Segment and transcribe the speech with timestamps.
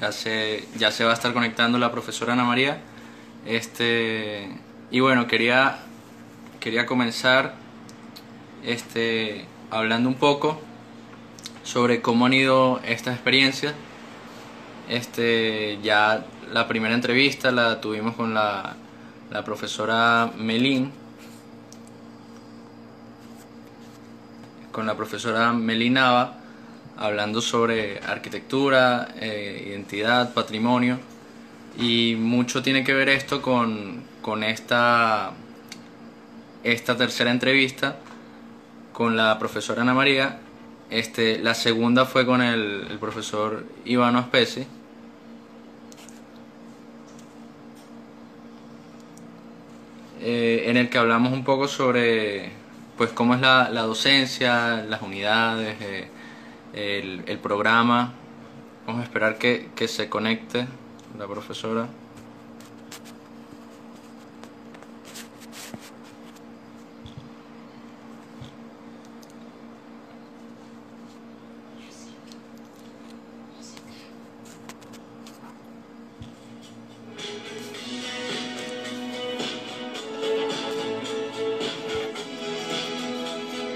[0.00, 2.80] Ya se, ya se va a estar conectando la profesora Ana María.
[3.46, 4.48] Este,
[4.90, 5.78] y bueno, quería,
[6.60, 7.54] quería comenzar
[8.64, 10.60] este, hablando un poco
[11.62, 13.74] sobre cómo han ido estas experiencias.
[14.88, 18.76] Este, ya la primera entrevista la tuvimos con la,
[19.30, 20.92] la profesora Melín,
[24.72, 26.45] con la profesora Melinava
[26.96, 30.98] hablando sobre arquitectura, eh, identidad, patrimonio
[31.78, 35.32] y mucho tiene que ver esto con, con esta,
[36.64, 37.96] esta tercera entrevista
[38.92, 40.38] con la profesora Ana María.
[40.88, 44.66] Este, la segunda fue con el, profesor Ivano Aspesi.
[50.22, 52.50] Eh, en el que hablamos un poco sobre
[52.96, 56.08] pues cómo es la, la docencia, las unidades, eh,
[56.76, 58.12] el, programa.
[58.86, 60.66] Vamos a esperar que, que se conecte
[61.18, 61.88] la profesora.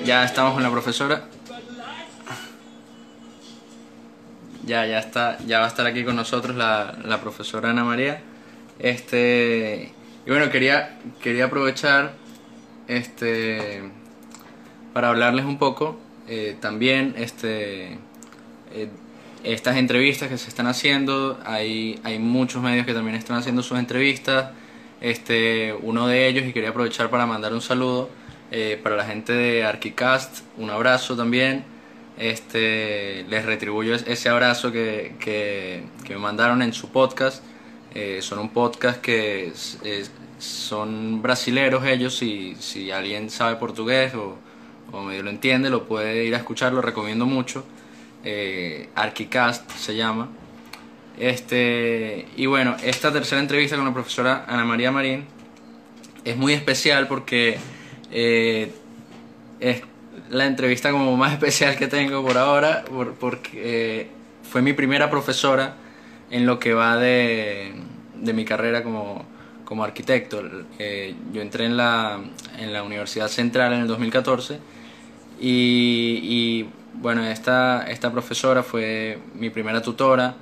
[0.05, 1.29] Ya estamos con la profesora.
[4.71, 8.21] Ya, ya está, ya va a estar aquí con nosotros la, la profesora Ana María.
[8.79, 9.91] Este,
[10.25, 12.13] y bueno, quería, quería aprovechar
[12.87, 13.83] este,
[14.93, 15.99] para hablarles un poco
[16.29, 17.99] eh, también este,
[18.73, 18.89] eh,
[19.43, 21.41] estas entrevistas que se están haciendo.
[21.45, 24.53] Hay, hay muchos medios que también están haciendo sus entrevistas.
[25.01, 28.09] Este, uno de ellos, y quería aprovechar para mandar un saludo
[28.53, 31.65] eh, para la gente de Arquicast, un abrazo también
[32.21, 37.43] este, les retribuyo ese abrazo que, que, me mandaron en su podcast.
[37.95, 39.53] Eh, son un podcast que
[40.39, 44.37] son brasileros ellos y si alguien sabe portugués o,
[44.93, 47.65] o, medio lo entiende lo puede ir a escuchar, lo recomiendo mucho.
[48.23, 50.29] Eh, Arquicast se llama.
[51.19, 55.25] Este, y bueno, esta tercera entrevista con la profesora Ana María Marín
[56.25, 57.59] es muy especial porque
[58.11, 58.73] eh,
[59.59, 59.83] es
[60.31, 62.85] la entrevista como más especial que tengo por ahora,
[63.19, 64.09] porque eh,
[64.43, 65.75] fue mi primera profesora
[66.31, 67.73] en lo que va de,
[68.15, 69.25] de mi carrera como,
[69.65, 70.43] como arquitecto.
[70.79, 72.21] Eh, yo entré en la,
[72.59, 74.59] en la Universidad Central en el 2014
[75.41, 80.35] y, y bueno, esta, esta profesora fue mi primera tutora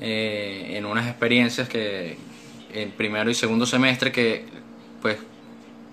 [0.00, 2.16] eh, en unas experiencias que
[2.72, 4.44] en primero y segundo semestre que
[5.00, 5.18] pues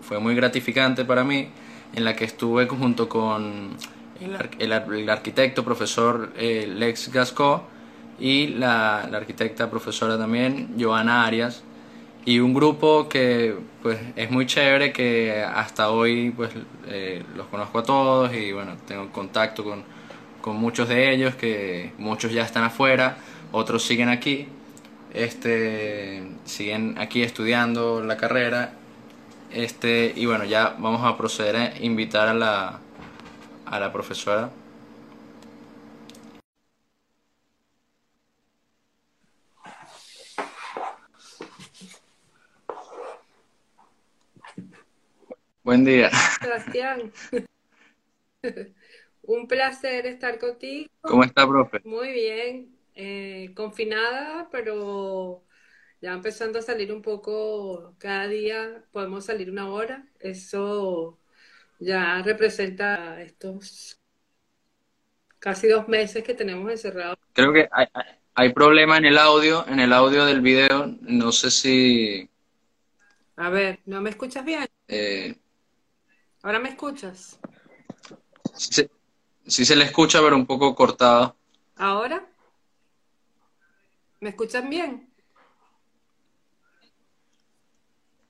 [0.01, 1.49] fue muy gratificante para mí
[1.93, 3.75] en la que estuve junto con
[4.59, 7.63] el, el, arquitecto profesor eh, Lex Gasco
[8.19, 11.63] y la, la, arquitecta profesora también, Joana Arias,
[12.25, 16.51] y un grupo que pues es muy chévere, que hasta hoy pues
[16.87, 19.83] eh, los conozco a todos y bueno, tengo contacto con,
[20.41, 23.17] con muchos de ellos, que muchos ya están afuera,
[23.51, 24.47] otros siguen aquí,
[25.13, 28.73] este, siguen aquí estudiando la carrera
[29.51, 32.79] este, y bueno, ya vamos a proceder a invitar a la,
[33.65, 34.51] a la profesora.
[45.63, 46.09] Buen día.
[46.41, 47.11] Sebastián.
[49.23, 50.89] Un placer estar contigo.
[51.01, 51.81] ¿Cómo está, profe?
[51.83, 52.75] Muy bien.
[52.95, 55.43] Eh, confinada, pero
[56.01, 61.17] ya empezando a salir un poco, cada día podemos salir una hora, eso
[61.79, 63.99] ya representa estos
[65.39, 67.17] casi dos meses que tenemos encerrados.
[67.33, 67.87] Creo que hay,
[68.33, 72.29] hay problema en el audio, en el audio del video, no sé si...
[73.35, 74.67] A ver, ¿no me escuchas bien?
[74.87, 75.35] Eh...
[76.41, 77.37] ¿Ahora me escuchas?
[78.55, 78.89] Sí,
[79.45, 81.35] sí se le escucha, pero un poco cortado.
[81.75, 82.25] ¿Ahora?
[84.21, 85.08] ¿Me escuchan bien?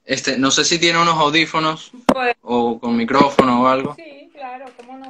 [0.09, 3.94] Este, no sé si tiene unos audífonos pues, o con micrófono o algo.
[3.94, 5.07] Sí, claro, cómo no.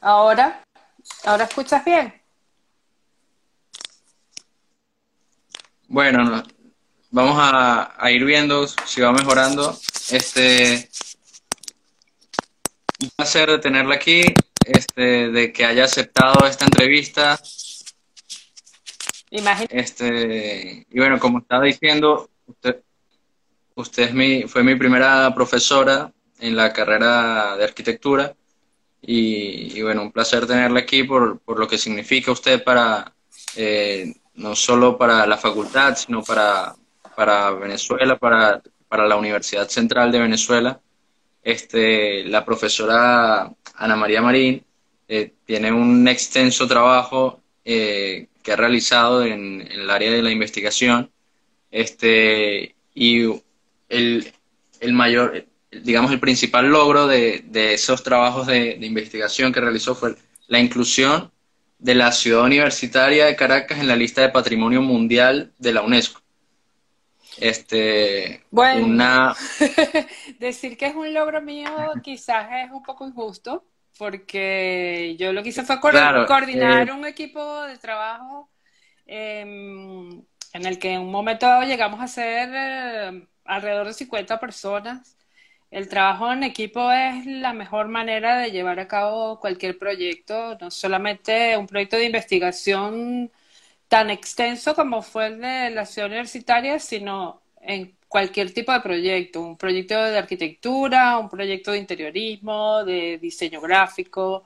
[0.00, 0.62] Ahora,
[1.24, 2.14] ahora escuchas bien.
[5.88, 6.44] Bueno, no,
[7.10, 9.76] vamos a, a, ir viendo si va mejorando.
[10.12, 10.88] Este,
[13.02, 14.22] un placer tenerla aquí
[14.68, 17.40] este, de que haya aceptado esta entrevista.
[19.70, 22.82] Este, y bueno, como estaba diciendo, usted,
[23.74, 28.34] usted es mi, fue mi primera profesora en la carrera de arquitectura.
[29.00, 33.14] Y, bueno, un placer tenerla aquí por, por, lo que significa usted para,
[33.56, 36.74] eh, no solo para la facultad, sino para,
[37.14, 40.80] para Venezuela, para, para la Universidad Central de Venezuela.
[41.48, 44.62] Este, la profesora Ana María Marín
[45.08, 51.10] eh, tiene un extenso trabajo eh, que ha realizado en, el área de la investigación.
[51.70, 53.22] Este, y
[53.88, 54.30] el,
[54.80, 57.42] el mayor, digamos, el principal logro de,
[57.72, 60.16] esos trabajos de, investigación que realizó fue
[60.48, 61.30] la inclusión
[61.78, 66.20] de la ciudad universitaria de Caracas en la lista de patrimonio mundial de la UNESCO.
[67.40, 69.36] Este, bueno, una...
[70.38, 71.70] decir que es un logro mío
[72.02, 73.64] quizás es un poco injusto,
[73.98, 78.48] porque yo lo que hice fue coordinar eh, un equipo de trabajo
[79.06, 85.16] em, en el que en un momento llegamos a ser eh, alrededor de 50 personas.
[85.70, 90.70] El trabajo en equipo es la mejor manera de llevar a cabo cualquier proyecto, no
[90.70, 93.30] solamente un proyecto de investigación
[93.88, 99.40] tan extenso como fue el de la ciudad universitaria, sino en cualquier tipo de proyecto,
[99.42, 104.44] un proyecto de arquitectura, un proyecto de interiorismo, de diseño gráfico,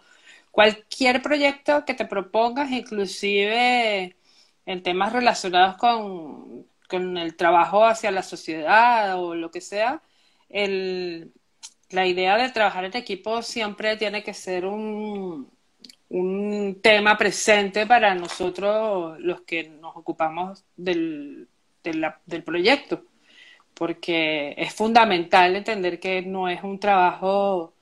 [0.50, 4.16] cualquier proyecto que te propongas, inclusive
[4.66, 10.02] en temas relacionados con, con el trabajo hacia la sociedad o lo que sea,
[11.90, 15.50] la idea de trabajar en equipo siempre tiene que ser un,
[16.12, 21.48] un tema presente para nosotros los que nos ocupamos del,
[21.82, 23.04] del proyecto,
[23.74, 27.74] porque es fundamental entender que no es un trabajo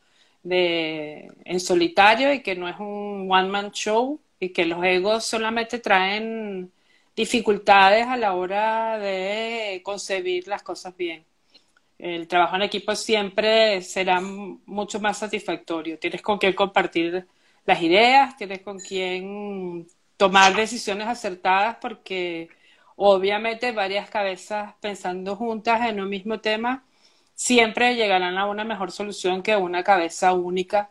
[0.42, 5.80] de, en solitario y que no es un one-man show y que los egos solamente
[5.80, 6.72] traen
[7.16, 11.24] dificultades a la hora de concebir las cosas bien
[12.00, 15.98] el trabajo en equipo siempre será mucho más satisfactorio.
[15.98, 17.26] Tienes con quién compartir
[17.66, 19.86] las ideas, tienes con quién
[20.16, 22.48] tomar decisiones acertadas porque
[22.96, 26.84] obviamente varias cabezas pensando juntas en un mismo tema
[27.34, 30.90] siempre llegarán a una mejor solución que una cabeza única,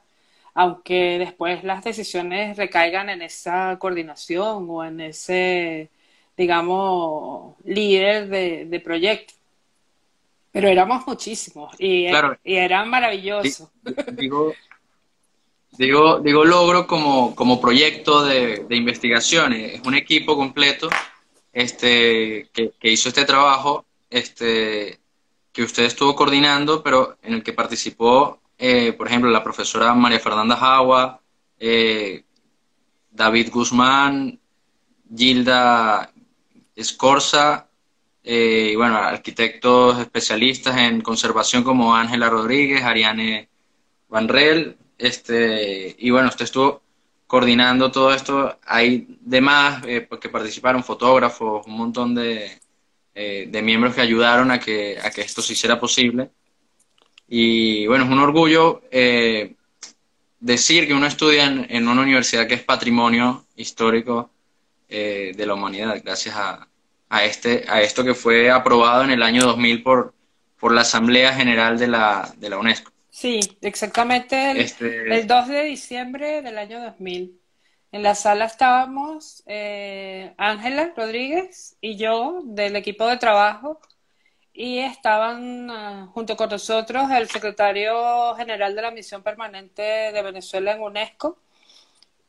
[0.55, 5.89] aunque después las decisiones recaigan en esa coordinación o en ese,
[6.35, 9.33] digamos, líder de, de proyecto.
[10.51, 12.07] Pero éramos muchísimos y,
[12.43, 13.69] y eran maravillosos.
[14.13, 14.53] Digo,
[15.77, 19.53] digo, digo logro como, como proyecto de, de investigación.
[19.53, 20.89] Es un equipo completo
[21.53, 24.99] este, que, hizo este trabajo este,
[25.51, 30.19] que usted estuvo coordinando, pero en el que participó, eh, por ejemplo, la profesora María
[30.19, 31.21] Fernanda Jagua,
[31.59, 32.23] eh,
[33.11, 34.39] David Guzmán,
[35.15, 36.11] Gilda
[36.75, 37.67] Escorza
[38.23, 43.49] eh, y bueno, arquitectos especialistas en conservación como Ángela Rodríguez, Ariane
[44.07, 46.83] Vanrel, este, y bueno, usted estuvo
[47.25, 48.59] coordinando todo esto.
[48.65, 52.59] Hay demás eh, que participaron, fotógrafos, un montón de,
[53.15, 56.31] eh, de miembros que ayudaron a que, a que esto se hiciera posible.
[57.27, 59.55] Y bueno, es un orgullo eh,
[60.39, 64.31] decir que uno estudia en, en, una universidad que es patrimonio histórico
[64.89, 66.67] de la humanidad, gracias a,
[67.09, 70.15] a, este, a esto que fue aprobado en el año 2000 por,
[70.59, 72.91] por la Asamblea General de la, de la UNESCO.
[73.19, 75.13] Sí, exactamente el, este...
[75.13, 77.37] el 2 de diciembre del año 2000.
[77.91, 83.81] En la sala estábamos eh, Ángela Rodríguez y yo del equipo de trabajo
[84.53, 90.71] y estaban uh, junto con nosotros el secretario general de la Misión Permanente de Venezuela
[90.71, 91.39] en UNESCO,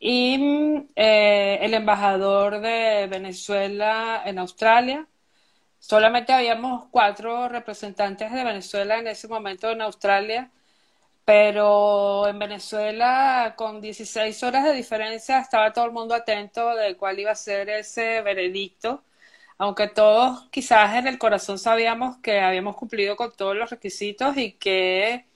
[0.00, 5.06] y eh, el embajador de Venezuela en Australia.
[5.78, 10.50] Solamente habíamos cuatro representantes de Venezuela en ese momento en Australia,
[11.24, 17.18] pero en Venezuela con 16 horas de diferencia estaba todo el mundo atento de cuál
[17.20, 19.04] iba a ser ese veredicto,
[19.58, 24.52] aunque todos quizás en el corazón sabíamos que habíamos cumplido con todos los requisitos y
[24.52, 25.26] que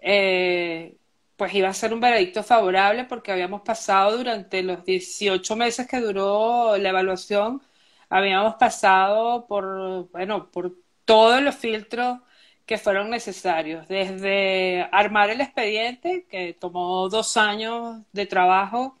[0.00, 0.96] eh,
[1.36, 6.00] pues iba a ser un veredicto favorable porque habíamos pasado durante los 18 meses que
[6.00, 7.62] duró la evaluación,
[8.08, 10.74] habíamos pasado por, bueno, por
[11.04, 12.18] todos los filtros
[12.66, 18.98] que fueron necesarios, desde armar el expediente, que tomó dos años de trabajo,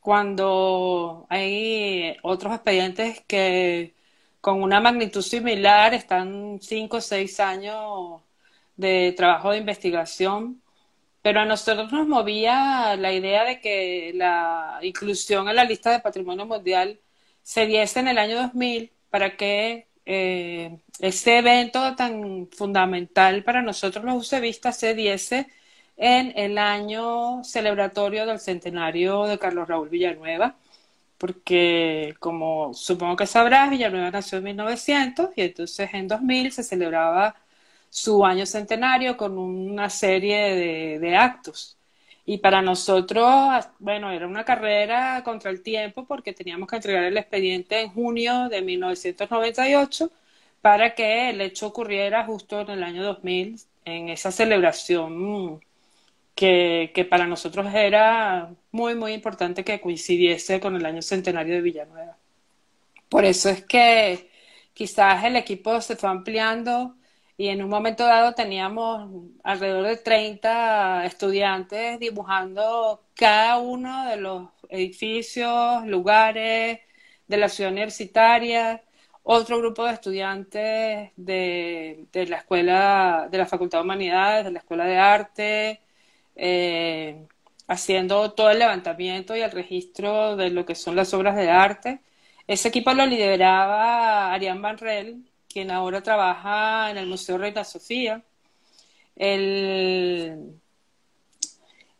[0.00, 3.94] cuando hay otros expedientes que
[4.40, 8.22] con una magnitud similar están cinco o seis años
[8.76, 10.62] de trabajo de investigación.
[11.22, 16.00] Pero a nosotros nos movía la idea de que la inclusión en la lista de
[16.00, 17.00] patrimonio mundial
[17.42, 24.04] se diese en el año 2000 para que eh, ese evento tan fundamental para nosotros
[24.04, 25.48] los usevistas se diese
[25.96, 30.56] en el año celebratorio del centenario de Carlos Raúl Villanueva,
[31.18, 37.36] porque como supongo que sabrás, Villanueva nació en 1900 y entonces en 2000 se celebraba
[37.94, 41.78] su año centenario con una serie de, actos.
[42.26, 43.28] Y para nosotros,
[43.78, 48.48] bueno, era una carrera contra el tiempo porque teníamos que entregar el expediente en junio
[48.48, 50.10] de 1998
[50.62, 55.60] para que el hecho ocurriera justo en el año 2000, en esa celebración
[56.34, 62.16] que, para nosotros era muy, muy importante que coincidiese con el año centenario de Villanueva.
[63.08, 64.30] Por eso es que
[64.72, 66.96] quizás el equipo se fue ampliando
[67.36, 69.10] y en un momento dado teníamos
[69.42, 76.80] alrededor de 30 estudiantes dibujando cada uno de los edificios, lugares
[77.26, 78.82] de la ciudad universitaria,
[79.22, 84.58] otro grupo de estudiantes de, de la escuela, de la Facultad de Humanidades, de la
[84.60, 85.80] Escuela de Arte,
[86.36, 87.26] eh,
[87.66, 92.00] haciendo todo el levantamiento y el registro de lo que son las obras de arte.
[92.46, 95.24] Ese equipo lo lideraba Arián Banrel,
[95.54, 98.24] quien ahora trabaja en el Museo Reina Sofía.
[99.14, 100.60] El,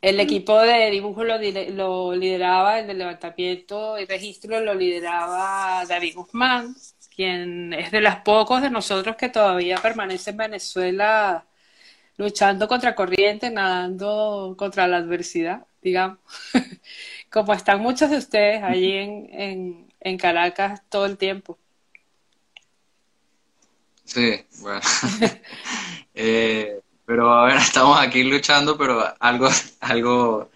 [0.03, 6.75] el equipo de dibujo lo, lideraba, el de levantamiento y registro lo lideraba David Guzmán,
[7.15, 11.47] quien es de los pocos de nosotros que todavía permanece en Venezuela
[12.17, 16.19] luchando contra corriente, nadando contra la adversidad, digamos.
[17.31, 21.59] Como están muchos de ustedes allí en, en Caracas todo el tiempo.
[24.05, 24.81] Sí, bueno.
[26.17, 29.49] Eh, pero a ver, estamos aquí luchando, pero algo,
[29.81, 30.49] algo,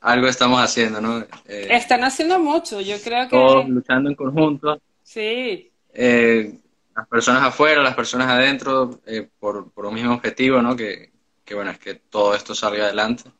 [0.00, 1.20] algo estamos haciendo, ¿no?
[1.46, 3.36] Eh, Están haciendo mucho, yo creo que...
[3.36, 4.82] Todos luchando en conjunto.
[5.04, 5.70] Sí.
[5.92, 6.58] Eh,
[6.96, 9.00] las personas afuera, las personas adentro,
[9.38, 10.74] por, por un mismo objetivo, ¿no?
[10.74, 11.12] Que,
[11.44, 13.30] que, bueno, es que todo esto salga adelante.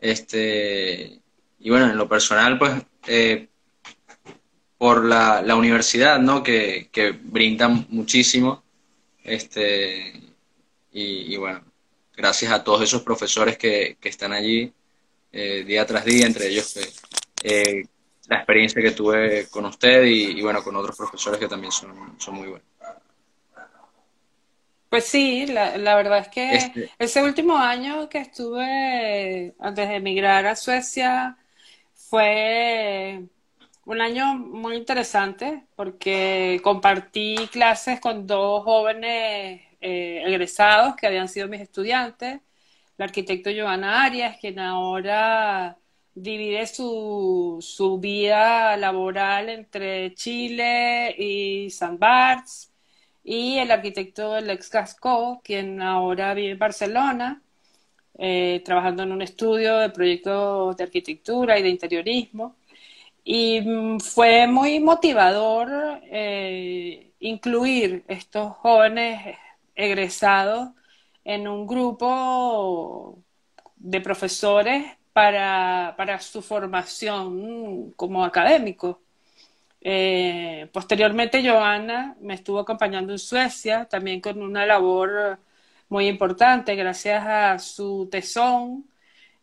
[0.00, 1.20] Este,
[1.58, 2.72] y bueno, en lo personal, pues,
[4.78, 6.42] por la, la universidad, ¿no?
[6.42, 8.62] Que, que brinda muchísimo.
[9.22, 10.12] Este,
[10.92, 11.62] y, bueno,
[12.14, 14.72] gracias a todos esos profesores que, que están allí
[15.32, 16.78] eh, día tras día, entre ellos
[17.42, 17.86] eh,
[18.28, 22.34] la experiencia que tuve con usted y, bueno, con otros profesores que también son, son
[22.34, 22.68] muy buenos.
[24.88, 29.96] Pues sí, la, la verdad es que este ese último año que estuve antes de
[29.96, 31.36] emigrar a Suecia
[31.94, 33.24] fue
[33.86, 41.48] un año muy interesante porque compartí clases con dos jóvenes eh, egresados que habían sido
[41.48, 42.40] mis estudiantes,
[42.98, 45.76] el arquitecto Giovanna Arias, quien ahora
[46.14, 52.72] divide su, su vida laboral entre Chile y San Barts,
[53.24, 57.42] y el arquitecto Alex Gasco, quien ahora vive en Barcelona,
[58.18, 62.56] eh, trabajando en un estudio de proyectos de arquitectura y de interiorismo.
[63.24, 65.70] Y mm, fue muy motivador
[66.04, 69.36] eh, incluir estos jóvenes
[69.74, 70.70] egresados
[71.24, 73.18] en un grupo
[73.76, 79.00] de profesores para, para su formación como académico.
[79.80, 85.38] Eh, posteriormente, Joana me estuvo acompañando en Suecia, también con una labor
[85.88, 88.86] muy importante, gracias a su tesón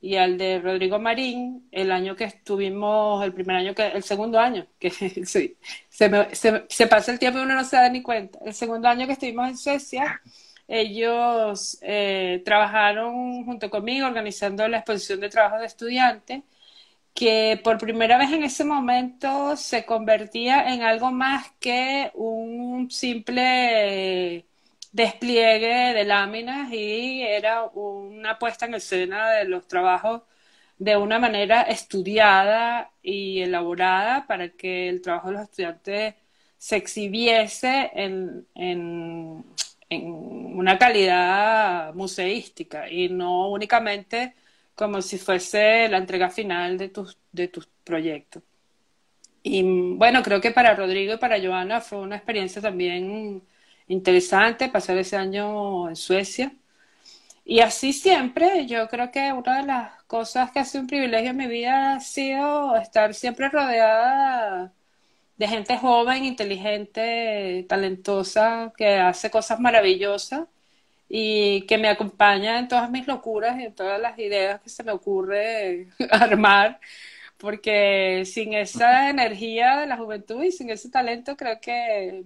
[0.01, 4.39] y al de Rodrigo Marín el año que estuvimos, el primer año, que el segundo
[4.39, 4.89] año, que
[5.25, 5.57] sí,
[5.89, 8.39] se, se, pasa el tiempo y uno no se da ni cuenta.
[8.43, 10.21] El segundo año que estuvimos en Suecia,
[10.67, 16.43] ellos eh, trabajaron junto conmigo organizando la exposición de trabajo de estudiantes,
[17.13, 24.45] que por primera vez en ese momento se convertía en algo más que un simple
[24.91, 30.23] despliegue de láminas y era una puesta en escena de los trabajos
[30.77, 36.15] de una manera estudiada y elaborada para que el trabajo de los estudiantes
[36.57, 39.45] se exhibiese en, en,
[39.89, 44.35] una calidad museística y no únicamente
[44.75, 48.43] como si fuese la entrega final de tus, de tus proyectos.
[49.43, 53.43] Y bueno, creo que para Rodrigo y para Joana fue una experiencia también
[53.91, 56.53] interesante pasar ese año en Suecia.
[57.45, 61.31] Y así siempre, yo creo que una de las cosas que ha sido un privilegio
[61.31, 64.73] en mi vida ha sido estar siempre rodeada
[65.37, 70.47] de gente joven, inteligente, talentosa, que hace cosas maravillosas
[71.09, 74.83] y que me acompaña en todas mis locuras y en todas las ideas que se
[74.83, 76.79] me ocurre armar,
[77.37, 82.25] porque sin esa energía de la juventud y sin ese talento creo que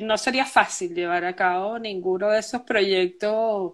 [0.00, 3.72] no sería fácil llevar a cabo ninguno de esos proyectos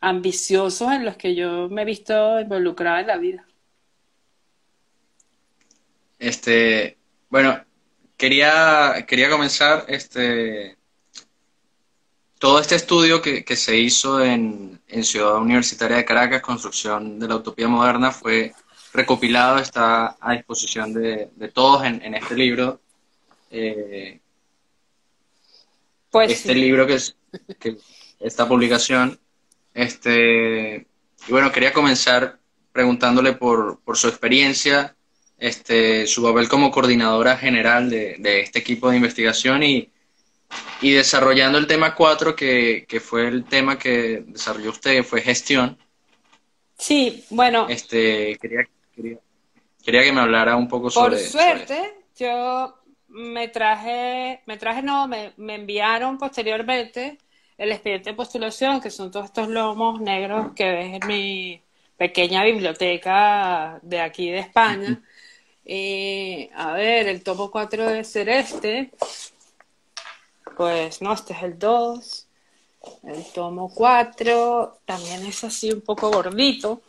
[0.00, 3.44] ambiciosos en los que yo me he visto involucrada en la vida.
[6.18, 6.98] Este,
[7.28, 7.64] bueno,
[8.16, 10.76] quería, quería comenzar este,
[12.38, 17.68] todo este estudio que, se hizo en, Ciudad Universitaria de Caracas, Construcción de la Utopía
[17.68, 18.54] Moderna, fue
[18.92, 22.80] recopilado, está a disposición de, todos en, este libro.
[23.50, 24.20] Eh,
[26.10, 27.16] pues este libro que es
[28.20, 29.18] esta publicación.
[29.74, 30.86] Este,
[31.26, 32.38] y bueno, quería comenzar
[32.72, 34.96] preguntándole por, por su experiencia,
[35.38, 39.90] este, su papel como coordinadora general de, de este equipo de investigación y,
[40.80, 45.20] y desarrollando el tema 4, que, que, fue el tema que desarrolló usted, que fue
[45.20, 45.78] gestión.
[46.76, 47.66] Sí, bueno.
[47.68, 52.77] Este, quería, quería, que me hablara un poco sobre Por suerte, yo
[53.18, 57.18] me traje, me traje, no, me, me enviaron posteriormente
[57.58, 61.60] el expediente de postulación, que son todos estos lomos negros que ves en mi
[61.96, 65.02] pequeña biblioteca de aquí de España.
[65.64, 68.92] Eh, a ver, el tomo 4 debe ser este.
[70.56, 72.26] Pues no, este es el 2.
[73.02, 76.80] El tomo 4 también es así un poco gordito.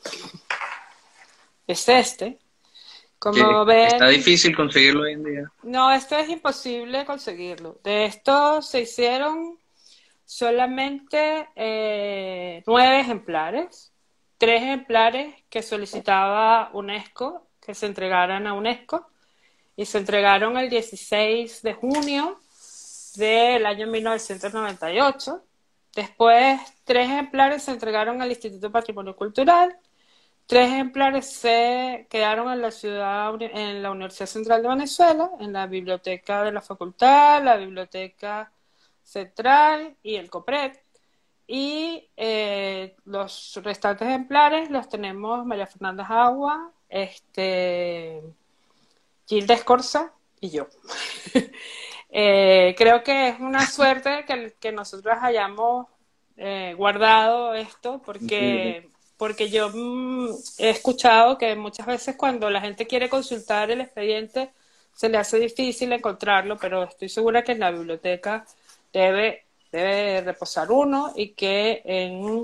[1.67, 2.37] Es este.
[3.19, 5.51] Como está difícil conseguirlo hoy en día.
[5.63, 7.77] No, esto es imposible conseguirlo.
[7.83, 9.59] De estos se hicieron
[10.25, 13.91] solamente eh, nueve ejemplares,
[14.37, 19.07] tres ejemplares que solicitaba UNESCO que se entregaran a UNESCO
[19.75, 22.39] y se entregaron el 16 de junio
[23.15, 25.43] del año 1998.
[25.95, 29.77] Después, tres ejemplares se entregaron al Instituto de Patrimonio Cultural,
[30.49, 35.67] tres ejemplares se quedaron en la ciudad, en la Universidad Central de Venezuela, en la
[35.67, 38.51] biblioteca de la facultad, la biblioteca
[39.03, 40.71] central y el COPRED.
[41.45, 48.23] Y eh, los restantes ejemplares los tenemos María Fernanda Agua, este,
[49.27, 50.67] Gilda Escorza y yo.
[52.11, 55.85] Eh, creo que es una suerte que, que nosotros hayamos
[56.37, 62.87] eh, guardado esto porque, porque yo mm, he escuchado que muchas veces cuando la gente
[62.87, 64.49] quiere consultar el expediente
[64.95, 68.45] se le hace difícil encontrarlo, pero estoy segura que en la biblioteca
[68.91, 72.43] debe, debe reposar uno y que en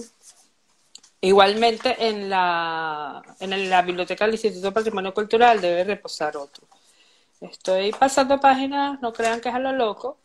[1.25, 6.67] Igualmente en la, en la biblioteca del Instituto de Patrimonio Cultural debe reposar otro.
[7.41, 10.19] Estoy pasando páginas, no crean que es a lo loco.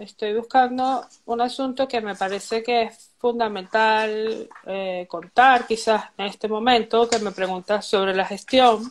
[0.00, 6.48] Estoy buscando un asunto que me parece que es fundamental eh, contar quizás en este
[6.48, 8.90] momento, que me pregunta sobre la gestión.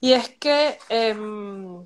[0.00, 1.84] Y es que em,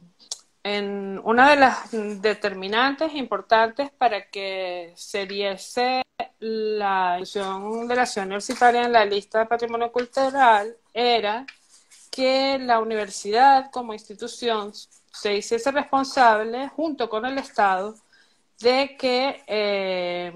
[0.62, 1.88] en una de las
[2.20, 6.02] determinantes importantes para que se diese
[6.40, 11.46] la inclusión de la ciudad universitaria en la lista de patrimonio cultural era
[12.10, 14.72] que la universidad como institución
[15.14, 17.94] se hiciese responsable junto con el Estado
[18.60, 20.32] de que eh,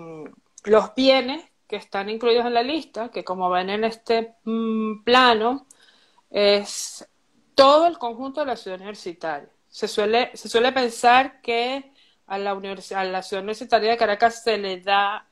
[0.64, 5.66] los bienes que están incluidos en la lista, que como ven en este mm, plano,
[6.30, 7.06] es
[7.54, 9.48] todo el conjunto de la ciudad universitaria.
[9.68, 11.92] Se suele, se suele pensar que
[12.28, 15.26] a la, a la ciudad universitaria de Caracas se le da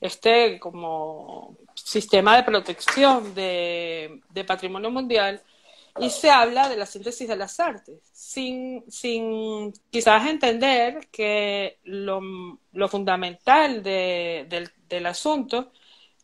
[0.00, 5.42] este como sistema de protección de, patrimonio mundial
[5.98, 12.20] y se habla de la síntesis de las artes, sin, sin quizás entender que lo,
[12.88, 15.72] fundamental del, asunto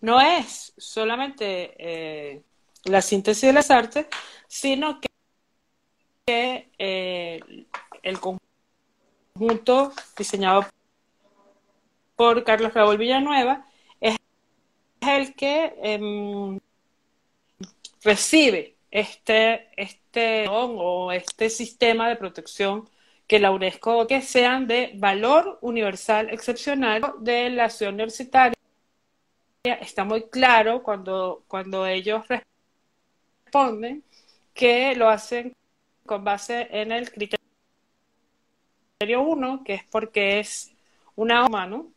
[0.01, 2.43] no es solamente eh,
[2.85, 4.07] la síntesis de las artes,
[4.49, 7.41] sino que eh,
[8.03, 10.67] el conjunto diseñado
[12.17, 13.67] por Carlos Raúl Villanueva
[14.01, 14.17] es
[15.01, 16.61] el que em,
[18.03, 22.89] recibe este, este o este sistema de protección
[23.27, 28.55] que la UNESCO que sean de valor universal excepcional de la ciudad universitaria.
[29.65, 32.25] Está muy claro cuando, cuando ellos
[33.47, 34.05] responden
[34.53, 35.57] que lo hacen
[36.05, 37.39] con base en el criterio
[39.01, 40.75] 1, que es porque es
[41.17, 41.91] una humano,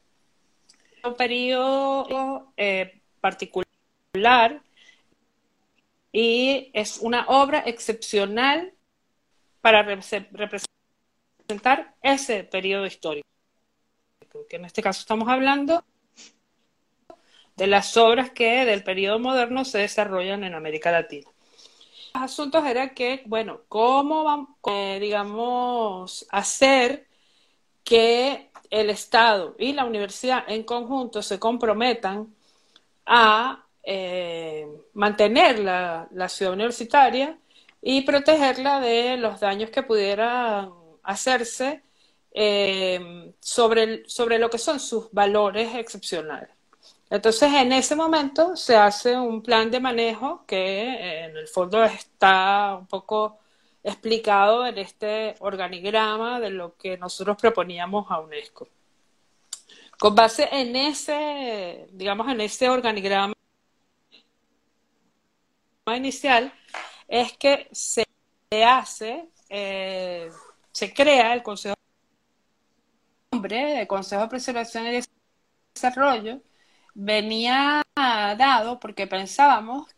[1.03, 4.61] un periodo eh, particular
[6.17, 8.73] y es una obra excepcional
[9.59, 10.63] para representar
[12.01, 13.27] ese periodo histórico.
[14.49, 15.83] Que en este caso estamos hablando
[17.57, 21.29] de las obras que del periodo moderno se desarrollan en América Latina.
[22.13, 27.09] asuntos era que, bueno, ¿cómo vamos, eh, digamos, hacer
[27.83, 32.33] que el Estado y la universidad en conjunto se comprometan
[33.05, 37.37] a eh, mantener la, ciudad universitaria
[37.81, 40.71] y protegerla de los daños que pudieran
[41.03, 41.83] hacerse
[42.31, 46.49] eh, sobre, sobre lo que son sus valores excepcionales.
[47.11, 51.83] Entonces, en ese momento se hace un plan de manejo que eh, en el fondo
[51.83, 53.37] está un poco
[53.83, 58.67] explicado en este organigrama de lo que nosotros proponíamos a UNESCO.
[59.99, 63.35] Con base en ese, digamos, en ese organigrama
[65.93, 66.51] inicial,
[67.07, 68.05] es que se
[68.63, 70.31] hace, eh,
[70.71, 71.75] se crea el Consejo
[73.31, 75.01] de Consejo de Preservación y
[75.75, 76.41] Desarrollo,
[76.95, 79.93] venía dado porque pensábamos,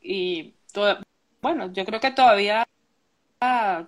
[0.00, 0.54] y
[1.40, 2.66] bueno, yo creo que todavía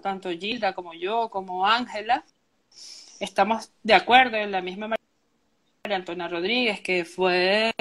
[0.03, 2.25] tanto Gilda como yo, como Ángela,
[3.21, 7.73] estamos de acuerdo en la misma María Antonia Rodríguez, que fue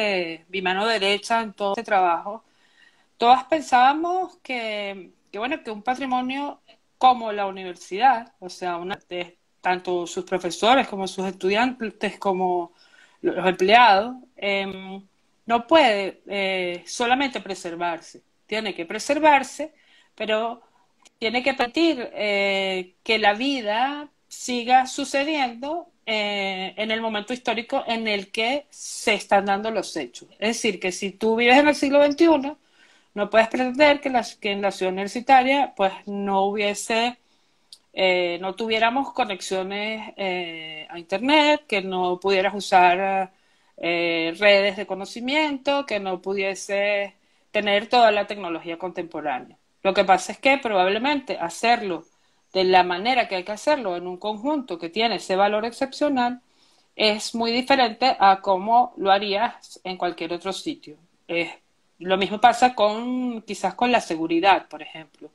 [0.49, 2.43] mi mano derecha en todo este trabajo.
[3.17, 6.61] Todas pensábamos que, bueno, que un patrimonio
[6.97, 12.73] como la universidad, o sea, una, de, tanto sus profesores como sus estudiantes como
[13.21, 15.01] los empleados, em,
[15.45, 19.73] no puede eh, solamente preservarse, tiene que preservarse,
[20.15, 20.61] pero
[21.19, 28.07] tiene que permitir eh, que la vida siga sucediendo eh, en el momento histórico en
[28.07, 30.29] el que se están dando los hechos.
[30.39, 32.55] Es decir, que si tú vives en el siglo XXI,
[33.15, 37.17] no puedes pretender que, que en la ciudad universitaria pues no hubiese
[37.97, 43.31] eh, no tuviéramos conexiones eh, a Internet, que no pudieras usar
[43.77, 47.15] eh, redes de conocimiento, que no pudiese
[47.51, 49.57] tener toda la tecnología contemporánea.
[49.81, 52.03] Lo que pasa es que probablemente hacerlo
[52.53, 56.41] de la manera que hay que hacerlo en un conjunto que tiene ese valor excepcional
[56.95, 60.97] es muy diferente a cómo lo harías en cualquier otro sitio.
[61.99, 65.31] Lo mismo pasa con quizás con la seguridad, por ejemplo.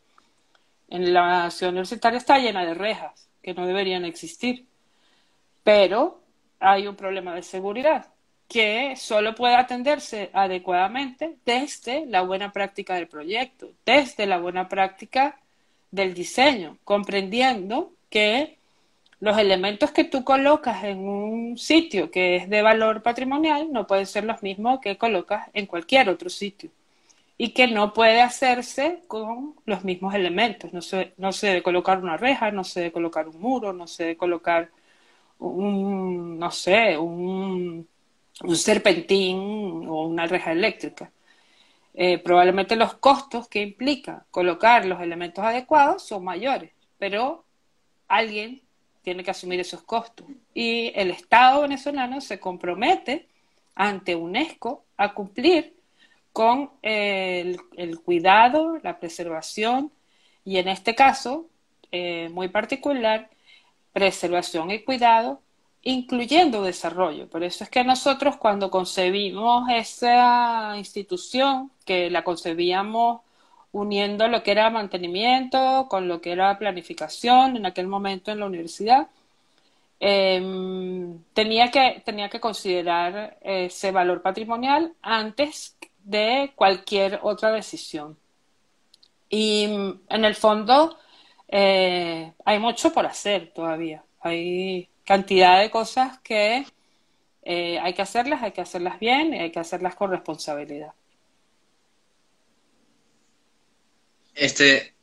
[0.89, 4.67] En la ciudad universitaria está llena de rejas que no deberían existir,
[5.63, 6.21] pero
[6.59, 8.09] hay un problema de seguridad
[8.49, 15.39] que solo puede atenderse adecuadamente desde la buena práctica del proyecto, desde la buena práctica
[15.93, 18.59] del diseño, comprendiendo que
[19.21, 24.07] los elementos que tú colocas en un sitio que es de valor patrimonial no pueden
[24.07, 26.71] ser los mismos que colocas en cualquier otro sitio
[27.37, 30.73] y que no puede hacerse con los mismos elementos.
[30.75, 33.87] No se, no se debe colocar una reja, no se debe colocar un muro, no
[33.87, 34.71] se debe colocar
[35.39, 37.89] un, no sé, un,
[38.43, 39.39] un serpentín
[39.89, 41.11] o una reja eléctrica.
[41.95, 47.45] Eh, probablemente los costos que implica colocar los elementos adecuados son mayores, pero
[48.09, 48.63] alguien
[49.03, 50.27] tiene que asumir esos costos.
[50.55, 53.29] Y el Estado venezolano se compromete
[53.75, 55.75] ante UNESCO a cumplir
[56.33, 57.59] con el,
[58.05, 59.93] cuidado, la preservación
[60.45, 61.47] y en este caso,
[61.93, 63.31] eh, muy particular,
[63.93, 65.41] preservación y cuidado,
[65.83, 67.29] incluyendo desarrollo.
[67.29, 73.23] Por eso es que nosotros cuando concebimos esa institución, que la concebíamos
[73.73, 78.47] uniendo lo que era mantenimiento con lo que era planificación en aquel momento en la
[78.47, 79.09] universidad,
[80.01, 88.17] em, tenía, que, tenía que considerar ese valor patrimonial antes de cualquier otra decisión.
[89.29, 90.99] Y mm, en el fondo
[91.49, 94.05] eh, hay mucho por hacer todavía.
[94.21, 96.67] Hay cantidad de cosas que
[97.43, 100.93] eh, hay que hacerlas, hay que hacerlas bien y hay que hacerlas con responsabilidad.
[104.41, 104.95] Este,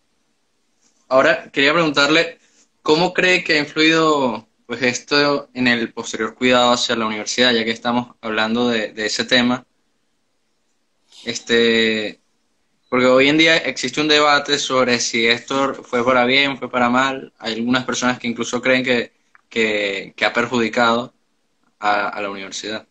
[1.07, 2.39] ahora quería preguntarle,
[2.81, 7.63] ¿cómo cree que ha influido pues esto en el posterior cuidado hacia la universidad, ya
[7.63, 9.63] que estamos hablando de ese tema?
[11.23, 12.19] Este,
[12.89, 16.89] porque hoy en día existe un debate sobre si esto fue para bien, fue para
[16.89, 17.33] mal.
[17.37, 19.11] Hay algunas personas que incluso creen que,
[19.49, 21.13] que, ha perjudicado
[21.79, 22.87] a, la universidad.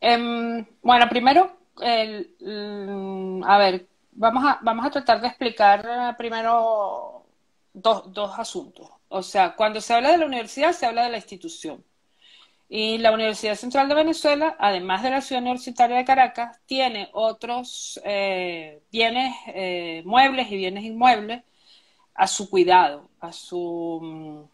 [0.00, 1.58] Em, bueno, primero,
[2.40, 3.86] mm, a ver,
[4.18, 7.24] vamos a, vamos a tratar de explicar primero
[7.72, 8.88] dos, dos asuntos.
[9.08, 11.84] O sea, cuando se habla de la universidad, se habla de la institución.
[12.68, 17.98] Y la Universidad Central de Venezuela, además de la Ciudad Universitaria de Caracas, tiene otros
[18.04, 21.42] eh, bienes eh, muebles y bienes inmuebles
[22.14, 24.48] a su cuidado, a su,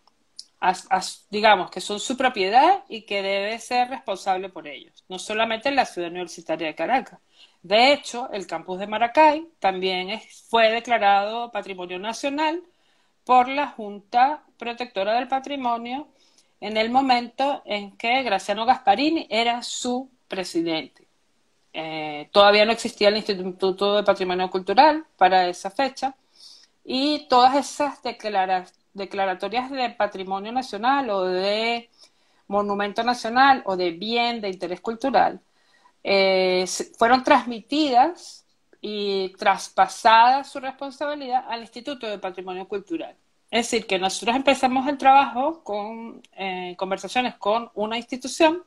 [1.31, 5.77] digamos, que son su propiedad y que debe ser responsable por ellos, no solamente en
[5.77, 7.19] la ciudad universitaria de Caracas.
[7.65, 12.63] De hecho, el campus de Maracay también fue declarado Patrimonio Nacional
[13.25, 16.09] por la Junta Protectora del Patrimonio
[16.61, 21.09] en el momento en que Graciano Gasparini era su presidente.
[21.73, 26.15] Eh, todavía no existía el Instituto de Patrimonio Cultural para esa fecha
[26.85, 27.99] y todas esas
[28.93, 31.89] declaratorias de patrimonio nacional o de
[32.47, 35.41] monumento nacional o de bien de interés cultural
[36.07, 36.67] eh,
[36.99, 38.45] fueron transmitidas
[38.83, 43.17] y traspasadas su responsabilidad al Instituto de Patrimonio Cultural.
[43.51, 48.63] Es decir, que nosotros empezamos el trabajo con eh, conversaciones con una institución.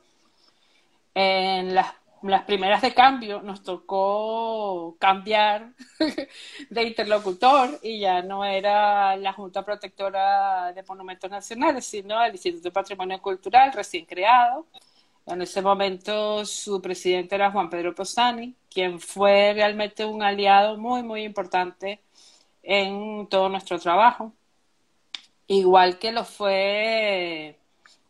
[1.14, 5.72] En las, las, primeras de cambio nos tocó cambiar
[6.70, 12.64] de interlocutor y ya no era la Junta Protectora de Monumentos Nacionales, sino el Instituto
[12.64, 14.66] de Patrimonio Cultural recién creado.
[15.28, 21.02] En ese momento su presidente era Juan Pedro Posani, quien fue realmente un aliado muy,
[21.02, 22.00] muy importante
[22.62, 24.32] en todo nuestro trabajo.
[25.46, 27.58] Igual que lo fue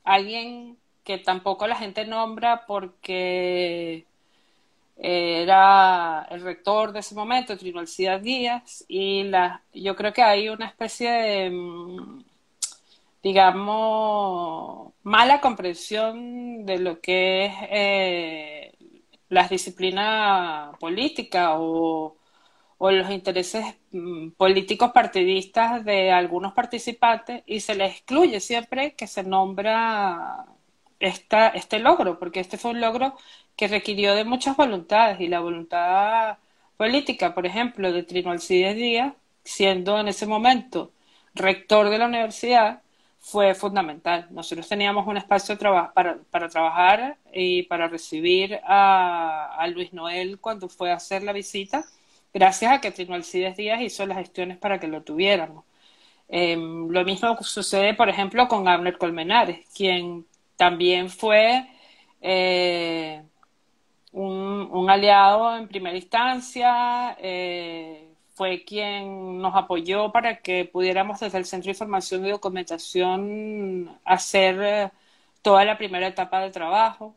[0.04, 4.07] alguien que tampoco la gente nombra porque
[4.96, 10.48] era el rector de ese momento, Trino Alcida Díaz, y la, yo creo que hay
[10.48, 12.24] una especie de mm,
[13.22, 18.72] digamos, mala comprensión de lo que es eh,
[19.28, 22.16] las disciplinas políticas o,
[22.81, 29.24] los intereses mm, políticos partidistas de algunos participantes y se les excluye siempre que se
[29.24, 30.46] nombra
[31.00, 33.16] esta, este logro, porque este fue un logro
[33.57, 36.38] que requirió de muchas voluntades y la voluntad
[36.76, 40.92] política, por ejemplo, de Trino Alcides Díaz, siendo en ese momento
[41.35, 42.83] rector de la universidad,
[43.30, 44.26] fue fundamental.
[44.30, 50.90] Nosotros teníamos un espacio para, para, trabajar y para recibir a, Luis Noel cuando fue
[50.90, 51.84] a hacer la visita,
[52.32, 55.64] gracias a que Trino Alcides Díaz hizo las gestiones para que lo tuviéramos.
[56.28, 61.66] Em, lo mismo sucede, por ejemplo, con Abner Colmenares, quien también fue
[62.22, 63.22] eh,
[64.12, 67.16] un, aliado en primera instancia.
[67.20, 68.07] Eh,
[68.38, 74.62] fue quien nos apoyó para que pudiéramos desde el Centro de Información y Documentación hacer
[74.62, 74.90] eh,
[75.42, 77.16] toda la primera etapa de trabajo.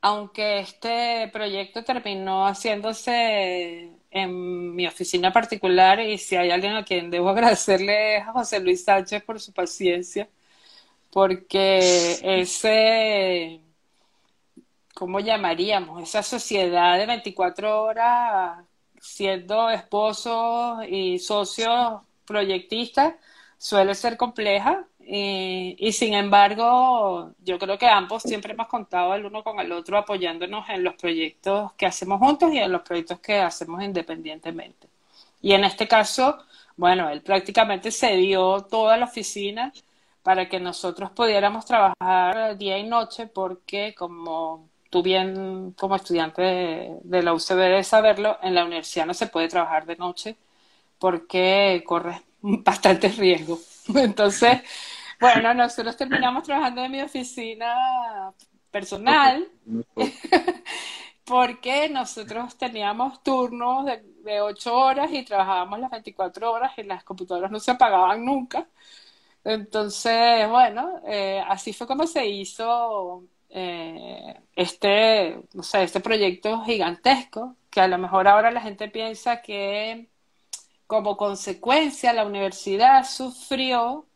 [0.00, 7.10] Aunque este proyecto terminó haciéndose en mi oficina particular y si hay alguien a quien
[7.10, 10.28] debo agradecerle es a José Luis Sánchez por su paciencia,
[11.12, 13.60] porque ese,
[14.94, 16.02] ¿cómo llamaríamos?
[16.02, 18.67] Esa sociedad de 24 horas
[19.00, 23.14] siendo esposos y socios proyectistas,
[23.58, 29.42] suele ser compleja y, sin embargo yo creo que ambos siempre hemos contado el uno
[29.42, 33.38] con el otro apoyándonos en los proyectos que hacemos juntos y en los proyectos que
[33.38, 34.88] hacemos independientemente.
[35.40, 36.38] Y en este caso,
[36.76, 39.72] bueno, él prácticamente se dio toda la oficina
[40.22, 46.42] para que nosotros pudiéramos trabajar día y noche porque como tú bien como estudiante
[47.02, 50.36] de, la UCB de saberlo, en la universidad no se puede trabajar de noche
[50.98, 53.58] porque corre bastante riesgo.
[53.94, 54.62] Entonces,
[55.20, 58.32] bueno, nosotros terminamos trabajando en mi oficina
[58.70, 59.48] personal
[61.24, 67.04] porque nosotros teníamos turnos de, de 8 horas y trabajábamos las 24 horas y las
[67.04, 68.66] computadoras no se apagaban nunca.
[69.44, 77.56] Entonces, bueno, eh, así fue como se hizo eh, este, no sé, este proyecto gigantesco,
[77.70, 80.08] que a lo mejor ahora la gente piensa que
[80.86, 84.06] como consecuencia la universidad sufrió,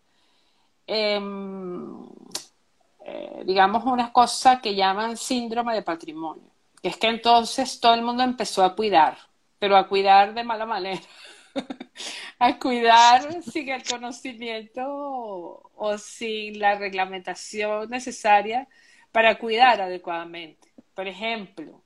[0.87, 2.07] em,
[3.05, 6.51] eh, digamos, una cosa que llaman síndrome de patrimonio,
[6.83, 9.19] que es que entonces todo el mundo empezó a cuidar,
[9.59, 11.03] pero a cuidar de mala manera.
[12.39, 14.83] a cuidar sin el conocimiento
[15.75, 18.69] o sin la reglamentación necesaria
[19.13, 20.73] para cuidar adecuadamente.
[20.95, 21.83] Por ejemplo,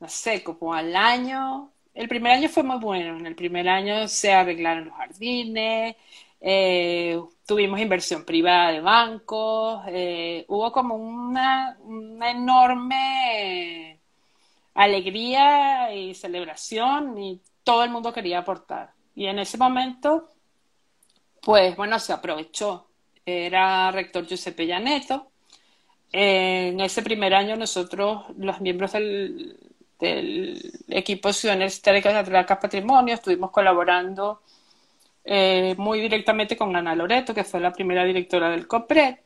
[0.00, 4.08] no sé, como al año, el primer año fue muy bueno, en el primer año
[4.08, 5.96] se arreglaron los jardines,
[6.40, 14.00] eh, tuvimos inversión privada de bancos, eh, hubo como una, una enorme
[14.74, 18.92] alegría y celebración y todo el mundo quería aportar.
[19.14, 20.30] Y en ese momento,
[21.40, 22.88] pues bueno, se aprovechó.
[23.24, 25.30] Era rector Giuseppe Llaneto,
[26.12, 29.58] en ese primer año nosotros, los miembros del,
[30.88, 34.42] equipo Ciudad Universitaria de Patrimonio, estuvimos colaborando
[35.24, 39.16] eh, muy directamente con Ana Loreto, que fue la primera directora del COPRED.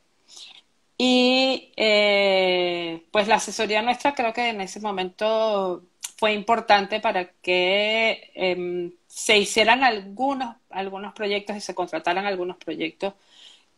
[0.96, 5.84] Y eh, pues la asesoría nuestra creo que en ese momento
[6.18, 13.14] fue importante para que em, se hicieran algunos, algunos proyectos y se contrataran algunos proyectos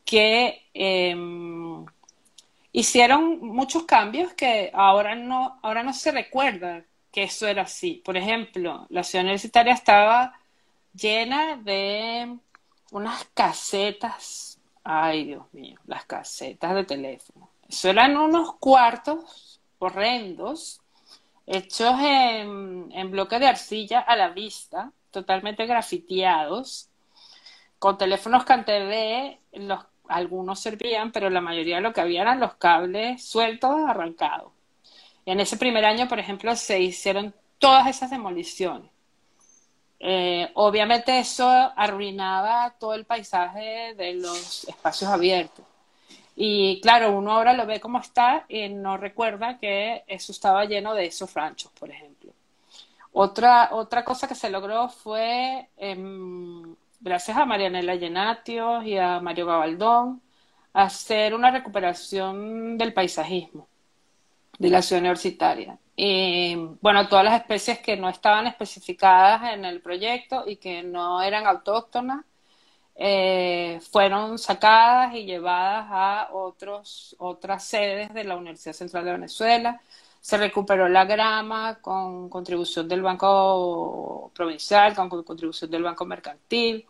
[0.05, 1.85] que em,
[2.73, 8.03] hicieron muchos cambios que ahora no, ahora no se recuerda que eso era así.
[8.05, 10.39] Por ejemplo, la ciudad universitaria estaba
[10.95, 12.37] llena de
[12.93, 17.49] unas casetas, ay Dios mío, las casetas de teléfono.
[17.69, 20.81] Eso eran unos cuartos horrendos,
[21.47, 26.89] hechos en, en bloque de arcilla a la vista, totalmente grafiteados,
[27.79, 32.55] con teléfonos CanTV, los, algunos servían, pero la mayoría de lo que había eran los
[32.55, 34.53] cables sueltos, arrancados.
[35.27, 38.91] En ese primer año, por ejemplo, se hicieron todas esas demoliciones.
[40.03, 45.65] Eh, obviamente eso arruinaba todo el paisaje de los espacios abiertos.
[46.35, 50.95] Y claro, uno ahora lo ve como está y no recuerda que eso estaba lleno
[50.95, 52.33] de esos ranchos, por ejemplo.
[53.13, 59.47] Otra, otra cosa que se logró fue, em, gracias a Marianela Llenatios y a Mario
[59.47, 60.23] Gabaldón,
[60.73, 63.69] hacer una recuperación del paisajismo
[64.59, 65.79] de la ciudad universitaria.
[65.97, 71.23] Y bueno, todas las especies que no estaban especificadas en el proyecto y que no
[71.23, 72.25] eran autóctonas
[72.95, 79.81] eh, fueron sacadas y llevadas a otros, otras sedes de la Universidad Central de Venezuela.
[80.21, 86.87] Se recuperó la grama con contribución del Banco Provincial, con contribución del Banco Mercantil.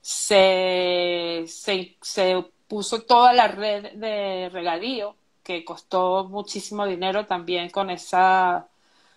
[0.00, 7.90] Se, se, se puso toda la red de regadío que costó muchísimo dinero también con
[7.90, 8.68] esa,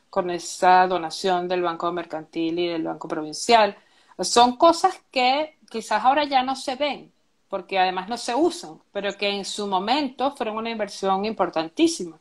[0.10, 3.78] con esa donación del Banco Mercantil y del Banco Provincial.
[4.20, 7.12] Son cosas que quizás ahora ya no se ven,
[7.50, 12.18] porque además no se usan, pero que en su momento fueron una inversión importantísima.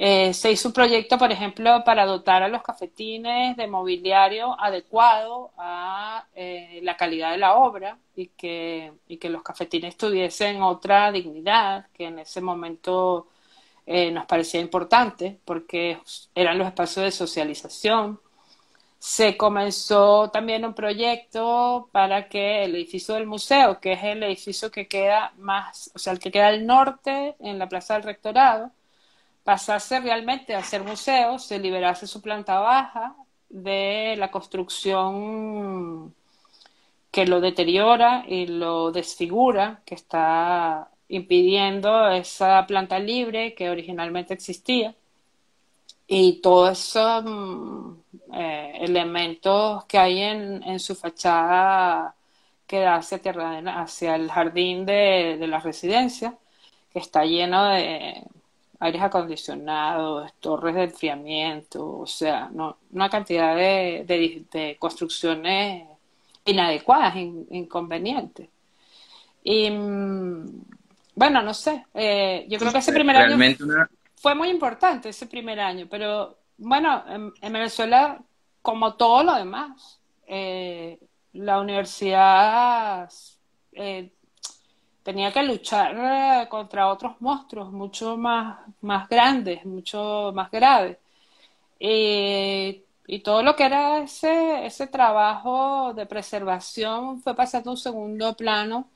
[0.00, 5.50] Eh, se hizo un proyecto, por ejemplo, para dotar a los cafetines de mobiliario adecuado
[5.58, 11.10] a eh, la calidad de la obra y que, y que los cafetines tuviesen otra
[11.10, 13.26] dignidad que en ese momento
[13.86, 15.98] eh, nos parecía importante porque
[16.34, 18.20] eran los espacios de socialización.
[19.00, 24.70] Se comenzó también un proyecto para que el edificio del museo, que es el edificio
[24.70, 28.72] que queda más, o sea, el que queda al norte en la Plaza del Rectorado,
[29.48, 33.16] pasase realmente a ser museo, se liberase su planta baja
[33.48, 36.14] de la construcción
[37.10, 44.94] que lo deteriora y lo desfigura, que está impidiendo esa planta libre que originalmente existía.
[46.06, 47.24] Y todos esos
[48.34, 52.14] eh, elementos que hay en, su fachada
[52.66, 53.20] que da hacia,
[53.80, 56.36] hacia el jardín de, de la residencia,
[56.92, 58.24] que está lleno de
[58.80, 65.84] aires acondicionados, torres de enfriamiento, o sea, no, una cantidad de, de, construcciones
[66.44, 68.48] inadecuadas, inconvenientes.
[69.42, 70.46] Y mm,
[71.14, 73.36] bueno, no sé, eh, yo creo que ese primer año
[74.14, 78.20] fue muy importante, ese primer año, pero bueno, en, Venezuela,
[78.62, 80.98] como todo lo demás, eh,
[81.32, 83.10] la universidad
[83.72, 84.10] eh,
[85.08, 85.96] tenía que luchar
[86.44, 90.98] eh, contra otros monstruos mucho más, más grandes, mucho más graves.
[91.78, 92.84] Y,
[93.24, 98.90] todo lo que era ese, ese trabajo de preservación fue pasando a un segundo plano.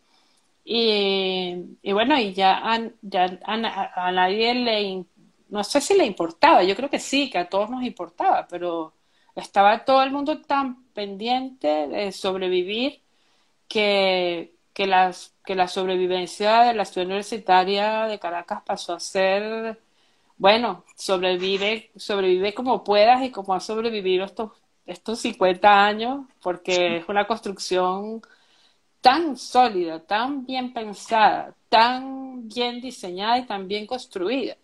[0.64, 2.61] Y, bueno, y ya,
[3.03, 5.05] ya a, nadie le,
[5.48, 8.94] no sé si le importaba, yo creo que sí, que a todos nos importaba, pero
[9.35, 13.01] estaba todo el mundo tan pendiente de sobrevivir
[13.68, 19.81] que, que, las, que la sobrevivencia de la ciudad universitaria de Caracas pasó a ser,
[20.39, 24.53] bueno, sobrevive, sobrevive como puedas y como ha sobrevivido estos,
[24.87, 28.23] estos 50 años, porque es una construcción
[29.01, 34.57] tan sólida, tan bien pensada, tan bien diseñada y tan bien construida,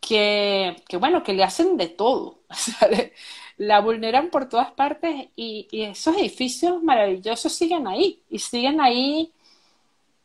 [0.00, 2.40] que, que bueno, que le hacen de todo.
[3.58, 9.32] la vulneran por todas partes y, esos edificios maravillosos siguen ahí y siguen ahí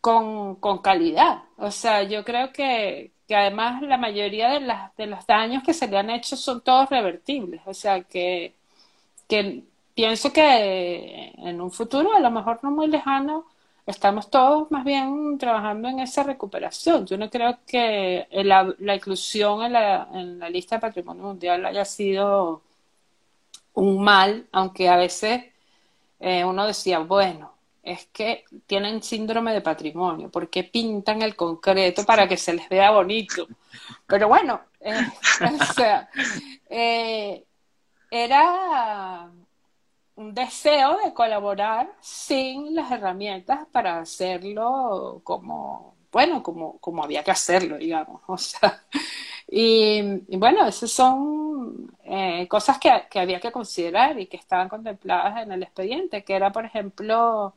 [0.01, 1.43] con, calidad.
[1.57, 5.87] O sea, yo creo que, además la mayoría de, las, de los daños que se
[5.87, 7.61] le han hecho son todos revertibles.
[7.65, 8.55] O sea, que,
[9.27, 9.63] que
[9.95, 13.45] pienso que en un futuro, a lo mejor no muy lejano,
[13.85, 17.05] estamos todos más bien trabajando en esa recuperación.
[17.07, 21.65] Yo no creo que la, la inclusión en la, en la lista de patrimonio mundial
[21.65, 22.61] haya sido
[23.73, 25.45] un mal, aunque a veces
[26.19, 27.53] eh, uno decía, bueno,
[27.83, 32.91] es que tienen síndrome de patrimonio, porque pintan el concreto para que se les vea
[32.91, 33.47] bonito.
[34.07, 34.93] Pero bueno, eh,
[35.61, 36.09] o sea,
[36.69, 37.43] eh,
[38.09, 39.29] era
[40.15, 47.31] un deseo de colaborar sin las herramientas para hacerlo como, bueno, como, como había que
[47.31, 48.21] hacerlo, digamos.
[48.27, 48.37] O
[49.55, 52.89] y, bueno, esas son eh, cosas que,
[53.19, 57.53] había que considerar y que estaban contempladas en el expediente, que era, por ejemplo,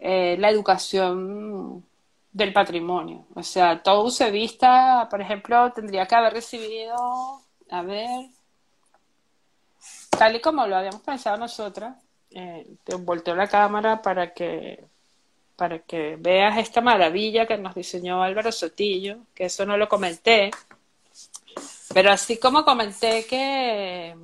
[0.00, 1.84] eh, la educación
[2.32, 3.26] del patrimonio.
[3.34, 6.96] O sea, todo se vista, por ejemplo, tendría que haber recibido,
[7.70, 8.26] a ver,
[10.10, 11.96] tal y como lo habíamos pensado nosotras,
[12.32, 14.84] eh, te volteo la cámara para que
[15.56, 20.50] para que veas esta maravilla que nos diseñó Álvaro Sotillo, que eso no lo comenté,
[21.92, 24.16] pero así como comenté que,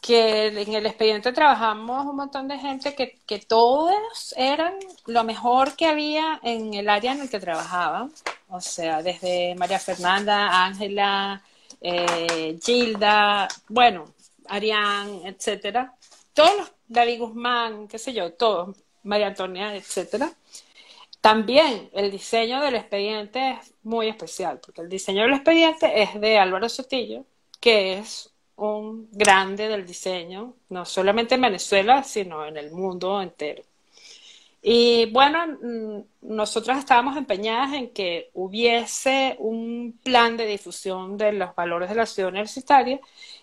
[0.00, 4.74] que en el expediente trabajamos un montón de gente que, que todos eran
[5.06, 8.12] lo mejor que había en el área en el que trabajaban.
[8.48, 11.42] O sea, desde María Fernanda, Ángela,
[11.80, 14.06] eh, Gilda, bueno,
[14.48, 15.94] Arián, etcétera.
[16.32, 20.32] Todos los, David Guzmán, qué sé yo, todos, María Antonia, etcétera.
[21.28, 26.38] También el diseño del expediente es muy especial, porque el diseño del expediente es de
[26.38, 27.26] Álvaro Sotillo,
[27.60, 33.62] que es un grande del diseño, no solamente en Venezuela, sino en el mundo entero.
[34.62, 41.54] Y bueno, mm, nosotros estábamos empeñadas en que hubiese un plan de difusión de los
[41.54, 43.00] valores de la ciudad universitaria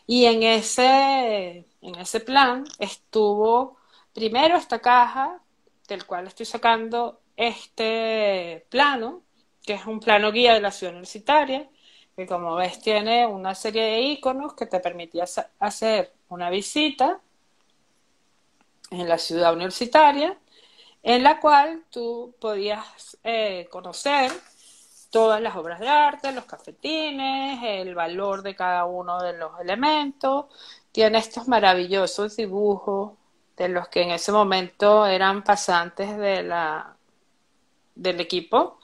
[0.08, 3.78] y en ese, en ese plan estuvo
[4.12, 5.40] primero esta caja,
[5.88, 9.24] del cual estoy sacando este plano,
[9.64, 11.70] que es un plano guía de la ciudad universitaria,
[12.16, 15.26] que como ves tiene una serie de iconos que te permitía
[15.60, 17.20] hacer una visita
[18.92, 20.38] en la ciudad universitaria,
[21.04, 24.32] en la cual tú podías eh, conocer
[25.12, 30.46] todas las obras de arte, los cafetines, el valor de cada uno de los elementos.
[30.92, 33.14] Tiene estos maravillosos dibujos
[33.56, 36.95] de los que en ese momento eran pasantes de la,
[37.96, 38.80] del equipo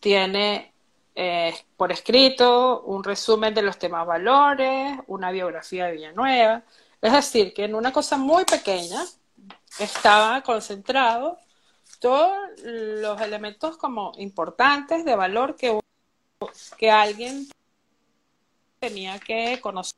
[0.00, 0.72] tiene
[1.14, 6.64] eh, por escrito un resumen de los temas valores, una biografía de Villanueva.
[7.00, 9.02] Es decir, que en una cosa muy pequeña
[9.78, 11.38] estaba concentrado
[12.00, 15.80] todos los elementos como importantes de valor que,
[16.76, 17.48] que alguien
[18.78, 19.94] tenía que conocer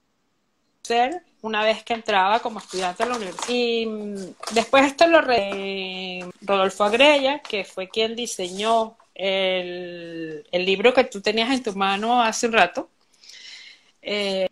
[1.43, 3.49] una vez que entraba como estudiante a la universidad.
[3.49, 6.25] Y mm, después esto lo re...
[6.41, 12.23] Rodolfo Agrella, que fue quien diseñó el, el, libro que tú tenías en tu mano
[12.23, 12.91] hace un rato.
[14.03, 14.49] Eh,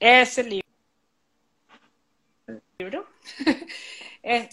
[0.00, 0.66] ese libro.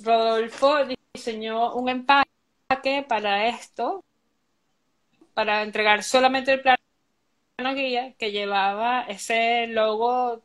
[0.00, 0.78] Rodolfo
[1.14, 4.04] diseñó un empaque para esto,
[5.34, 6.76] para entregar solamente el plan
[7.74, 10.42] guía que llevaba ese logo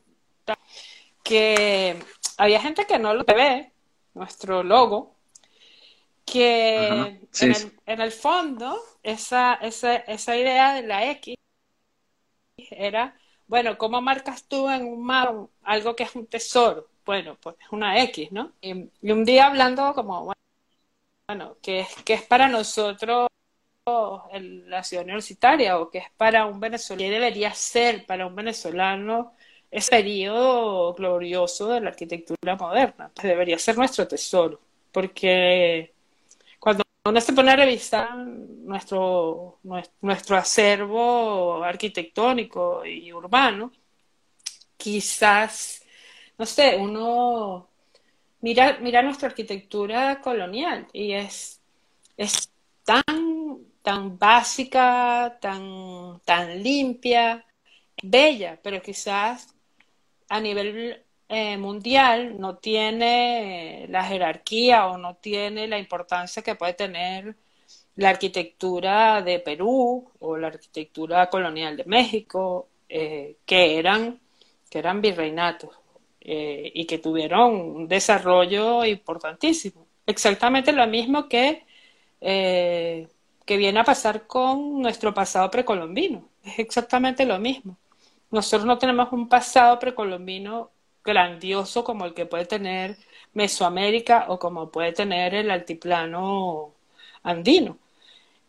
[1.23, 1.97] que
[2.37, 3.71] había gente que no lo ve,
[4.13, 5.15] nuestro logo,
[6.23, 11.35] que en, el, fondo esa, esa, esa idea de la X
[12.57, 16.87] era, bueno, ¿cómo marcas tú en un mapa algo que es un tesoro?
[17.05, 18.53] Bueno, pues es una X, ¿no?
[18.61, 20.33] Y, un día hablando como,
[21.27, 23.29] bueno, que, que es para nosotros
[24.31, 29.33] en la ciudad universitaria o que es para un venezolano, debería ser para un venezolano
[29.69, 33.11] ese periodo glorioso de la arquitectura moderna.
[33.13, 34.59] Pues debería ser nuestro tesoro,
[34.91, 35.93] porque
[36.59, 39.59] cuando uno se pone a revisar nuestro,
[40.01, 43.71] nuestro acervo arquitectónico y urbano,
[44.77, 45.85] quizás,
[46.39, 47.69] no sé, uno
[48.41, 51.61] mira, mira nuestra arquitectura colonial y es,
[52.17, 52.49] es
[52.83, 53.34] tan
[53.85, 57.45] tan básica, tan, tan limpia,
[58.01, 59.55] bella, pero quizás
[60.27, 66.73] a nivel eh, mundial no tiene la jerarquía o no tiene la importancia que puede
[66.73, 67.35] tener
[67.95, 74.19] la arquitectura de Perú o la arquitectura colonial de México, eh, que, eran,
[74.67, 75.69] que eran virreinatos
[76.21, 79.85] eh, y que tuvieron un desarrollo importantísimo.
[80.07, 81.65] Exactamente lo mismo que
[83.45, 86.27] que viene a pasar con nuestro pasado precolombino.
[86.43, 87.77] Es exactamente lo mismo.
[88.31, 90.71] Nosotros no tenemos un pasado precolombino
[91.03, 92.97] grandioso como el que puede tener
[93.33, 96.73] Mesoamérica o como puede tener el altiplano
[97.23, 97.77] andino.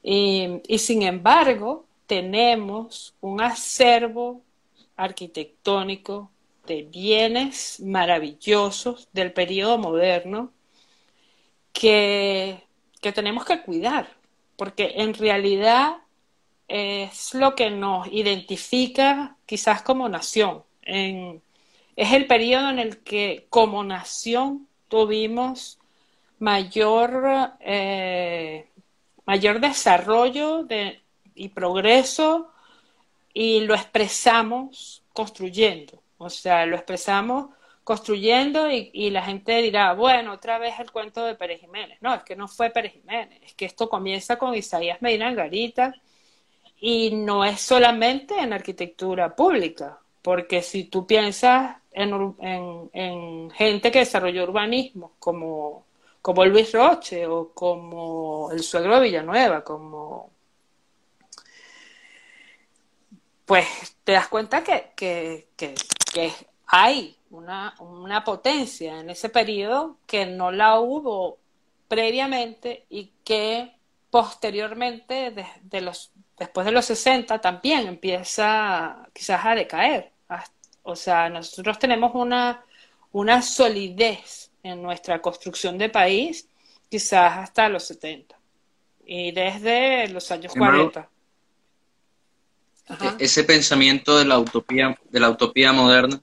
[0.02, 4.42] Y, sin embargo, tenemos un acervo
[4.96, 6.30] arquitectónico
[6.66, 10.52] de bienes maravillosos del periodo moderno
[11.72, 12.62] que,
[13.00, 14.15] que tenemos que cuidar,
[14.56, 15.96] porque en realidad
[16.68, 20.64] es lo que nos identifica quizás como nación.
[20.82, 25.78] es el periodo en el que como nación tuvimos
[26.38, 28.68] mayor, eh,
[29.24, 31.00] mayor desarrollo de,
[31.34, 32.50] y progreso
[33.32, 36.02] y lo expresamos construyendo.
[36.18, 37.50] O sea, lo expresamos
[37.86, 41.98] construyendo y, la gente dirá, bueno, otra vez el cuento de Pérez Jiménez.
[42.00, 45.94] No, es que no fue Pérez Jiménez, es que esto comienza con Isaías Medina Garita
[46.80, 54.42] y no es solamente en arquitectura pública, porque si tú piensas en, gente que desarrolló
[54.42, 55.86] urbanismo, como,
[56.20, 60.32] como Luis Roche o como el suegro de Villanueva, como
[63.44, 66.32] pues te das cuenta que, que, que,
[66.66, 71.38] hay una, una, potencia en ese periodo que no la hubo
[71.88, 73.72] previamente y que
[74.10, 75.32] posteriormente,
[75.80, 80.12] los, después de los 60, también empieza quizás a decaer.
[80.82, 82.64] O sea, nosotros tenemos una,
[83.12, 86.48] una solidez en nuestra construcción de país
[86.88, 88.36] quizás hasta los 70
[89.04, 91.08] y desde los años 40.
[92.88, 96.20] E-, ese pensamiento de la utopía, de la utopía moderna,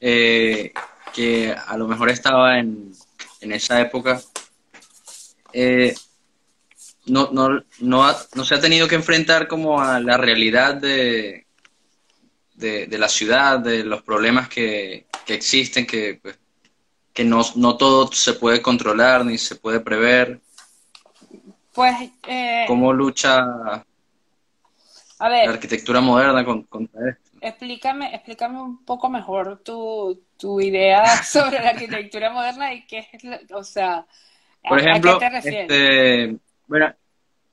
[0.00, 0.72] eh,
[1.14, 2.92] que a lo mejor estaba en,
[3.40, 4.20] en esa época,
[5.52, 5.94] eh,
[7.06, 7.48] no, no,
[7.80, 11.46] no, no, se ha tenido que enfrentar como a la realidad de,
[12.54, 16.38] de, la ciudad, de los problemas que, que existen, que, pues,
[17.12, 20.40] que no, no, todo se puede controlar ni se puede prever.
[21.72, 21.94] Pues,
[22.26, 23.38] eh, ¿Cómo lucha
[25.18, 27.35] a ver, la arquitectura moderna contra esto.
[27.46, 33.22] Explícame, explícame un poco mejor tu, tu idea sobre la arquitectura moderna y qué es,
[33.52, 34.04] o sea,
[34.68, 36.36] Por ejemplo, Este,
[36.66, 36.92] bueno,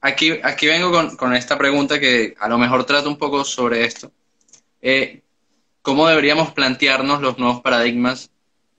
[0.02, 3.86] aquí, aquí vengo con, con, esta pregunta que a lo mejor trata un poco sobre
[3.86, 4.12] esto.
[4.82, 5.22] Eh,
[5.84, 8.32] ¿Cómo deberíamos plantearnos los nuevos paradigmas?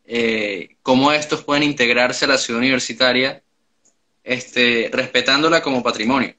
[0.07, 3.41] Eh, ¿Cómo estos pueden integrarse a la ciudad universitaria
[4.25, 6.35] este, respetándola como patrimonio?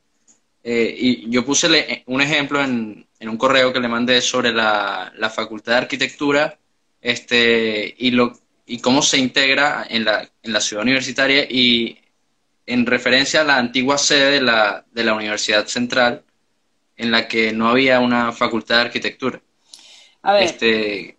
[0.68, 5.74] Eh, y yo puse un ejemplo en, un correo que le mandé sobre la, Facultad
[5.74, 6.58] de Arquitectura
[7.00, 8.34] este, y, lo,
[8.66, 12.00] y cómo se integra en la, en la ciudad universitaria y
[12.66, 16.24] en referencia a la antigua sede de la, de la Universidad Central,
[16.98, 19.40] en la que no había una facultad de arquitectura.
[20.24, 21.18] A ver, este,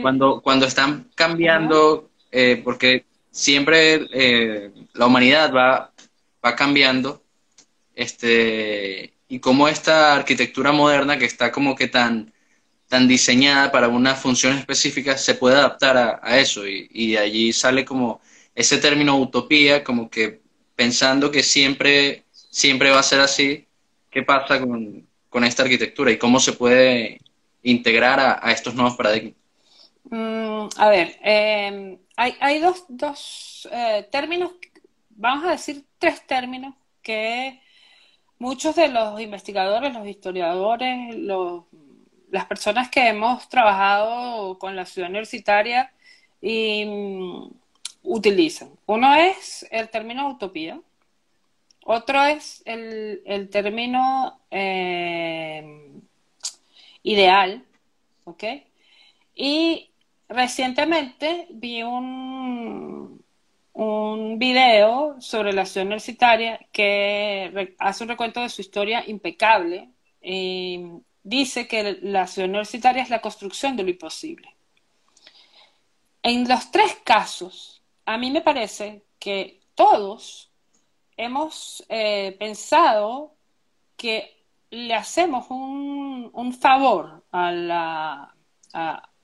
[0.00, 5.90] cuando, cuando están cambiando, eh, porque siempre eh, la humanidad va,
[6.44, 7.25] va cambiando,
[7.96, 12.32] este, y cómo esta arquitectura moderna que está como que tan,
[12.88, 17.84] tan diseñada para una función específica se puede adaptar a, eso y, de allí sale
[17.84, 18.20] como
[18.54, 20.40] ese término utopía, como que
[20.76, 23.66] pensando que siempre, siempre va a ser así,
[24.10, 25.04] ¿qué pasa con,
[25.44, 27.20] esta arquitectura y cómo se puede
[27.62, 29.34] integrar a, estos nuevos paradigmas?
[30.04, 34.52] Mm, a ver, em, hay, hay, dos, dos eh, términos,
[35.10, 37.60] vamos a decir tres términos que
[38.38, 41.16] muchos de los investigadores, los historiadores,
[42.30, 45.92] las personas que hemos trabajado con la ciudad universitaria
[46.40, 47.50] y, mm,
[48.02, 48.70] utilizan.
[48.86, 50.80] Uno es el término utopía,
[51.84, 55.92] otro es el, término eh,
[57.02, 57.64] ideal,
[58.24, 58.44] ¿ok?
[59.34, 59.90] Y
[60.28, 63.24] recientemente vi un,
[63.76, 69.90] un video sobre la ciudad universitaria que hace un recuento de su historia impecable.
[70.22, 70.82] Y
[71.22, 74.56] dice que la ciudad universitaria es la construcción de lo imposible.
[76.22, 80.50] En los tres casos, a mí me parece que todos
[81.18, 83.34] hemos eh, pensado
[83.96, 88.34] que le hacemos un, un favor a la,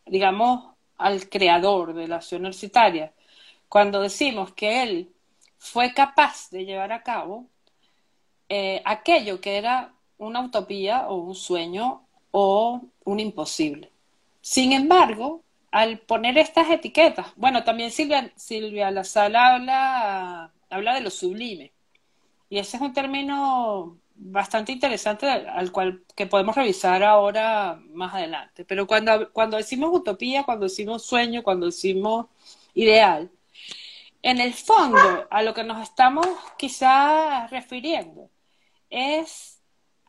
[0.04, 3.14] digamos, al creador de la ciudad universitaria
[3.72, 5.14] cuando decimos que él
[5.56, 7.46] fue capaz de llevar a cabo
[8.50, 13.90] eh, aquello que era una utopía o un sueño o un imposible.
[14.42, 21.08] Sin embargo, al poner estas etiquetas, bueno, también Silvia, Silvia La habla, habla de lo
[21.08, 21.72] sublime.
[22.50, 28.66] Y ese es un término bastante interesante al cual que podemos revisar ahora más adelante.
[28.66, 32.26] Pero cuando, cuando decimos utopía, cuando decimos sueño, cuando decimos
[32.74, 33.30] ideal,
[34.22, 38.30] en el fondo, a lo que nos estamos quizás refiriendo
[38.88, 39.60] es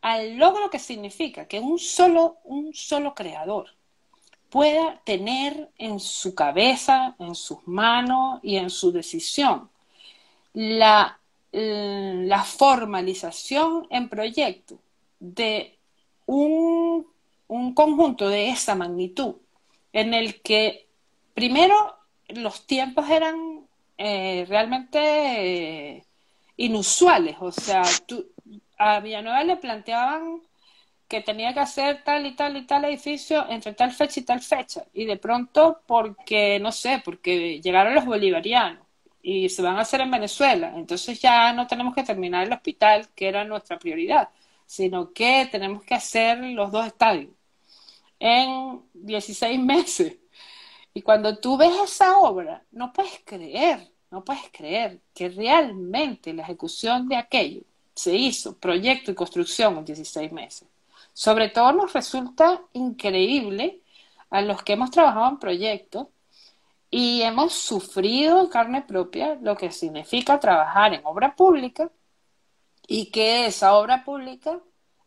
[0.02, 3.70] al logro que significa que un solo, un solo creador
[4.50, 9.70] pueda tener en su cabeza, en sus manos y en su decisión.
[10.54, 11.20] La,
[11.52, 14.78] la formalización en proyecto
[15.20, 15.80] de
[16.28, 17.08] un,
[17.48, 19.36] un conjunto de esa magnitud
[19.92, 20.88] en el que
[21.34, 21.96] primero
[22.28, 23.63] los tiempos eran
[23.98, 26.06] eh, realmente eh,
[26.58, 27.38] inusuales.
[27.40, 27.84] O sea,
[28.78, 30.42] a Villanueva le planteaban
[31.08, 34.42] que tenía que hacer tal y tal y tal edificio entre tal fecha y tal
[34.42, 34.86] fecha.
[34.94, 38.86] Y de pronto, porque, no sé, porque llegaron los bolivarianos
[39.22, 43.10] y se van a hacer en Venezuela, entonces ya no tenemos que terminar el hospital,
[43.16, 44.30] que era nuestra prioridad,
[44.66, 47.30] sino que tenemos que hacer los dos estadios
[48.20, 50.18] en 16 meses.
[50.94, 56.44] Y cuando tú ves esa obra, no puedes creer, no puedes creer que realmente la
[56.44, 57.64] ejecución de aquello
[57.96, 60.68] se hizo, proyecto y construcción en 16 meses.
[61.14, 63.82] Sobre todo nos resulta increíble
[64.30, 66.08] a los que hemos trabajado en proyectos
[66.90, 71.92] y hemos sufrido en carne propia lo que significa trabajar en obra pública
[72.88, 74.60] y que esa obra pública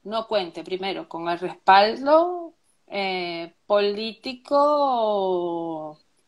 [0.02, 2.55] no cuente primero con el respaldo
[2.88, 4.76] eh, político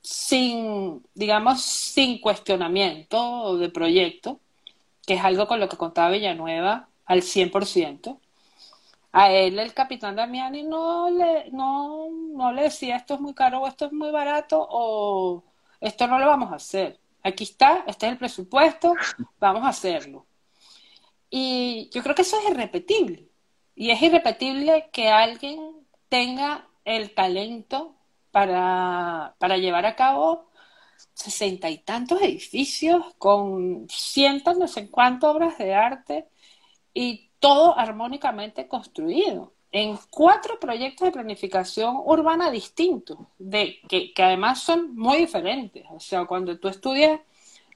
[0.02, 4.40] sin, digamos, sin cuestionamiento de proyecto,
[5.06, 8.18] que es algo con lo que contaba Villanueva al 100%.
[9.12, 13.60] A él el capitán Damiani no le, no, no le decía esto es muy caro
[13.60, 15.44] o esto es muy barato o
[15.80, 17.00] esto no lo vamos a hacer.
[17.22, 18.94] Aquí está, este es el presupuesto,
[19.40, 20.26] vamos a hacerlo.
[21.30, 23.28] Y yo creo que eso es irrepetible.
[23.74, 25.77] Y es irrepetible que alguien
[26.08, 27.94] tenga el talento
[28.30, 30.48] para, para llevar a cabo
[31.14, 36.28] sesenta y tantos edificios con cientos, no sé cuántas obras de arte
[36.94, 44.62] y todo armónicamente construido en cuatro proyectos de planificación urbana distintos, de, que, que además
[44.62, 45.84] son muy diferentes.
[45.90, 47.20] O sea, cuando tú estudias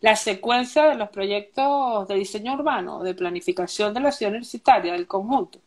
[0.01, 5.07] la secuencia de los proyectos de diseño urbano, de planificación de la ciudad universitaria, del
[5.07, 5.61] conjunto,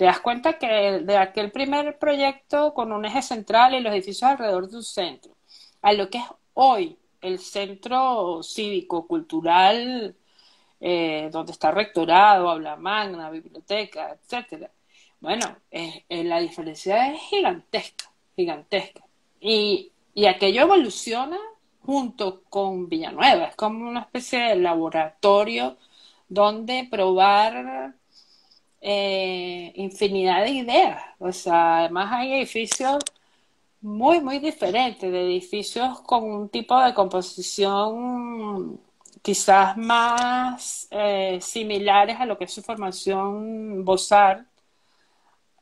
[0.00, 4.30] te das cuenta que de aquel primer proyecto con un eje central y los edificios
[4.30, 5.36] alrededor de un centro,
[5.82, 6.24] a lo que es
[6.54, 10.16] hoy el centro cívico, cultural,
[10.80, 14.70] eh, donde está rectorado, aula magna, biblioteca, etcétera.
[15.20, 19.04] Bueno, eh, la diferencia es gigantesca, gigantesca.
[19.38, 21.36] Y, y aquello evoluciona
[21.82, 25.76] junto con Villanueva, es como una especie de laboratorio
[26.26, 27.99] donde probar
[28.80, 31.02] eh, infinidad de ideas.
[31.18, 32.98] O sea, además hay edificios
[33.80, 38.80] muy, muy diferentes, de edificios con un tipo de composición
[39.22, 44.46] quizás más eh, similares a lo que es su formación Bozar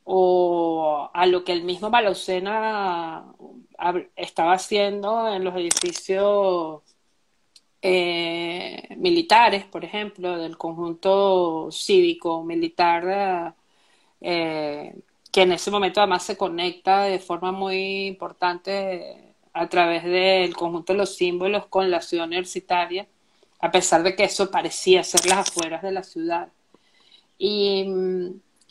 [0.04, 3.24] o a lo que el mismo Balocena
[4.16, 6.82] estaba haciendo en los edificios
[7.82, 13.54] eh, militares, por ejemplo, del conjunto cívico militar,
[14.20, 14.94] eh,
[15.30, 20.92] que en ese momento además se conecta de forma muy importante a través del conjunto
[20.92, 23.06] de los símbolos con la ciudad universitaria,
[23.60, 26.48] a pesar de que eso parecía ser las afueras de la ciudad.
[27.38, 27.86] Y,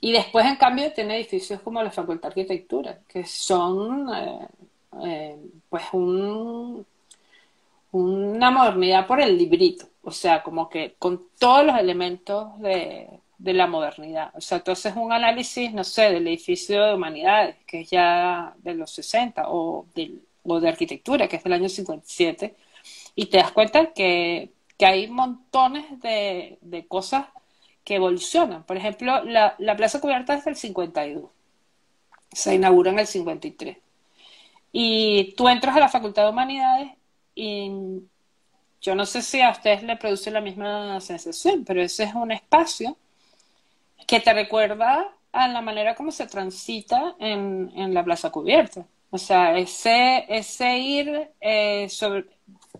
[0.02, 4.10] y después, en cambio, tiene edificios como la Facultad de Arquitectura, que son
[5.04, 5.38] eh,
[5.70, 6.86] pues un
[7.92, 13.10] una modernidad por el librito, o sea, como que con todos los elementos de,
[13.40, 14.32] la modernidad.
[14.36, 18.74] O sea, entonces un análisis, no sé, del edificio de humanidades, que es ya de
[18.76, 19.86] los 60, o,
[20.44, 22.56] o de arquitectura, que es del año 57,
[23.16, 27.28] y te das cuenta que, hay montones de, cosas
[27.84, 28.64] que evolucionan.
[28.64, 31.30] Por ejemplo, la, la Plaza Cubierta es del 52,
[32.32, 33.78] se inaugura en el 53.
[34.72, 36.92] Y tú entras a la Facultad de Humanidades
[37.38, 38.02] y
[38.82, 42.32] yo no sé si a ustedes le produce la misma sensación, pero ese es un
[42.32, 42.98] espacio
[44.08, 48.88] que te recuerda a la manera como se transita en, la plaza cubierta.
[49.12, 52.26] O sea, ese, ese ir eh, sobre,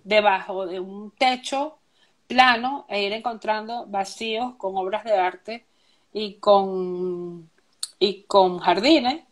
[0.04, 1.78] debajo de un techo
[2.26, 5.66] plano e ir encontrando vacíos con obras de arte
[6.14, 7.48] y con,
[8.00, 9.24] y con jardines.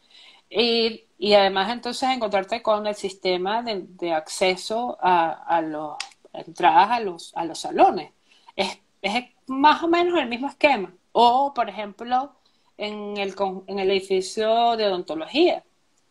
[0.50, 5.98] Y y además entonces encontrarte con el sistema de, acceso a, a los
[6.38, 8.12] entradas a los, a los salones.
[8.56, 10.94] Es, es, más o menos el mismo esquema.
[11.12, 12.36] O, por ejemplo,
[12.78, 13.36] en el,
[13.68, 15.64] en el edificio de odontología,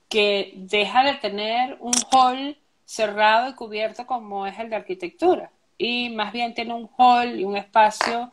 [0.08, 5.50] que deja de tener un hall cerrado y cubierto como es el de arquitectura.
[5.76, 8.32] Y más bien tiene un hall y un espacio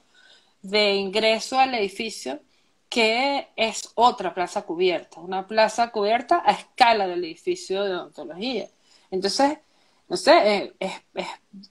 [0.62, 2.40] de ingreso al edificio
[2.92, 8.68] que es otra plaza cubierta, una plaza cubierta a escala del edificio de odontología.
[9.10, 9.60] Entonces,
[10.10, 11.26] no sé, eh, es,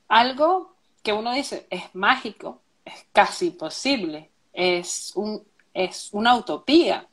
[0.08, 7.06] algo que uno dice, es mágico, es casi posible, es, un, es una utopía.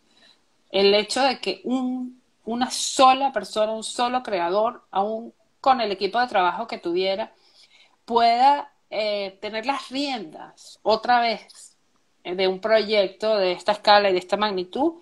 [0.72, 6.18] El hecho de que un, una sola persona, un solo creador, aún con el equipo
[6.22, 7.34] de trabajo que tuviera,
[8.06, 11.77] pueda eh, tener las riendas otra vez
[12.36, 14.94] de un proyecto de esta escala y de esta magnitud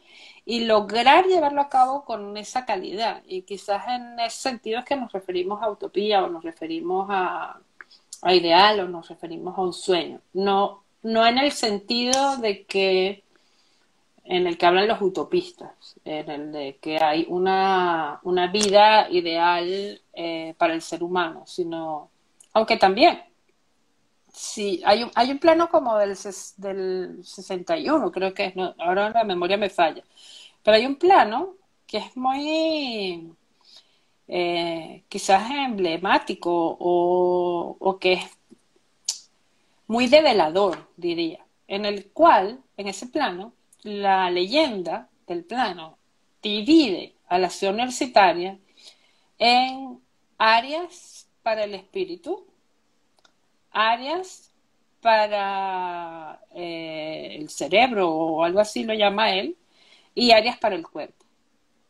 [0.46, 3.24] y lograr llevarlo a cabo con esa calidad.
[3.28, 7.60] Y quizás en ese sentido es que nos referimos a utopía o nos referimos a,
[8.30, 10.22] ideal o nos referimos a un sueño.
[10.34, 13.24] No, no en el sentido de que
[14.28, 20.02] en el que hablan los utopistas, en el de que hay una, una vida ideal
[20.14, 22.10] eh, para el ser humano, sino,
[22.54, 23.22] aunque también,
[24.36, 26.18] sí, hay un, hay un plano como del,
[26.58, 30.04] del 61, creo que es, no, ahora la memoria me falla,
[30.64, 31.56] pero hay un plano
[31.88, 33.32] que es muy
[34.28, 38.26] eh, quizás emblemático o, que es
[39.88, 45.98] muy develador, diría, en el cual, en ese plano, la leyenda del plano
[46.42, 48.60] divide a la ciudad universitaria
[49.38, 50.00] en
[50.38, 52.46] áreas para el espíritu,
[53.76, 54.54] áreas
[55.02, 59.58] para eh, el cerebro o algo así lo llama él,
[60.16, 61.26] y áreas para el cuerpo.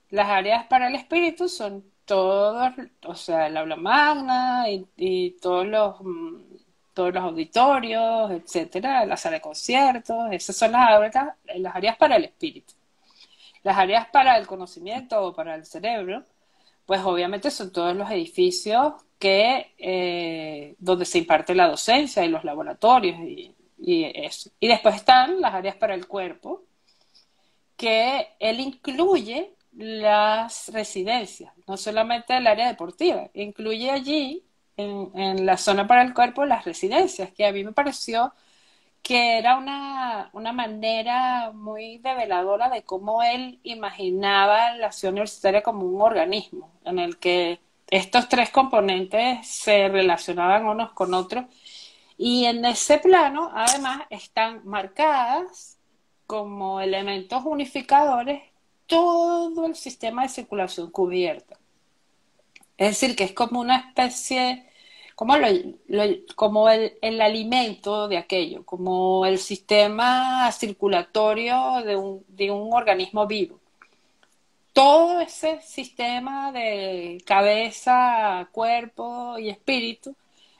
[0.09, 2.73] Las áreas para el espíritu son todos,
[3.05, 6.41] o sea, el aula magna y, todos los mm,
[6.93, 11.15] todos los auditorios, etcétera, la sala de conciertos, esas son las
[11.75, 12.73] áreas para el espíritu.
[13.63, 16.23] Las áreas para el conocimiento o para el cerebro,
[16.85, 22.43] pues obviamente son todos los edificios que eh, donde se imparte la docencia y los
[22.43, 24.49] laboratorios y, eso.
[24.59, 26.63] Y después están las áreas para el cuerpo,
[27.77, 34.45] que él incluye las residencias, no solamente el área deportiva, incluye allí,
[34.77, 38.33] en, la zona para el cuerpo, las residencias, que a mí me pareció
[39.01, 45.85] que era una, una manera muy develadora de cómo él imaginaba la ciudad universitaria como
[45.85, 47.59] un organismo, en el que
[47.89, 51.45] estos tres componentes se relacionaban unos con otros.
[52.17, 55.77] Y en ese plano, además, están marcadas
[56.27, 58.41] como elementos unificadores
[58.87, 61.57] todo el sistema de circulación cubierta.
[62.77, 64.65] Es decir, que es como una especie,
[65.15, 65.35] como,
[66.35, 73.25] como el, el, alimento de aquello, como el sistema circulatorio de un, de un organismo
[73.27, 73.59] vivo.
[74.75, 80.15] Todo ese sistema de cabeza, cuerpo y espíritu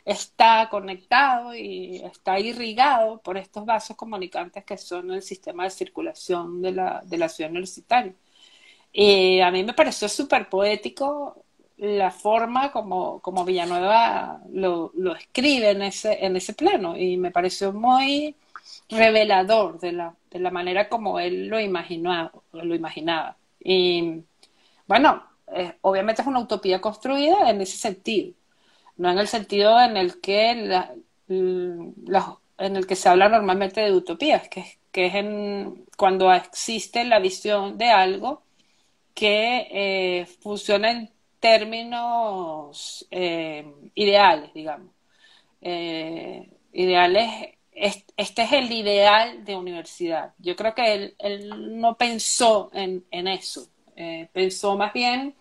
[0.05, 6.61] está conectado y está irrigado por estos vasos comunicantes que son el sistema de circulación
[6.61, 8.13] de la, ciudad universitaria.
[8.93, 11.43] Y a mí me pareció súper poético
[11.77, 18.35] la forma como, Villanueva lo, escribe en ese, en ese plano y me pareció muy
[18.89, 22.31] revelador de la, de la manera como él lo imaginaba.
[22.53, 23.37] Lo imaginaba.
[23.65, 24.23] Y
[24.87, 28.33] bueno, eh, obviamente es una utopía construida en ese sentido
[28.97, 30.51] no en el sentido en el que
[32.57, 37.19] en el que se habla normalmente de utopías, que, que es en, cuando existe la
[37.19, 38.43] visión de algo
[39.15, 44.91] que eh, funciona en términos eh, ideales, digamos.
[45.61, 50.33] Eh, ideales, este es el ideal de universidad.
[50.39, 53.67] Yo creo que él, no pensó en, eso,
[54.33, 55.35] pensó más bien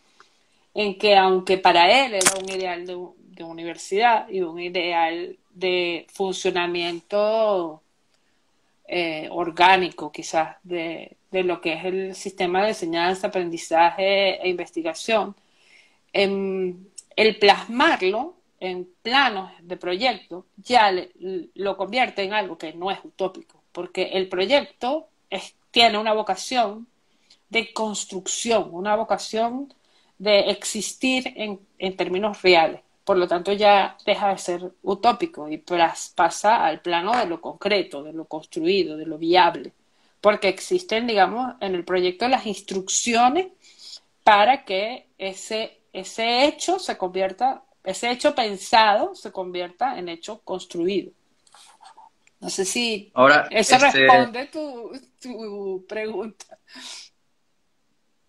[0.75, 7.83] en que aunque para él era un ideal de, universidad y un ideal de funcionamiento
[8.87, 15.35] eh, orgánico quizás de, lo que es el sistema de enseñanza, aprendizaje e investigación,
[16.13, 20.93] el plasmarlo en planos de proyecto ya
[21.55, 25.09] lo convierte en algo que no es utópico, porque el proyecto
[25.71, 26.87] tiene una vocación
[27.49, 29.73] de construcción, una vocación
[30.19, 32.81] de existir en términos reales.
[33.05, 35.63] Por lo tanto, ya deja de ser utópico y
[36.15, 39.73] pasa al plano de lo concreto, de lo construido, de lo viable.
[40.23, 43.49] Porque existen, digamos, en el proyecto las instrucciones
[44.23, 51.13] para que ese, ese hecho se convierta, ese hecho pensado se convierta en hecho construido.
[52.41, 56.59] No sé si Ahora, eso este responde tu, tu pregunta.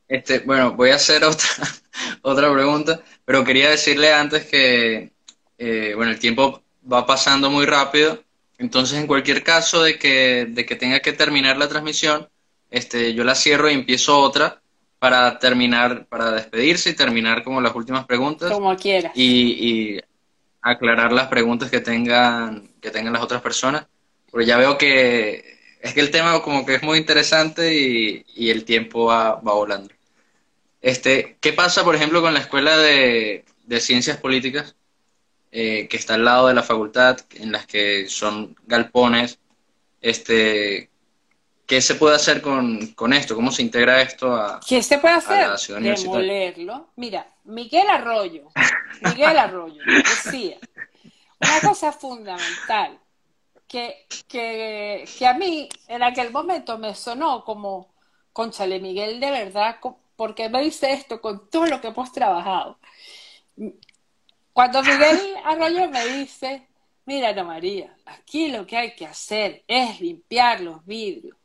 [0.07, 1.47] Este, bueno, voy a hacer otra,
[2.21, 5.11] otra pregunta, pero quería decirle antes que,
[5.57, 8.23] eh, bueno, el tiempo va pasando muy rápido,
[8.57, 12.29] entonces en cualquier caso de que, de que tenga que terminar la transmisión,
[12.69, 14.61] este, yo la cierro y empiezo otra
[15.05, 18.51] para terminar, para despedirse y terminar como las últimas preguntas.
[18.51, 19.11] Como quieras.
[19.13, 20.01] Y, y
[20.63, 23.85] aclarar las preguntas que tengan, que tengan las otras personas.
[24.31, 28.49] Porque ya veo que es que el tema como que es muy interesante y, y
[28.49, 29.93] el tiempo va, va, volando.
[30.81, 34.75] Este, ¿Qué pasa, por ejemplo, con la Escuela de, de Ciencias Políticas,
[35.51, 39.37] eh, que está al lado de la facultad, en las que son galpones?
[40.01, 40.89] Este,
[41.65, 43.35] ¿Qué se puede hacer con, con esto?
[43.35, 45.49] ¿Cómo se integra esto a, ¿Qué se puede hacer?
[45.81, 46.89] Demolerlo.
[46.95, 48.49] Mira, Miguel Arroyo,
[49.01, 50.57] Miguel Arroyo decía
[51.39, 52.99] una cosa fundamental
[53.67, 57.95] que, que, que a mí en aquel momento me sonó como,
[58.31, 59.79] conchale, Miguel, de verdad,
[60.15, 62.77] ¿por qué me dice esto con todo lo que hemos trabajado?
[64.53, 66.67] Cuando Miguel Arroyo me dice,
[67.05, 71.35] mira, Ana María, aquí lo que hay que hacer es limpiar los vidrios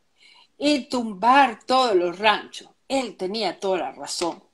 [0.60, 2.68] y tumbar todos los ranchos.
[2.86, 4.44] Él tenía toda la razón.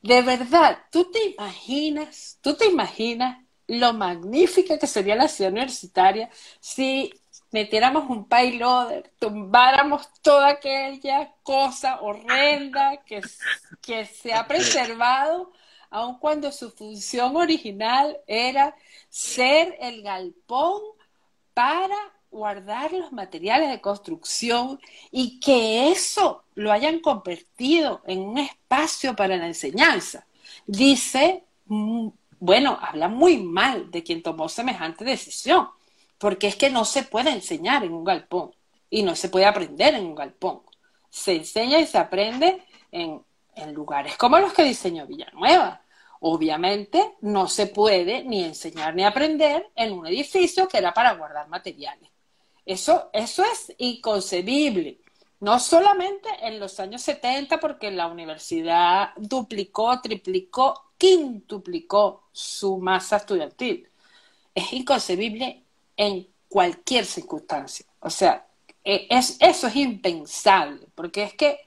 [0.00, 6.30] De verdad, tú te imaginas, tú te imaginas lo magnífica que sería la ciudad universitaria
[6.60, 7.12] si
[7.50, 13.20] metiéramos un payloader, tumbáramos toda aquella cosa horrenda que,
[13.80, 15.52] que se ha preservado,
[15.90, 18.76] aun cuando su función original era
[19.08, 20.80] ser el galpón
[21.54, 21.96] para
[22.30, 29.36] guardar los materiales de construcción y que eso lo hayan convertido en un espacio para
[29.36, 30.26] la enseñanza.
[30.66, 35.68] Dice, bueno, habla muy mal de quien tomó semejante decisión,
[36.18, 38.54] porque es que no se puede enseñar en un galpón
[38.88, 40.62] y no se puede aprender en un galpón.
[41.08, 42.62] Se enseña y se aprende
[42.92, 43.22] en,
[43.56, 45.82] en lugares como los que diseñó Villanueva.
[46.20, 51.48] Obviamente no se puede ni enseñar ni aprender en un edificio que era para guardar
[51.48, 52.09] materiales.
[52.70, 55.00] Eso, eso es inconcebible.
[55.40, 63.88] No solamente en los años 70, porque la universidad duplicó, triplicó, quintuplicó su masa estudiantil.
[64.54, 65.64] Es inconcebible
[65.96, 67.86] en cualquier circunstancia.
[67.98, 68.46] O sea,
[68.84, 71.58] e, es, eso es impensable, porque es que,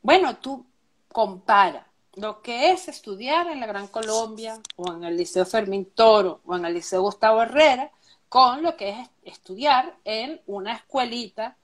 [0.00, 0.64] bueno, tú
[1.08, 6.40] compara lo que es estudiar en la Gran Colombia o en el Liceo Fermín Toro
[6.46, 7.90] o en el Liceo Gustavo Herrera
[8.28, 11.56] con lo que es estudiar en una escuelita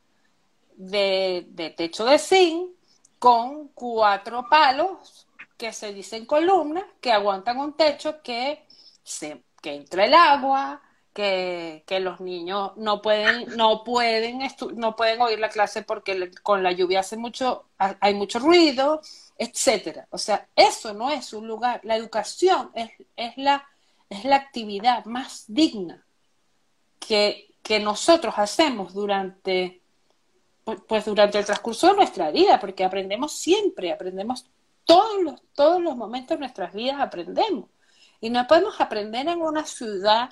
[0.77, 2.71] de, techo de zinc
[3.19, 8.65] con cuatro palos que se dicen columnas, que aguantan un techo que,
[9.03, 10.81] se, que entra el agua,
[11.13, 14.41] que, los niños no pueden, no pueden,
[14.77, 19.01] no pueden oír la clase porque con la lluvia hace mucho, hay mucho ruido,
[19.37, 20.07] etcétera.
[20.11, 21.81] O sea, eso no es un lugar.
[21.83, 23.67] La educación es, es, la,
[24.09, 26.05] es la actividad más digna
[26.99, 27.47] que,
[27.83, 29.83] nosotros hacemos durante,
[30.65, 34.47] pues durante el transcurso de nuestra vida, porque aprendemos siempre, aprendemos
[34.85, 37.67] todos los, todos los momentos de nuestras vidas aprendemos.
[38.23, 40.31] Y no podemos aprender en una ciudad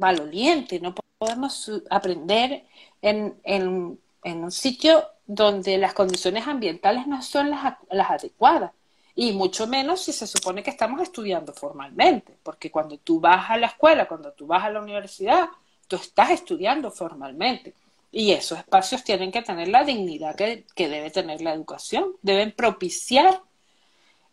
[0.00, 2.64] maloliente, no podemos aprender
[3.00, 8.72] en, en, en, un sitio donde las condiciones ambientales no son las, las adecuadas.
[9.14, 13.56] Y mucho menos si se supone que estamos estudiando formalmente, porque cuando tú vas a
[13.56, 15.48] la escuela, cuando tú vas a la universidad,
[15.90, 17.74] tú estás estudiando formalmente.
[18.12, 23.40] Y esos espacios tienen que tener la dignidad que, debe tener la educación, deben propiciar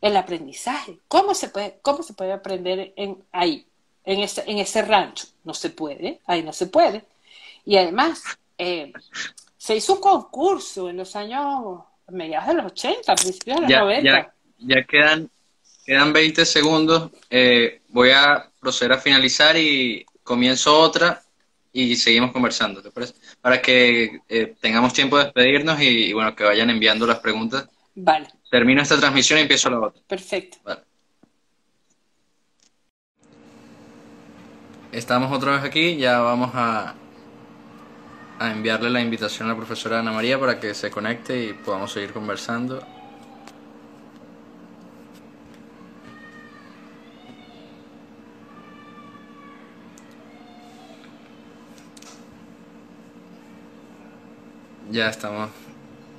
[0.01, 0.99] el aprendizaje.
[1.07, 3.65] ¿Cómo se puede, cómo se puede aprender en, ahí,
[4.05, 5.27] en ese, en ese rancho?
[5.43, 7.03] No se puede, ahí no se puede.
[7.65, 8.21] Y además,
[8.57, 8.93] eh,
[9.57, 14.33] se hizo un concurso en los años mediados de los 80, principios de los 90.
[14.59, 15.29] Ya, quedan,
[15.85, 17.11] quedan 20 segundos.
[17.29, 21.23] Eh, voy a proceder a finalizar y comienzo otra
[21.77, 23.13] y seguimos conversando, ¿te parece?
[23.39, 27.69] Para que eh, tengamos tiempo de despedirnos y, bueno, que vayan enviando las preguntas.
[27.93, 28.27] Vale.
[28.49, 30.01] Termino esta transmisión y empiezo la otra.
[30.07, 30.57] Perfecto.
[30.63, 30.81] Vale.
[34.91, 36.95] Estamos otra vez aquí, ya vamos a,
[38.39, 41.91] a enviarle la invitación a la profesora Ana María para que se conecte y podamos
[41.91, 42.83] seguir conversando.
[54.89, 55.49] Ya estamos,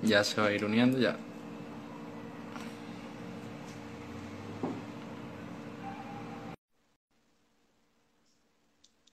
[0.03, 1.17] ya se va a ir uniendo, ya.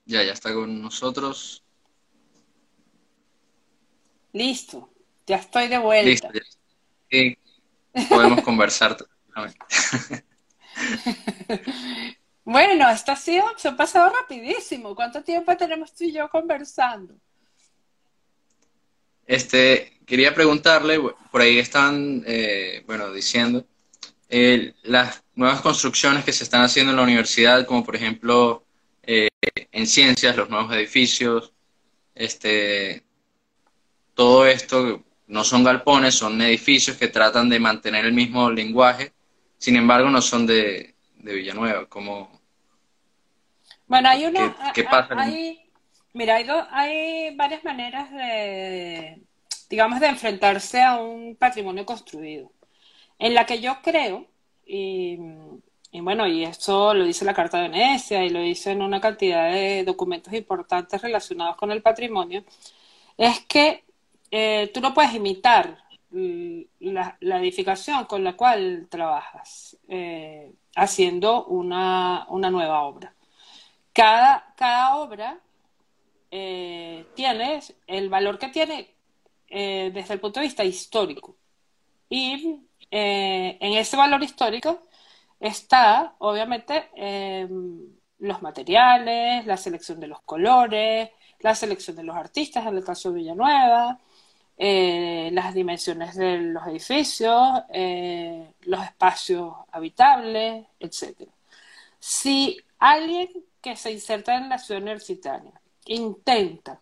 [0.04, 1.64] Ya, ya está con nosotros.
[4.32, 4.90] Listo,
[5.26, 6.30] ya estoy de vuelta.
[6.30, 6.56] Listo,
[7.10, 7.36] Sí,
[8.08, 8.96] podemos conversar
[12.44, 14.94] bueno, esta ha sido, se ha pasado rapidísimo.
[14.94, 17.18] ¿Cuánto tiempo tenemos tú y yo conversando?
[19.26, 21.00] Este, quería preguntarle,
[21.30, 23.66] por ahí están, eh, bueno, diciendo,
[24.28, 28.64] eh, las nuevas construcciones que se están haciendo en la universidad, como por ejemplo
[29.02, 29.28] eh,
[29.72, 31.52] en ciencias, los nuevos edificios,
[32.14, 33.04] este,
[34.14, 39.12] todo esto no son galpones, son edificios que tratan de mantener el mismo lenguaje,
[39.58, 42.40] sin embargo no son de, Villanueva, como...
[43.88, 44.72] Bueno, hay una...
[44.72, 45.16] ¿Qué, pasa?
[46.16, 46.36] Mira,
[46.70, 49.22] hay, varias maneras de,
[49.68, 52.50] digamos, de enfrentarse a un patrimonio construido.
[53.18, 54.26] En la que yo creo,
[54.66, 55.18] y,
[55.92, 59.50] bueno, y esto lo dice la Carta de Venecia y lo dice en una cantidad
[59.52, 62.44] de documentos importantes relacionados con el patrimonio,
[63.16, 63.84] es que
[64.30, 65.78] eh, tú no puedes imitar
[66.10, 73.14] la, edificación con la cual trabajas eh, haciendo una, nueva obra.
[73.92, 75.40] Cada, cada obra
[76.30, 78.94] eh, tiene el valor que tiene
[79.48, 81.36] desde el punto de vista histórico.
[82.10, 82.60] Y
[82.90, 84.86] en ese valor histórico
[85.38, 86.90] está, obviamente,
[88.18, 91.10] los materiales, la selección de los colores,
[91.40, 93.98] la selección de los artistas, en el caso de Villanueva,
[94.58, 101.28] eh, las dimensiones de los edificios, eh, los espacios habitables, etc.
[101.98, 103.28] Si alguien
[103.60, 105.52] que se inserta en la ciudad universitaria
[105.86, 106.80] intenta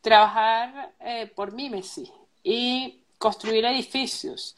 [0.00, 2.10] trabajar eh, por mímesis
[2.42, 4.56] y construir edificios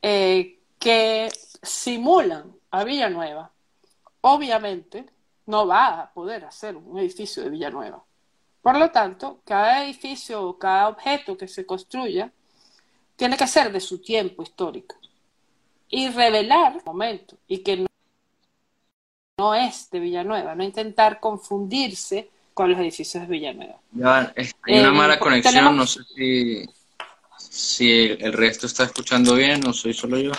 [0.00, 1.28] que
[1.62, 3.52] simulan a Villanueva,
[4.22, 5.06] obviamente
[5.46, 8.02] no va a poder hacer un edificio de Villanueva.
[8.62, 12.32] Por lo tanto, cada edificio o cada objeto que se construya
[13.16, 14.96] tiene que ser de su tiempo histórico
[15.88, 17.86] y revelar el momento y que
[19.38, 23.80] no, es de Villanueva, no intentar confundirse con los edificios de Villanueva.
[24.34, 26.64] hay una mala conexión, no sé si,
[27.38, 30.32] si el, resto está escuchando bien o soy solo yo.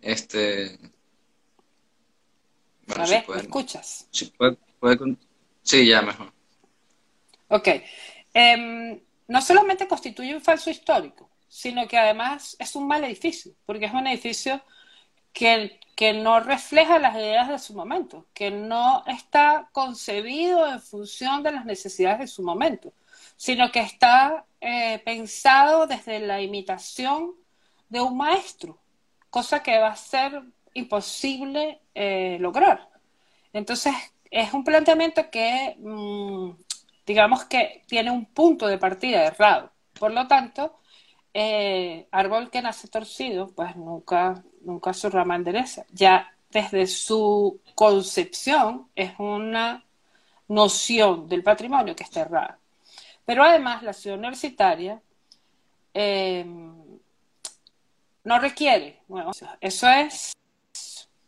[0.00, 0.78] Este.
[2.94, 4.08] a ver, ¿me escuchas?
[5.62, 6.32] sí, ya mejor.
[7.48, 7.68] Ok.
[8.32, 13.86] Em, no solamente constituye un falso histórico, sino que además es un mal edificio, porque
[13.86, 14.60] es un edificio
[15.32, 15.78] que,
[16.14, 21.64] no refleja las ideas de su momento, que no está concebido en función de las
[21.64, 22.92] necesidades de su momento,
[23.36, 27.34] sino que está eh, pensado desde la imitación
[27.88, 28.78] de un maestro,
[29.30, 30.42] cosa que va a ser
[30.74, 32.88] imposible eh, lograr.
[33.52, 33.94] Entonces,
[34.30, 36.50] es un planteamiento que mm,
[37.06, 39.72] digamos que tiene un punto de partida errado.
[39.98, 40.78] Por lo tanto,
[41.32, 45.84] eh, árbol que nace torcido, pues nunca, nunca su rama endereza.
[45.92, 49.84] Ya desde su concepción es una
[50.48, 52.58] noción del patrimonio que está errada.
[53.24, 55.00] Pero además la ciudad universitaria
[55.94, 56.44] eh,
[58.24, 59.00] no requiere,
[59.60, 60.32] eso es,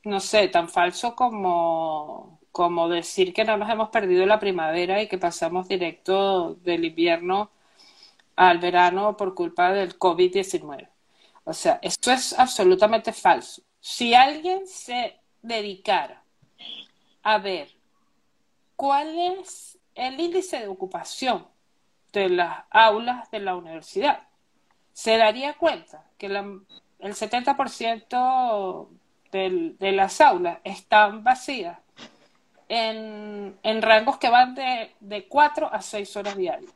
[0.04, 5.08] no sé, tan falso como como decir que no nos hemos perdido la primavera y
[5.08, 7.50] que pasamos directo del invierno
[8.34, 10.88] al verano por culpa del COVID-19.
[11.48, 13.62] O sea, esto es absolutamente falso.
[13.80, 16.20] Si alguien se dedicara
[17.22, 17.68] a ver
[18.74, 21.46] cuál es el índice de ocupación
[22.12, 24.26] de las aulas de la universidad,
[24.92, 26.64] se daría cuenta que el
[26.98, 28.88] 70%
[29.30, 31.78] de las aulas están vacías
[32.68, 36.72] en, rangos que van de, de 4 a 6 horas diarias.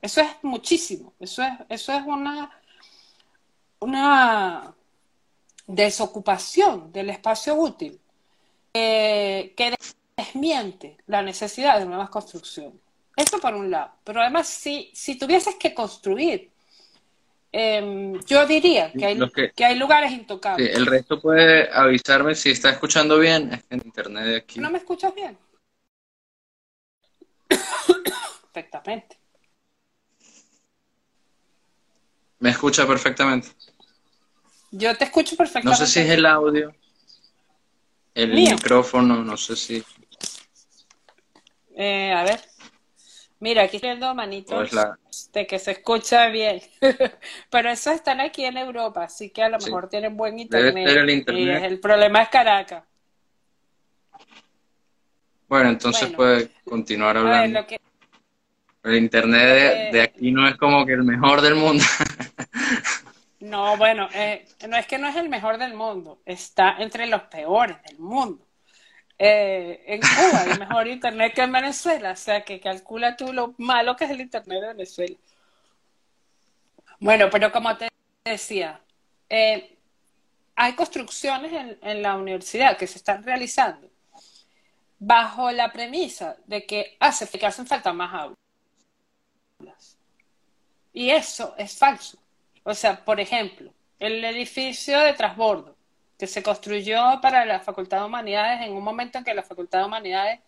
[0.00, 2.50] Eso es muchísimo, eso es, eso es una,
[3.86, 4.74] una
[5.66, 8.00] desocupación del espacio útil
[8.72, 9.74] que
[10.16, 12.80] desmiente la necesidad de nuevas construcciones.
[13.16, 13.92] Eso por un lado.
[14.04, 16.50] Pero además, si, si tuvieses que construir,
[17.52, 19.18] em, yo diría que hay,
[19.54, 20.76] que, hay lugares intocables.
[20.76, 23.54] el resto puede avisarme si está escuchando bien.
[23.54, 24.60] Es en internet de aquí.
[24.60, 25.38] ¿No me escuchas bien?
[28.52, 29.16] Perfectamente.
[32.38, 33.48] ¿Me escucha perfectamente?
[34.78, 35.80] Yo te escucho perfectamente.
[35.80, 36.74] No sé si es el audio,
[38.14, 39.82] el micrófono, no sé si.
[41.74, 42.40] Eh, a ver.
[43.38, 44.70] Mira, aquí estoy viendo manitos
[45.32, 46.60] de que se escucha bien.
[47.50, 50.88] Pero esos están aquí en Europa, así que a lo mejor tienen buen internet.
[50.88, 51.62] el internet.
[51.62, 52.84] Y el problema es Caracas.
[55.48, 57.66] Bueno, entonces puede continuar hablando.
[58.82, 61.84] El internet de, aquí no es como que el mejor del mundo.
[63.40, 67.22] no, bueno, eh, no es que no es el mejor del mundo, está entre los
[67.22, 68.46] peores del mundo.
[69.18, 73.54] Eh, en Cuba hay mejor internet que en Venezuela, o sea que calcula tú lo
[73.58, 75.16] malo que es el internet de Venezuela.
[77.00, 77.88] Bueno, pero como te
[78.24, 78.80] decía,
[79.28, 79.76] eh,
[80.54, 83.90] hay construcciones en, la universidad que se están realizando
[84.98, 89.98] bajo la premisa de que, hace, que hacen falta más aulas.
[90.92, 92.18] Y eso es falso.
[92.66, 95.76] O sea, por ejemplo, el edificio de transbordo
[96.18, 99.80] que se construyó para la Facultad de Humanidades en un momento en que la Facultad
[99.80, 100.40] de Humanidades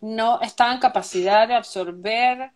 [0.00, 2.50] no estaba en capacidad de absorber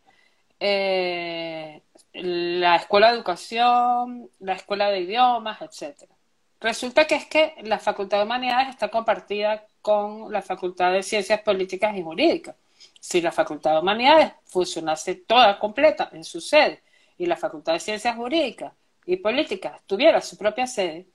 [0.59, 1.83] eh,
[2.15, 6.13] la escuela de educación, la escuela de idiomas, etcétera.
[6.61, 11.43] Resulta que es que la Facultad de Humanidades está compartida con la Facultad de Ciencias
[11.43, 12.57] Políticas y Jurídicas.
[12.99, 16.83] Si la Facultad de Humanidades funcionase toda completa en su sede
[17.17, 18.73] y la Facultad de Ciencias Jurídicas
[19.07, 21.07] y Políticas tuviera su propia sede,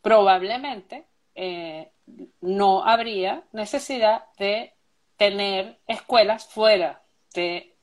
[0.00, 1.04] probablemente
[1.34, 1.90] eh,
[2.40, 4.72] no habría necesidad de
[5.16, 7.02] tener escuelas fuera
[7.34, 7.74] de,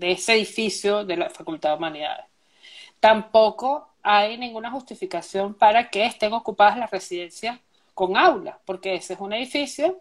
[0.00, 2.26] ese edificio de la Facultad de Humanidades.
[2.98, 7.60] Tampoco hay ninguna justificación para que estén ocupadas las residencias
[7.94, 10.00] con aulas, porque ese es un edificio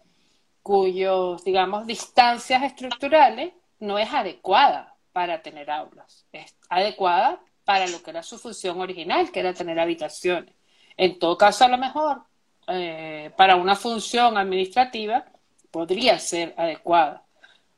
[0.64, 6.26] cuyos, digamos, distancias estructurales no es adecuada para tener aulas,
[6.72, 10.56] adecuada para lo que era su función original, que era tener habitaciones.
[10.98, 12.24] En todo caso, a lo mejor,
[12.68, 15.26] eh, para una función administrativa,
[15.70, 17.24] podría ser adecuada,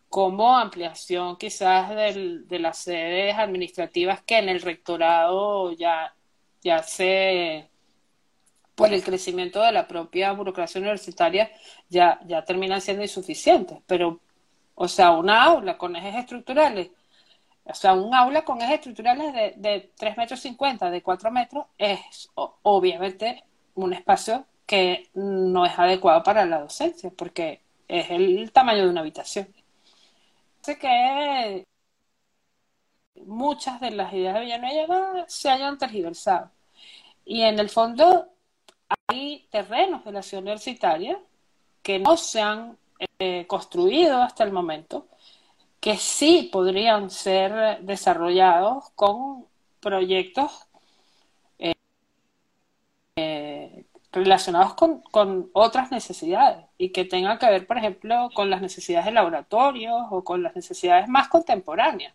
[0.10, 6.14] como ampliación quizás de las sedes administrativas que en el rectorado ya,
[6.62, 7.70] ya se,
[8.76, 11.52] por el crecimiento de la propia burocracia universitaria,
[11.90, 13.80] ya, ya terminan siendo insuficientes.
[13.88, 14.20] Pero,
[14.76, 16.92] o sea, una aula con ejes estructurales
[17.66, 21.66] o sea, un aula con ejes estructurales de, de 3 metros 50, de 4 metros,
[21.78, 23.44] es obviamente
[23.76, 29.02] un espacio que no es adecuado para la docencia, porque es el tamaño de una
[29.02, 29.54] habitación.
[30.62, 31.66] Así que
[33.26, 36.52] muchas de las ideas de Villanueva se hayan tergiversado.
[37.26, 38.28] Y en el fondo
[39.08, 41.20] hay terrenos de la ciudad universitaria
[41.82, 42.78] que no se han
[43.20, 45.08] eh, construido hasta el momento,
[45.84, 49.46] que sí podrían ser desarrollados con
[49.82, 50.66] proyectos
[51.60, 51.74] eh,
[53.18, 55.04] eh, relacionados con,
[55.54, 60.24] otras necesidades y que tengan que ver, por ejemplo, con las necesidades de laboratorios o
[60.24, 62.14] con las necesidades más contemporáneas.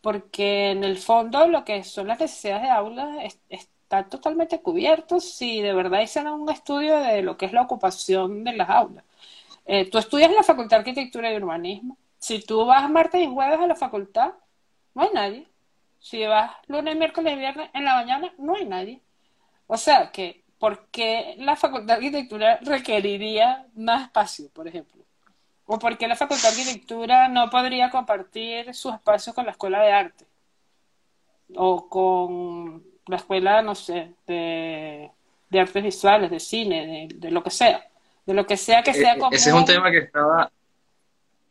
[0.00, 5.60] Porque en el fondo lo que son las necesidades de aulas está totalmente cubierto si
[5.60, 9.04] de verdad hicieran un estudio de lo que es la ocupación de las aulas.
[9.66, 13.26] Eh, tú estudias en la Facultad de Arquitectura y Urbanismo si tú vas martes y
[13.26, 14.34] jueves a la facultad,
[14.94, 15.48] no hay nadie.
[15.98, 19.00] Si vas lunes, miércoles y viernes en la mañana, no hay nadie.
[19.66, 25.02] O sea que, ¿por qué la facultad de arquitectura requeriría más espacio, por ejemplo?
[25.66, 29.82] ¿O por qué la facultad de arquitectura no podría compartir sus espacios con la escuela
[29.82, 30.26] de arte?
[31.56, 35.10] O con la escuela, no sé, de,
[35.52, 37.84] artes visuales, de cine, de, lo que sea.
[38.24, 39.32] De lo que sea que sea como...
[39.32, 40.48] Ese es un tema que estaba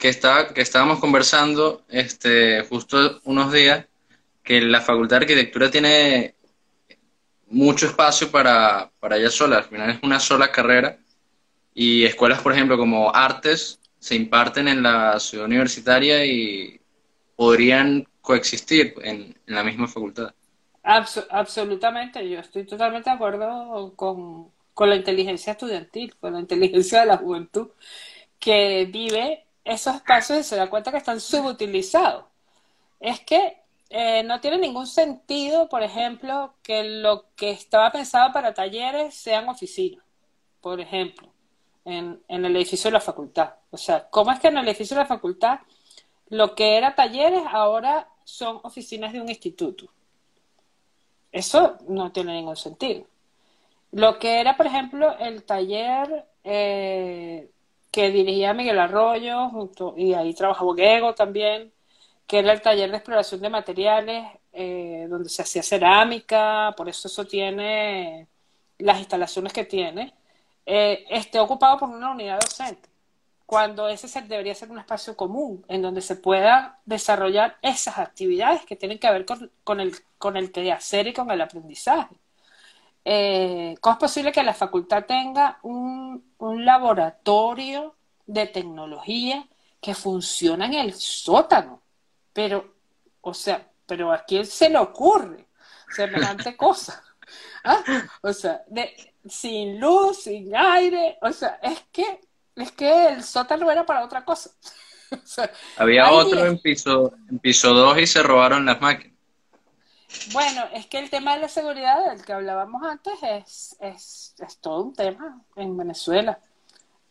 [0.01, 3.85] que, estaba, que estábamos conversando este, justo unos días,
[4.43, 6.33] que la Facultad de Arquitectura tiene
[7.47, 10.97] mucho espacio para, para ella sola, al final es una sola carrera,
[11.75, 16.81] y escuelas, por ejemplo, como artes, se imparten en la ciudad universitaria y
[17.35, 20.33] podrían coexistir en, la misma facultad.
[20.81, 27.05] absolutamente, yo estoy totalmente de acuerdo con, con la inteligencia estudiantil, con la inteligencia de
[27.05, 27.67] la juventud,
[28.39, 32.25] que vive esos espacios y se da cuenta que están subutilizados.
[32.99, 38.53] Es que eh, no tiene ningún sentido, por ejemplo, que lo que estaba pensado para
[38.53, 40.03] talleres sean oficinas,
[40.61, 41.29] por ejemplo,
[41.85, 43.55] en, en el edificio de la facultad.
[43.71, 45.59] O sea, ¿cómo es que en el edificio de la facultad
[46.29, 49.87] lo que era talleres ahora son oficinas de un instituto?
[51.31, 53.05] Eso no tiene ningún sentido.
[53.91, 57.49] Lo que era, por ejemplo, el taller eh,
[57.91, 61.73] que dirigía Miguel Arroyo, junto, y ahí trabajaba Diego también,
[62.27, 67.07] que era el taller de exploración de materiales, eh, donde se hacía cerámica, por eso
[67.07, 68.27] eso tiene
[68.79, 70.13] las instalaciones que tiene,
[70.65, 72.89] eh, esté ocupado por una unidad docente,
[73.45, 78.77] cuando ese debería ser un espacio común, en donde se pueda desarrollar esas actividades que
[78.77, 82.15] tienen que ver con, con el, con el hacer y con el aprendizaje.
[83.03, 87.95] Eh, ¿Cómo es posible que la facultad tenga un, laboratorio
[88.25, 89.47] de tecnología
[89.81, 91.81] que funciona en el sótano?
[92.33, 92.75] Pero,
[93.21, 95.47] o sea, pero a quién se le ocurre
[95.95, 97.03] semejante cosa?
[97.63, 97.83] ¿Ah?
[98.21, 98.63] O sea,
[99.27, 102.21] sin luz, sin aire, o sea, es que,
[102.55, 104.51] es que el sótano era para otra cosa.
[105.77, 109.17] Había otro en piso, en piso 2 y se robaron las máquinas.
[110.33, 114.57] Bueno, es que el tema de la seguridad del que hablábamos antes es, es, es
[114.59, 116.39] todo un tema en Venezuela.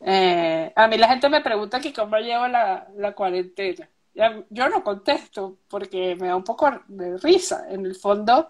[0.01, 3.89] Eh, a mí la gente me pregunta que cómo llevo la, la cuarentena.
[4.51, 7.67] Yo no contesto porque me da un poco de risa.
[7.71, 8.49] En el fondo,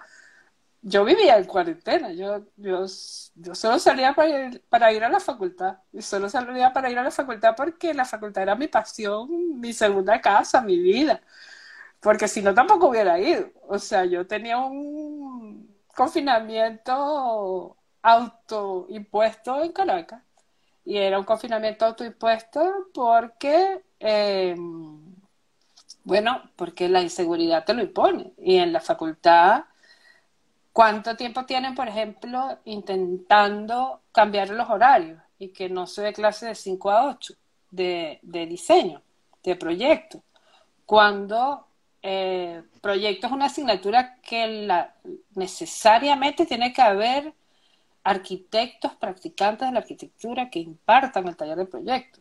[0.82, 2.12] yo vivía en cuarentena.
[2.12, 2.86] Yo, yo,
[3.34, 5.78] yo solo salía para ir, para ir a la facultad.
[5.92, 9.72] Y solo salía para ir a la facultad porque la facultad era mi pasión, mi
[9.72, 11.22] segunda casa, mi vida
[12.00, 13.50] porque si no tampoco hubiera ido.
[13.68, 20.22] O sea, yo tenía un confinamiento autoimpuesto en Caracas
[20.84, 25.14] y era un confinamiento autoimpuesto porque, em,
[26.04, 29.64] bueno, porque la inseguridad te lo impone y en la facultad,
[30.72, 36.46] ¿cuánto tiempo tienen, por ejemplo, intentando cambiar los horarios y que no se dé clase
[36.46, 37.34] de 5 a 8
[37.70, 39.02] de, de diseño,
[39.44, 40.22] de proyecto?
[40.86, 41.66] Cuando
[42.02, 44.68] eh, proyecto es una asignatura que
[45.34, 47.34] necesariamente tiene que haber
[48.02, 52.20] arquitectos practicantes de la arquitectura que impartan el taller de proyecto.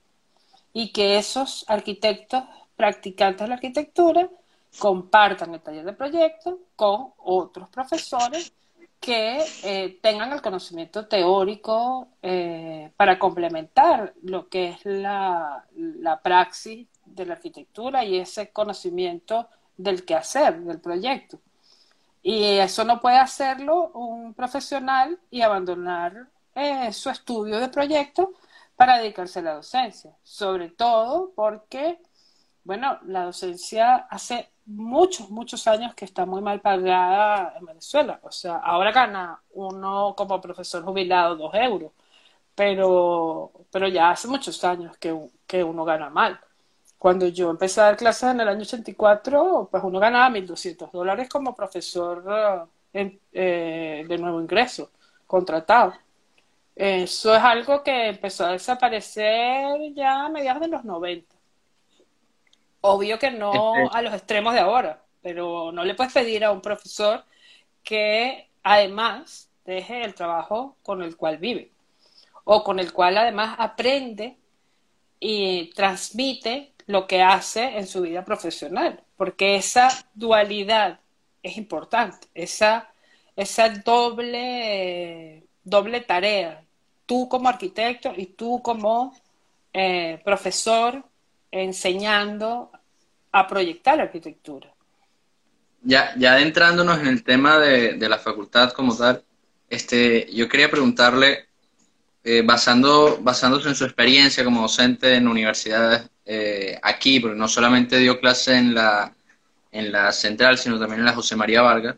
[0.74, 2.44] Y que esos arquitectos
[2.76, 4.30] practicantes de la arquitectura
[4.78, 8.54] compartan el taller de proyecto con otros profesores
[9.00, 16.86] que eh, tengan el conocimiento teórico eh, para complementar lo que es la, la praxis
[17.06, 19.48] de la arquitectura y ese conocimiento
[19.80, 21.40] del quehacer, del proyecto.
[22.22, 28.34] Y eso no puede hacerlo un profesional y abandonar eh, su estudio de proyecto
[28.76, 30.16] para dedicarse a la docencia.
[30.24, 32.00] Sobre todo porque,
[32.64, 38.20] bueno, la docencia hace muchos, muchos años que está muy mal pagada en Venezuela.
[38.24, 41.92] O sea, ahora gana uno como profesor jubilado dos euros,
[42.56, 46.40] pero, pero ya hace muchos años que, que uno gana mal.
[47.00, 51.30] Cuando yo empecé a dar clases en el año 84, pues uno ganaba 1.200 dólares
[51.30, 54.92] como profesor eh, eh, de nuevo ingreso,
[55.26, 55.94] contratado.
[56.76, 61.36] Eso es algo que empezó a desaparecer ya a mediados de los 90.
[62.82, 66.52] Obvio que no este a los extremos de ahora, pero no le puedes pedir a
[66.52, 67.24] un profesor
[67.82, 71.72] que además deje el trabajo con el cual vive
[72.44, 74.38] o con el cual además aprende
[75.20, 81.00] y transmite lo que hace en su vida profesional, porque esa dualidad
[81.44, 82.90] es importante, esa,
[83.36, 86.64] esa doble, doble tarea,
[87.06, 89.16] tú como arquitecto y tú como
[89.72, 91.04] eh, profesor
[91.52, 92.72] enseñando
[93.32, 94.74] a proyectar arquitectura.
[95.84, 99.24] Ya, ya adentrándonos en el tema de, de la facultad como tal,
[99.70, 101.50] este, yo quería preguntarle,
[102.24, 107.98] eh, basando, basándose en su experiencia como docente en universidades eh, aquí, porque no solamente
[107.98, 109.12] dio clase en la,
[109.72, 111.96] en la central, sino también en la José María Vargas.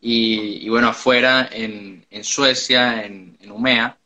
[0.00, 3.98] Y, bueno, afuera en, en Suecia, en, en, UMEA.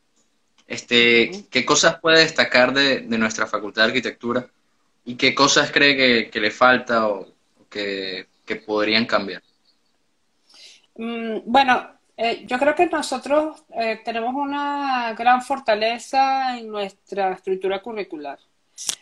[0.66, 4.46] Este, ¿Qué cosas puede destacar de, de, nuestra Facultad de Arquitectura
[5.04, 7.28] y qué cosas cree que, que le falta o,
[7.68, 9.42] que, que, podrían cambiar?
[10.96, 17.82] Mm, bueno, eh, yo creo que nosotros eh, tenemos una gran fortaleza en nuestra estructura
[17.82, 18.38] curricular.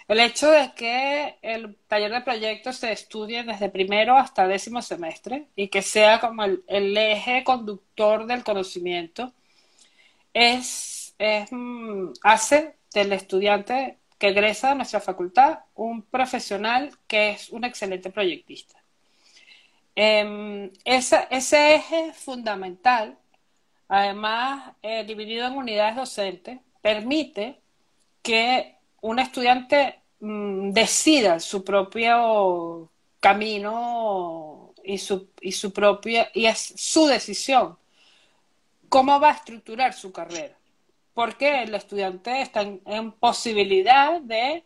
[0.06, 5.48] El hecho de que el taller de proyectos se estudie desde primero hasta décimo semestre
[5.56, 9.32] y que sea como el, eje conductor del conocimiento
[10.32, 11.16] es,
[11.50, 18.10] mm, hace del estudiante que egresa de nuestra facultad un profesional que es un excelente
[18.10, 18.82] proyectista.
[19.96, 23.18] Em, ese eje fundamental,
[23.88, 27.60] además eh, dividido en unidades docentes, permite
[28.22, 28.73] que
[29.04, 32.90] un estudiante mm, decida su propio
[33.20, 37.76] camino y su, y su propia, y es su decisión,
[38.88, 40.56] cómo va a estructurar su carrera.
[41.12, 44.64] Porque el estudiante está en, posibilidad de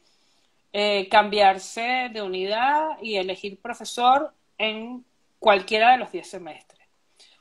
[0.73, 5.05] eh, cambiarse de unidad y elegir profesor en
[5.40, 6.86] cualquiera de los 10 semestres.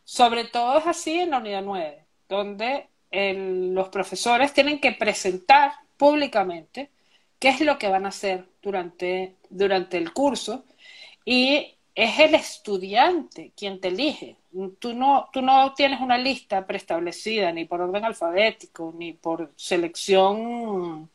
[0.04, 6.90] Sobre todo es así en la unidad 9, donde los profesores tienen que presentar públicamente
[7.40, 10.64] qué es lo que van a hacer durante, durante el curso
[11.26, 14.38] y es el estudiante quien te elige.
[14.80, 21.10] Tú no, tú no tienes una lista preestablecida ni por orden alfabético ni por selección.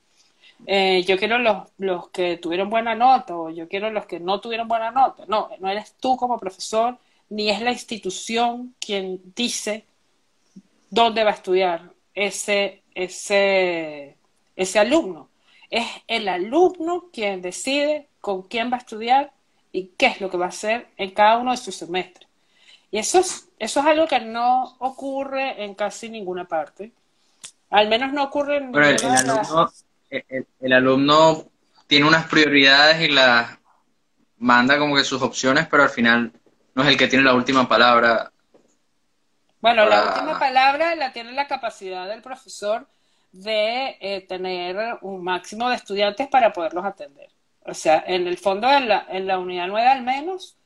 [0.66, 4.40] Eh, yo quiero los, los que tuvieron buena nota o yo quiero los que no
[4.40, 5.24] tuvieron buena nota.
[5.28, 6.98] No, no eres tú como profesor
[7.30, 9.86] ni es la institución quien dice
[10.90, 14.16] dónde va a estudiar ese, ese,
[14.57, 15.29] ese alumno.
[15.70, 19.33] Es el alumno quien decide con quién va a estudiar
[19.73, 22.29] y qué es lo que va a hacer en cada uno de sus semestres.
[22.91, 26.93] Y eso es, eso es algo que no ocurre en casi ninguna parte.
[27.70, 29.73] Al menos no ocurre en Pero el, ninguna el las- alumno,
[30.11, 31.45] el- el alumno
[31.87, 33.59] tiene unas prioridades y las
[34.39, 36.33] manda como que sus opciones, pero al final
[36.74, 38.31] no es el que tiene la última palabra.
[39.61, 42.87] Bueno, la última palabra la tiene la capacidad del profesor
[43.32, 47.30] de eh, tener un máximo de estudiantes para poderlos atender.
[47.64, 50.59] O sea, en el fondo, en la, en la unidad 9 al menos,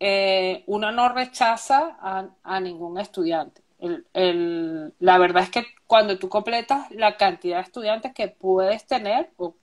[0.00, 3.62] eh, uno no rechaza a, a ningún estudiante.
[4.98, 9.56] La verdad es que cuando tú completas la cantidad de estudiantes que puedes tener, o,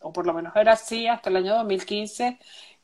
[0.00, 2.38] o por lo menos era así hasta el año 2015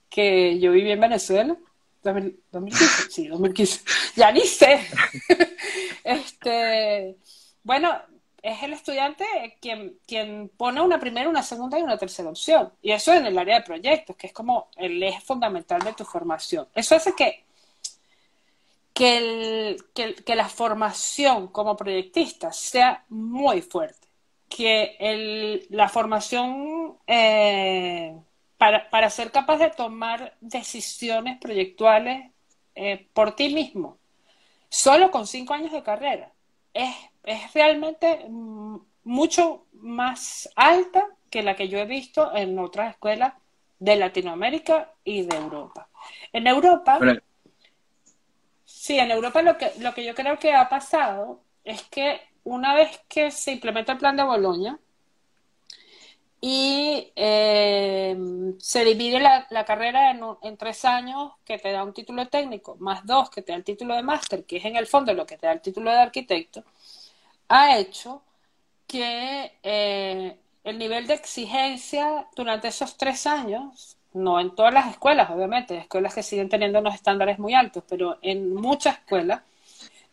[0.09, 1.57] que yo viví en Venezuela,
[2.03, 3.81] 2000 2015, sí, 2015,
[4.17, 4.81] ya ni sé.
[6.05, 7.17] Este,
[7.63, 7.91] bueno,
[8.45, 9.25] es el estudiante
[9.61, 12.73] quien, quien pone una primera, una segunda y una tercera opción.
[12.83, 16.05] Y eso en el área de proyectos, que es como el eje fundamental de tu
[16.05, 16.69] formación.
[16.75, 17.43] Eso hace que,
[18.93, 19.85] que, el-
[20.25, 24.07] que, la formación como proyectista sea muy fuerte.
[24.49, 28.15] Que el- la formación eh,
[28.59, 32.31] para, para ser capaz de tomar decisiones proyectuales
[32.75, 33.99] eh, por ti mismo,
[34.69, 36.33] solo con cinco años de carrera,
[36.75, 42.93] es, es realmente mm, mucho más alta que la que yo he visto en otras
[42.93, 43.35] escuelas
[43.79, 45.89] de Latinoamérica y de Europa.
[46.33, 46.99] En Europa,
[48.65, 52.75] sí, en Europa lo que, lo que yo creo que ha pasado es que una
[52.75, 54.79] vez que se implementa el plan de Boloña
[56.41, 58.17] y eh,
[58.59, 62.77] se divide la, la carrera en, en tres años que te da un título técnico,
[62.81, 65.25] más dos que te da el título de máster, que es en el fondo lo
[65.25, 66.63] que te da el título de arquitecto,
[67.49, 68.23] ha hecho
[68.87, 75.31] que eh, el nivel de exigencia durante esos tres años, no en todas las escuelas,
[75.31, 79.43] obviamente, escuelas que siguen teniendo unos estándares muy altos, pero en muchas escuelas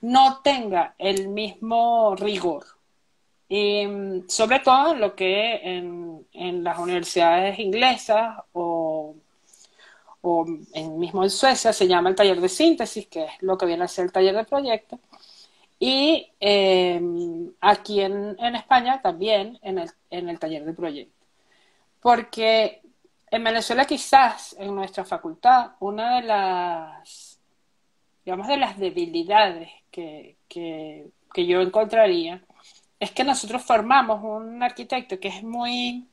[0.01, 2.65] no tenga el mismo rigor.
[3.47, 9.15] Y mm, sobre todo en lo que en, en las universidades inglesas o,
[10.21, 13.65] o en, mismo en Suecia se llama el taller de síntesis, que es lo que
[13.65, 14.99] viene a ser el taller de proyecto.
[15.83, 17.01] Y eh,
[17.59, 21.25] aquí en, en España también en el, en el taller de proyecto.
[21.99, 22.83] Porque
[23.31, 27.39] en Venezuela quizás en nuestra facultad una de las,
[28.23, 32.43] digamos, de las debilidades que, que, que yo encontraría
[32.99, 36.05] es que nosotros formamos un arquitecto que es muy,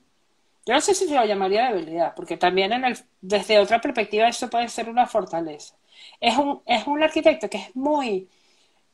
[0.64, 4.28] yo no sé si se lo llamaría debilidad, porque también en el, desde otra perspectiva
[4.28, 5.74] eso puede ser una fortaleza.
[6.20, 8.30] Es un, es un arquitecto que es muy,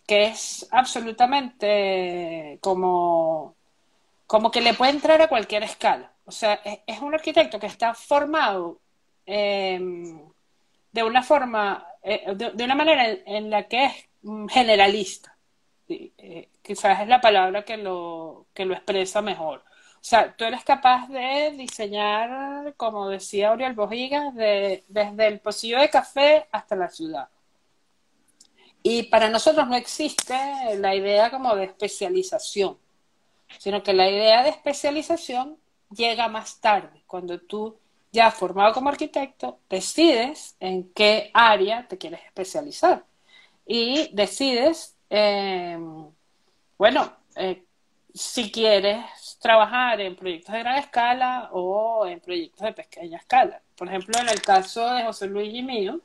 [0.06, 3.56] que es absolutamente como,
[4.26, 6.12] como que le puede entrar a cualquier escala.
[6.26, 8.80] O sea, es, un arquitecto que está formado
[9.26, 9.78] eh,
[10.92, 14.08] de una forma, eh, de, una manera en, la que es
[14.50, 15.36] generalista.
[15.88, 19.64] Sí, eh, quizás es la palabra que lo, que lo expresa mejor.
[20.04, 25.80] O sea, tú eres capaz de diseñar, como decía Auriel Bojigas, de, desde el pocillo
[25.80, 27.28] de café hasta la ciudad.
[28.86, 30.36] Y para nosotros no existe
[30.78, 32.78] la idea como de especialización,
[33.58, 35.56] sino que la idea de especialización
[35.90, 37.78] llega más tarde, cuando tú
[38.12, 43.06] ya formado como arquitecto decides en qué área te quieres especializar
[43.66, 45.78] y decides, eh,
[46.76, 47.64] bueno, eh,
[48.12, 53.62] si quieres trabajar en proyectos de gran escala o en proyectos de pequeña escala.
[53.76, 56.00] Por ejemplo, en el caso de José Luis y mío,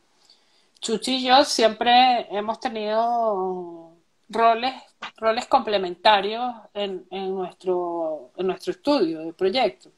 [0.81, 3.97] Chuchi y yo siempre hemos tenido
[4.29, 4.73] roles,
[5.17, 9.91] roles complementarios en, en, nuestro, en nuestro estudio de proyecto.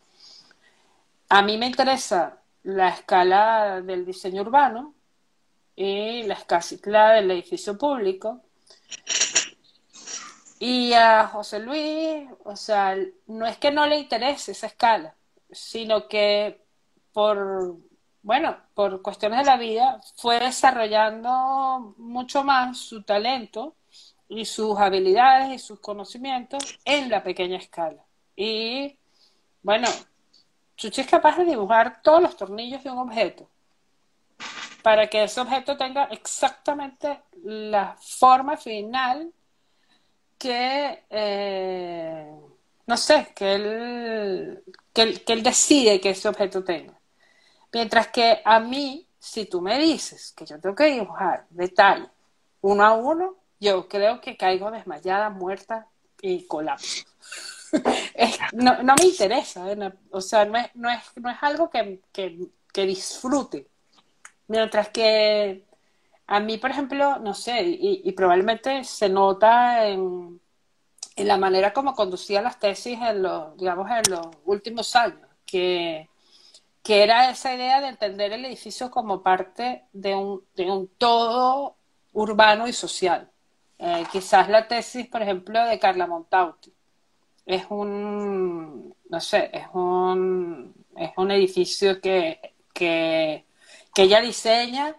[1.30, 4.94] A mí me interesa la escala del diseño urbano
[5.76, 8.42] y la escala del edificio público.
[10.60, 12.96] Y a José Luis, o sea,
[13.28, 15.16] no es que no le interese esa escala,
[15.52, 16.62] sino que
[17.14, 17.78] por,
[18.24, 23.76] bueno, por cuestiones de la vida fue desarrollando mucho más su talento
[24.30, 28.04] y sus habilidades y sus conocimientos en la pequeña escala.
[28.36, 28.98] Y
[29.64, 29.88] bueno,
[30.78, 33.50] Chuchi es capaz de dibujar todos los tornillos de un objeto
[34.82, 39.32] para que ese objeto tenga exactamente la forma final
[40.38, 42.32] que, eh,
[42.88, 47.01] no sé, que él, que, él, que él decide que ese objeto tenga.
[47.74, 52.10] Mientras que a mí, si tú me dices que yo tengo que dibujar detalle
[52.62, 55.88] uno a uno, yo creo que caigo desmayada, muerta
[56.22, 57.06] y colapso.
[58.54, 59.94] no, no, me interesa, ¿eh?
[60.12, 63.68] o sea, no es, no es, no es algo que, que, disfrute.
[64.48, 65.66] Mientras que
[66.28, 70.42] a mí, por ejemplo, no sé, y, probablemente se nota en,
[71.16, 76.10] en, la manera como conducía las tesis en los, digamos, en los últimos años, que,
[76.84, 81.78] que era esa idea de entender el edificio como parte de un, de un todo
[82.14, 83.30] urbano y social.
[83.80, 86.74] Eh, quizás la tesis, por ejemplo, de Carla Montauti
[87.46, 93.46] es un, no sé, es un, es un edificio que, que,
[93.94, 94.96] que ella diseña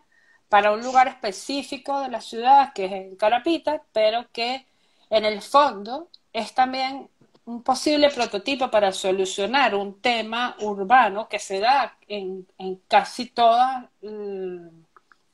[0.49, 4.67] para un lugar específico de la ciudad, que es en Carapita, pero que
[5.11, 7.09] en el fondo es también
[7.45, 12.47] un posible prototipo para solucionar un tema urbano que se da en,
[12.89, 14.69] casi todas mm,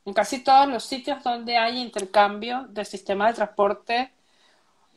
[0.06, 4.12] en casi todos los sitios donde hay intercambio del sistema de transporte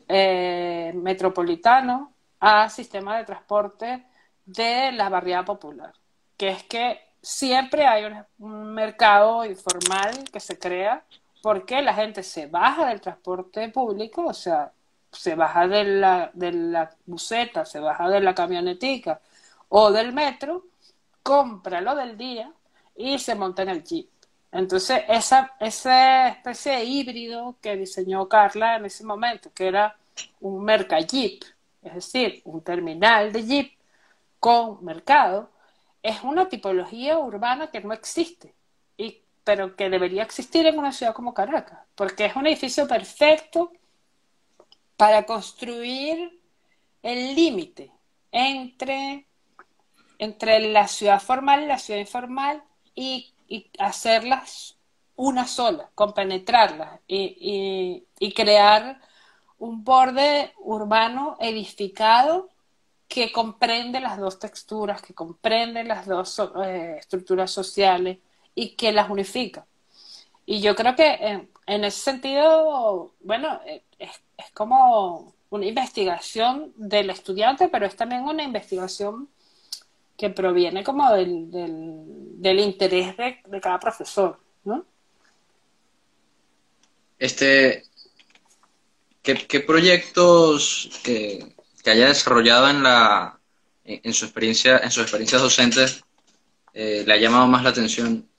[0.07, 4.05] eh, metropolitano a sistema de transporte
[4.45, 5.93] de la barriada popular,
[6.37, 8.05] que es que siempre hay
[8.39, 11.03] un, mercado informal que se crea
[11.41, 14.71] porque la gente se baja del transporte público, o sea,
[15.11, 19.19] se baja de la, de la buseta, se baja de la camionetica
[19.69, 20.65] o del metro,
[21.23, 22.51] compra lo del día
[22.95, 24.09] y se monta en el jeep.
[24.51, 29.95] Entonces, esa, esa especie de híbrido que diseñó Carla en ese momento, que era
[30.41, 30.67] un
[31.09, 31.43] jeep,
[31.81, 33.73] es decir, un terminal de jeep
[34.39, 35.49] con mercado,
[36.03, 38.53] es una tipología urbana que no existe,
[38.97, 43.71] y, pero que debería existir en una ciudad como Caracas, porque es un edificio perfecto
[45.01, 46.39] para construir
[47.01, 47.91] el límite
[48.31, 49.25] entre,
[50.19, 52.63] entre la ciudad formal y la ciudad informal
[52.93, 53.33] y,
[53.79, 54.77] hacerlas
[55.15, 59.01] una sola, compenetrarlas y, y crear
[59.57, 62.51] un borde urbano edificado
[63.07, 68.19] que comprende las dos texturas, que comprende las dos eh, estructuras sociales
[68.53, 69.65] y que las unifica.
[70.45, 74.09] Y yo creo que en, ese sentido, bueno, eh, es,
[74.53, 79.29] como una investigación del estudiante, pero es también una investigación
[80.17, 84.85] que proviene como del, del, interés de, de, cada profesor, ¿no?
[87.17, 87.83] Este,
[89.21, 93.39] ¿qué, qué proyectos que, que haya desarrollado en la
[93.83, 96.03] en, su experiencia en sus experiencias docentes
[96.73, 98.29] eh, le ha llamado más la atención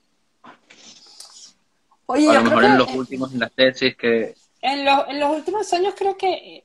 [2.13, 5.73] Oye, a lo mejor en los últimos en las tesis que en, en los últimos
[5.73, 6.65] años creo que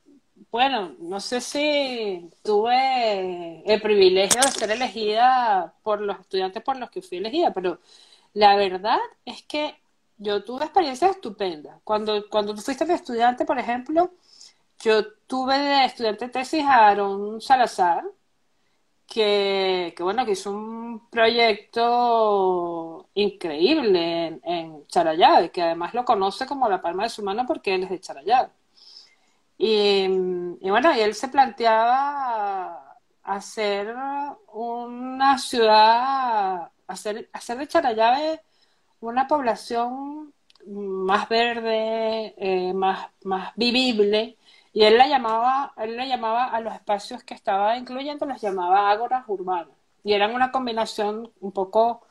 [0.51, 6.89] bueno, no sé si tuve el privilegio de ser elegida por los estudiantes por los
[6.89, 7.79] que fui elegida, pero
[8.33, 9.75] la verdad es que
[10.17, 11.79] yo tuve experiencias estupendas.
[11.83, 14.11] Cuando, cuando tú fuiste mi estudiante, por ejemplo,
[14.79, 18.03] yo tuve de estudiante de tesis a Aaron Salazar,
[19.07, 24.87] que, bueno, que hizo un proyecto increíble en, en
[25.51, 28.49] que además lo conoce como la palma de su mano porque él es de Charallave.
[29.57, 30.03] Y,
[30.61, 33.93] y bueno, y él se planteaba hacer
[34.53, 38.41] una ciudad, hacer, hacer de Charallave
[39.01, 40.33] una población
[40.67, 44.36] más verde, eh, más, más vivible,
[44.77, 48.91] y él la llamaba, él le llamaba a los espacios que estaba incluyendo, los llamaba
[48.91, 49.75] ágoras urbanas.
[50.03, 52.05] Y eran una combinación un poco,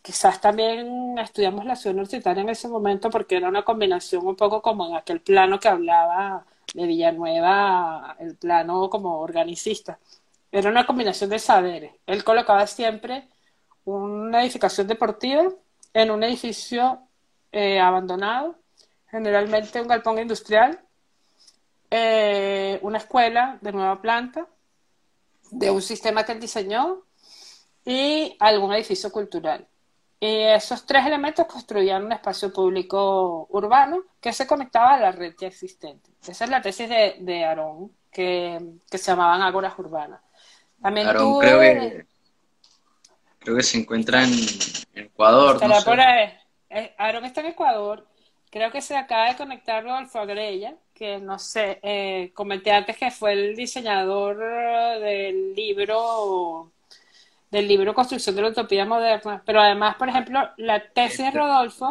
[0.00, 4.62] quizás también estudiamos la ciudad universitaria en ese momento porque era una combinación un poco
[4.62, 9.98] como en aquel plano que hablaba de Villanueva, el plano como organicista.
[10.50, 11.92] Era una combinación de saberes.
[12.06, 13.28] Él colocaba siempre
[13.84, 15.50] una edificación deportiva
[15.92, 17.00] en un edificio
[17.52, 18.56] eh, abandonado,
[19.10, 20.80] generalmente un galpón industrial,
[21.96, 24.48] eh, una escuela de nueva planta,
[25.52, 27.04] de un sistema que él diseñó
[27.84, 29.64] y algún edificio cultural.
[30.18, 35.34] Y esos tres elementos construían un espacio público urbano que se conectaba a la red
[35.38, 36.10] ya existente.
[36.26, 38.60] Esa es la tesis de, de Aarón, que,
[38.90, 40.20] se llamaban ágoras urbanas.
[40.82, 42.06] También Aarón creo que,
[43.38, 44.32] creo que se encuentra en,
[44.94, 45.64] Ecuador.
[45.64, 46.40] no sé.
[46.70, 48.04] Eh, Aarón está en Ecuador.
[48.50, 53.10] Creo que se acaba de conectar Rodolfo Agrella, que no sé, eh, comenté antes que
[53.10, 54.38] fue el diseñador
[55.00, 56.70] del libro
[57.50, 61.88] del libro Construcción de la Utopía Moderna, pero además, por ejemplo, la tesis de Rodolfo,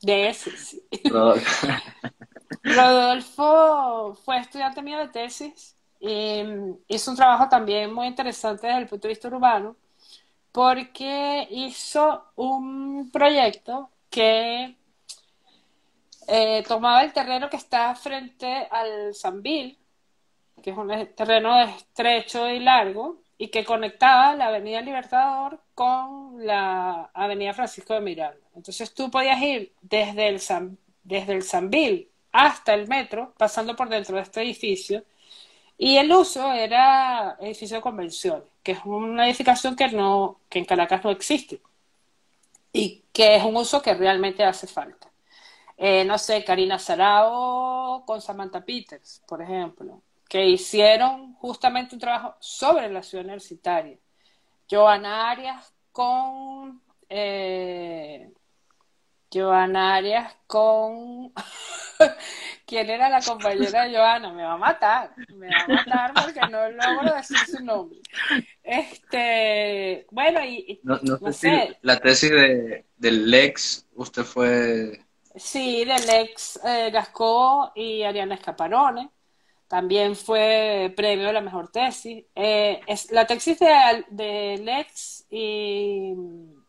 [0.00, 0.50] de ese,
[2.64, 4.18] Rodolfo.
[4.24, 6.42] fue estudiante mío de tesis y
[6.88, 9.76] hizo un trabajo también muy interesante desde el punto de vista urbano,
[10.50, 14.76] porque hizo un proyecto que
[16.26, 19.78] eh, tomaba el terreno que está frente al Sambil,
[20.62, 27.10] que es un terreno estrecho y largo, y que conectaba la Avenida Libertador con la
[27.12, 28.38] Avenida Francisco de Miranda.
[28.54, 33.88] Entonces tú podías ir desde el, San, desde el Sanvil hasta el metro, pasando por
[33.88, 35.04] dentro de este edificio,
[35.76, 40.64] y el uso era edificio de convenciones, que es una edificación que, no, que en
[40.64, 41.60] Caracas no existe
[42.72, 45.11] y que es un uso que realmente hace falta.
[45.84, 52.36] Eh, no sé, Karina Sarao con Samantha Peters, por ejemplo, que hicieron justamente un trabajo
[52.38, 53.98] sobre la ciudad universitaria.
[54.70, 58.30] Joana Arias con eh,
[59.34, 61.32] Joana Arias con
[62.64, 66.40] quién era la compañera de Joana, me va a matar, me va a matar porque
[66.48, 67.98] no logro decir su nombre.
[68.62, 71.00] Este, bueno, y no,
[71.32, 75.01] sé, la tesis de, del Lex, usted fue
[75.34, 79.10] Sí, del ex eh, Gascó y Ariana Escaparone.
[79.66, 82.24] También fue premio de la mejor tesis.
[82.34, 86.14] Eh, es, la tesis de, de Lex y,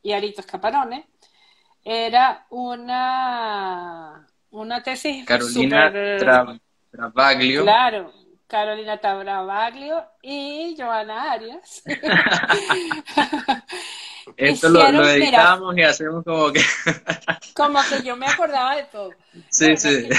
[0.02, 1.07] y Arito Escaparone
[1.84, 5.91] era una, una tesis Carolina
[6.91, 7.64] Travaglio.
[7.64, 8.14] Claro,
[8.48, 11.84] Carolina Travaglio y Joana Arias.
[14.38, 16.62] Esto lo, lo, editamos y hacemos como que...
[17.54, 19.12] como que yo me acordaba de todo.
[19.50, 20.10] Sí, sí.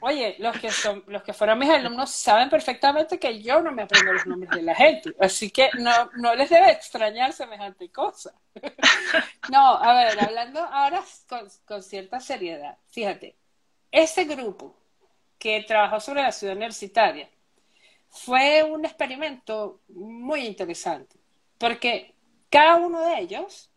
[0.00, 3.82] oye, los que, son, los que fueron mis alumnos saben perfectamente que yo no me
[3.82, 8.32] aprendo los nombres de la gente, así que no, no les debe extrañar semejante cosa.
[9.50, 13.36] no, a ver, hablando ahora con, con cierta seriedad, fíjate,
[13.90, 14.76] ese grupo
[15.38, 17.28] que trabajó sobre la ciudad universitaria
[18.08, 21.16] fue un experimento muy interesante,
[21.58, 22.15] porque
[22.50, 23.70] cada uno de ellos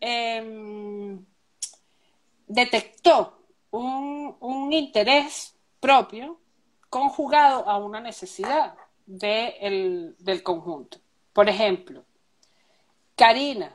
[0.00, 1.24] em,
[2.46, 3.38] detectó
[3.70, 6.40] un, interés propio
[6.90, 8.74] conjugado a una necesidad
[9.06, 10.98] del conjunto.
[11.32, 12.04] Por ejemplo,
[13.16, 13.74] Karina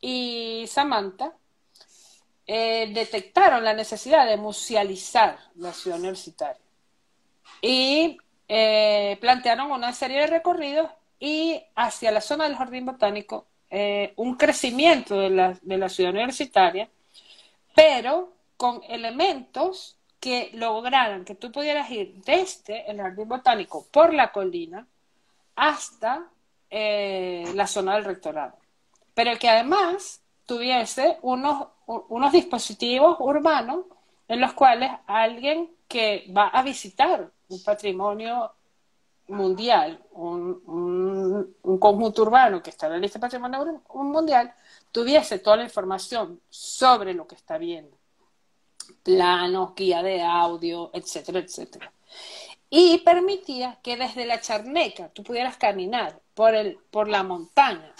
[0.00, 1.32] y Samantha
[2.46, 6.62] eh, detectaron la necesidad de musealizar la ciudad universitaria
[7.60, 8.16] y
[8.48, 14.36] eh, plantearon una serie de recorridos y hacia la zona del jardín botánico eh, un
[14.36, 16.88] crecimiento de la, de la ciudad universitaria,
[17.74, 24.32] pero con elementos que lograran que tú pudieras ir desde el jardín botánico por la
[24.32, 24.86] colina
[25.54, 26.28] hasta
[26.70, 28.56] eh, la zona del rectorado,
[29.14, 33.84] pero que además tuviese unos, unos dispositivos urbanos
[34.28, 38.52] en los cuales alguien que va a visitar un patrimonio
[39.28, 44.52] mundial, un, conjunto urbano que está en la lista de patrimonio mundial,
[44.90, 47.96] tuviese toda la información sobre lo que está viendo.
[49.02, 51.92] Planos, guía de audio, etcétera, etcétera.
[52.70, 57.94] Y permitía que desde la charneca tú pudieras caminar por, el, por la montaña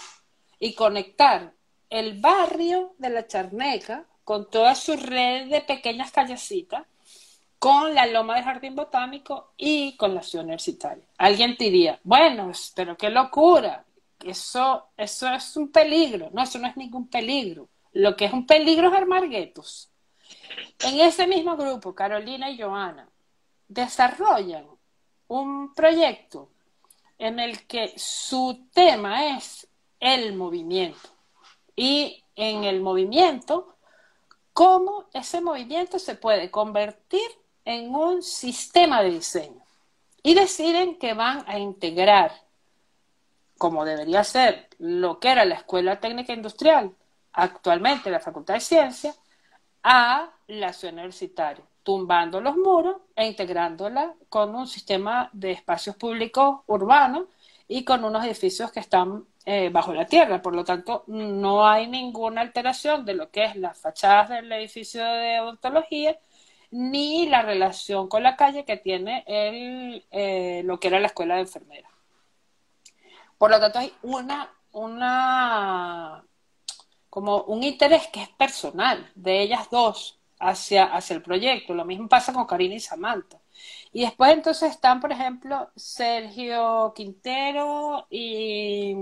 [0.59, 1.53] y conectar
[1.89, 6.85] el barrio de la charneca con toda su red de pequeñas callecitas
[7.59, 11.03] con la loma del jardín botánico y con la ciudad universitaria.
[11.17, 13.85] Alguien diría, bueno, pero qué locura,
[14.23, 16.29] eso, eso es un peligro.
[16.33, 17.67] No, eso no es ningún peligro.
[17.91, 19.89] Lo que es un peligro es armar guetos.
[20.79, 23.09] En ese mismo grupo, Carolina y Joana
[23.67, 24.65] desarrollan
[25.27, 26.49] un proyecto
[27.17, 29.67] en el que su tema es
[29.99, 31.09] el movimiento.
[31.75, 33.75] Y en el movimiento,
[34.53, 37.29] cómo ese movimiento se puede convertir
[37.69, 39.61] en un sistema de diseño
[40.23, 42.31] y deciden que van a integrar,
[43.59, 46.91] como debería ser lo que era la Escuela Técnica Industrial,
[47.31, 49.19] actualmente la Facultad de Ciencias,
[49.83, 56.61] a la ciudad universitaria, tumbando los muros e integrándola con un sistema de espacios públicos
[56.65, 57.25] urbanos
[57.67, 60.41] y con unos edificios que están eh, bajo la tierra.
[60.41, 65.05] Por lo tanto, no hay ninguna alteración de lo que es las fachadas del edificio
[65.05, 66.17] de odontología
[66.71, 71.41] ni la relación con la calle que tiene eh, lo que era la escuela de
[71.41, 71.89] enfermera.
[73.37, 76.23] Por lo tanto, hay una, una,
[77.09, 81.73] como un interés que es personal de ellas dos hacia, hacia el proyecto.
[81.73, 83.39] Lo mismo pasa con Karina y Samantha.
[83.91, 88.93] Y después entonces están, por ejemplo, Sergio Quintero y,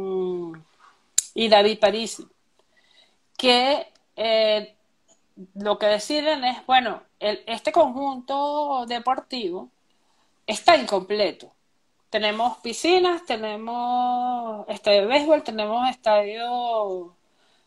[1.33, 2.27] y David Parisi,
[3.37, 4.76] que eh,
[5.55, 9.69] lo que deciden es, bueno, este conjunto deportivo
[10.45, 11.51] está incompleto.
[12.09, 17.15] Tenemos piscinas, tenemos estadio de béisbol, tenemos estadio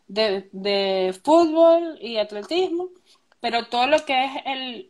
[0.07, 2.89] de, fútbol y atletismo,
[3.39, 4.31] pero todo lo que es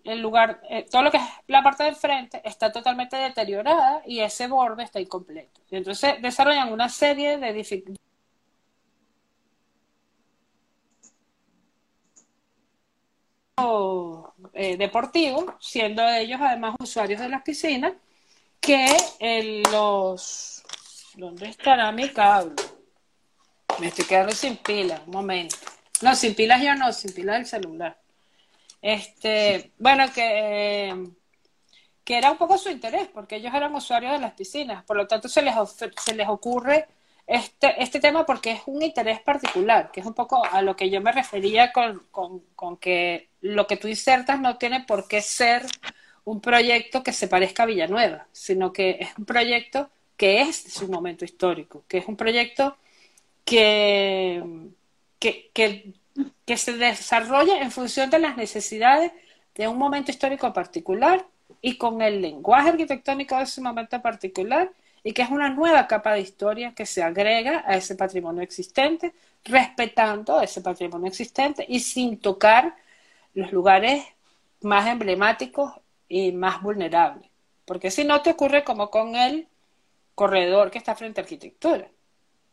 [0.05, 4.19] el, lugar, eh, todo lo que es la parte de frente está totalmente deteriorada y
[4.21, 5.61] ese borde está incompleto.
[5.69, 8.10] Y entonces desarrollan una serie de dificultades.
[14.53, 17.93] Eh, deportivo, siendo ellos además usuarios de las piscinas,
[18.59, 18.95] que
[19.71, 20.63] los...
[21.15, 22.55] ¿Dónde estará mi cable?
[23.79, 25.57] Me estoy quedando sin pila, un momento.
[26.01, 27.97] No, sin pilas ya no, sin pilas del celular.
[28.81, 31.09] Este, bueno, que,
[32.03, 35.07] que era un poco su interés, porque ellos eran usuarios de las piscinas, por lo
[35.07, 35.55] tanto se les,
[36.03, 36.87] se les ocurre
[37.31, 40.89] este, este tema porque es un interés particular, que es un poco a lo que
[40.89, 42.03] yo me refería con,
[42.55, 45.65] con, que lo que tú insertas no tiene por qué ser
[46.23, 50.87] un proyecto que se parezca a Villanueva, sino que es un proyecto que es su
[50.87, 52.77] momento histórico, que es un proyecto
[53.43, 54.43] que,
[55.19, 55.93] que
[56.45, 59.11] que se desarrolla en función de las necesidades
[59.55, 61.25] de un momento histórico particular
[61.61, 64.71] y con el lenguaje arquitectónico de ese momento particular
[65.03, 69.13] y que es una nueva capa de historia que se agrega a ese patrimonio existente,
[69.43, 72.75] respetando ese patrimonio existente y sin tocar
[73.33, 74.05] los lugares
[74.61, 75.73] más emblemáticos
[76.07, 77.29] y más vulnerables.
[77.65, 79.47] Porque si no te ocurre como con el
[80.15, 81.87] corredor que está frente a arquitectura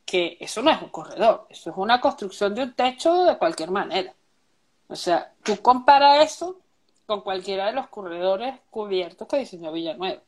[0.09, 3.70] que eso no es un corredor, eso es una construcción de un techo de cualquier
[3.70, 4.15] manera.
[4.89, 6.61] O sea, tú compara eso
[7.07, 10.23] con cualquiera de los corredores cubiertos que diseñó Villanueva.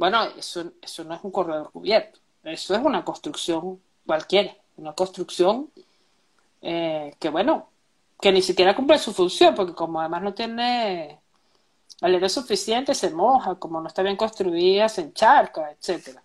[0.00, 5.70] Bueno, eso, eso no es un corredor cubierto, eso es una construcción cualquiera, una construcción
[6.62, 7.68] eh, que, bueno,
[8.18, 11.20] que ni siquiera cumple su función, porque como además no tiene
[12.00, 16.22] valero suficiente, se moja, como no está bien construida, se encharca, etcétera.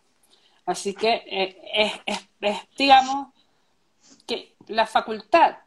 [0.65, 3.33] Así que eh, es, digamos,
[4.25, 5.57] que la facultad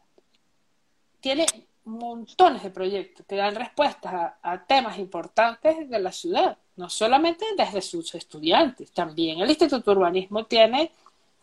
[1.20, 1.44] tiene
[1.84, 7.82] montones de proyectos que dan respuestas a, temas importantes de la ciudad, no solamente desde
[7.82, 10.92] sus estudiantes, también el Instituto de Urbanismo tiene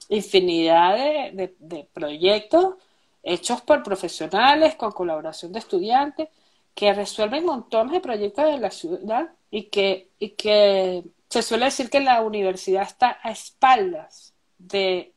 [0.09, 0.95] infinidad
[1.33, 2.75] de, proyectos
[3.21, 6.29] hechos por profesionales con colaboración de estudiantes
[6.73, 11.89] que resuelven montones de proyectos de la ciudad y que, y que se suele decir
[11.89, 15.13] que la universidad está a espaldas de,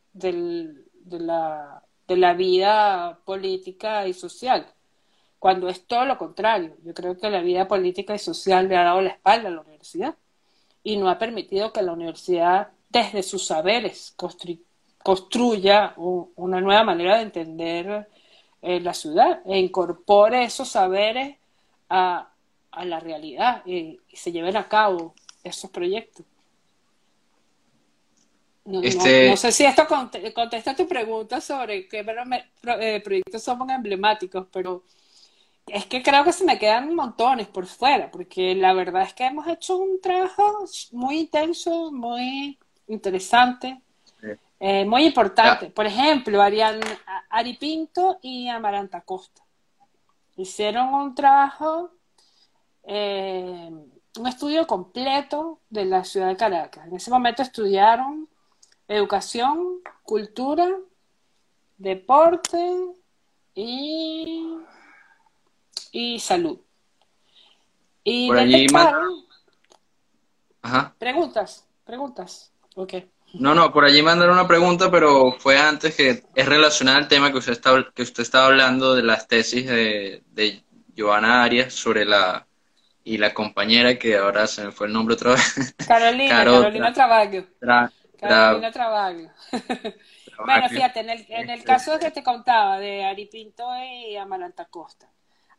[1.11, 4.67] la, de la vida política y social,
[5.39, 6.75] cuando es todo lo contrario.
[6.85, 9.61] Yo creo que la vida política y social le ha dado la espalda a la
[9.61, 9.78] universidad
[10.83, 14.15] y no ha permitido que la universidad, desde sus saberes,
[15.03, 18.09] construya una nueva manera de entender
[18.63, 21.37] eh, la ciudad e incorpore esos saberes
[21.89, 22.31] a,
[22.83, 26.25] la realidad y se lleven a cabo esos proyectos.
[28.65, 29.87] No, este sé si esto
[30.35, 32.05] contesta tu pregunta sobre qué
[32.81, 34.85] eh, proyectos son emblemáticos, pero
[35.73, 39.27] es que creo que se me quedan montones por fuera, porque la verdad es que
[39.27, 43.81] hemos hecho un trabajo muy intenso, muy interesante,
[44.61, 45.71] eh, muy importante.
[45.71, 46.81] Por ejemplo, Arián,
[47.31, 49.43] Ari Pinto y Amaranta Costa
[50.37, 51.91] hicieron un trabajo
[52.85, 53.71] eh,
[54.19, 56.87] un estudio completo de la ciudad de Caracas.
[56.87, 58.29] En ese momento estudiaron
[58.89, 60.67] educación, cultura,
[61.77, 62.59] deporte
[63.55, 64.57] y,
[65.99, 66.61] y salud.
[68.05, 68.67] Y Por allí
[70.63, 70.95] Ajá.
[70.97, 72.53] Preguntas, preguntas.
[72.77, 73.11] Okay.
[73.35, 77.33] No, no, por allí mandaron una pregunta, pero fue antes que es relacionada al tema
[77.33, 80.63] que usted estaba, que usted estaba hablando de las tesis de, de
[80.97, 82.47] Joana Arias sobre la
[83.03, 85.75] y la compañera que ahora se me fue el nombre otra vez.
[85.87, 87.47] Carolina, Carolina Travaglio.
[88.21, 89.31] Carolina Travaglio.
[90.45, 95.09] bueno, fíjate, en el, en el caso que te contaba de Aripinto y Amaranta Costa.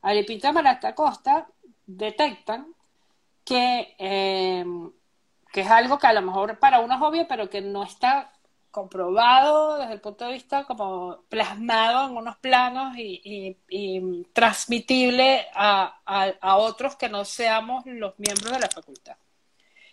[0.04, 1.48] Y Amaranta Costa
[1.86, 2.74] detectan
[3.44, 4.66] que, eh,
[5.52, 8.32] que es algo que a lo mejor para uno es obvio, pero que no está
[8.72, 13.58] comprobado desde el punto de vista como plasmado en unos planos y,
[14.34, 19.18] transmitible a, a, otros que no seamos los miembros de la facultad.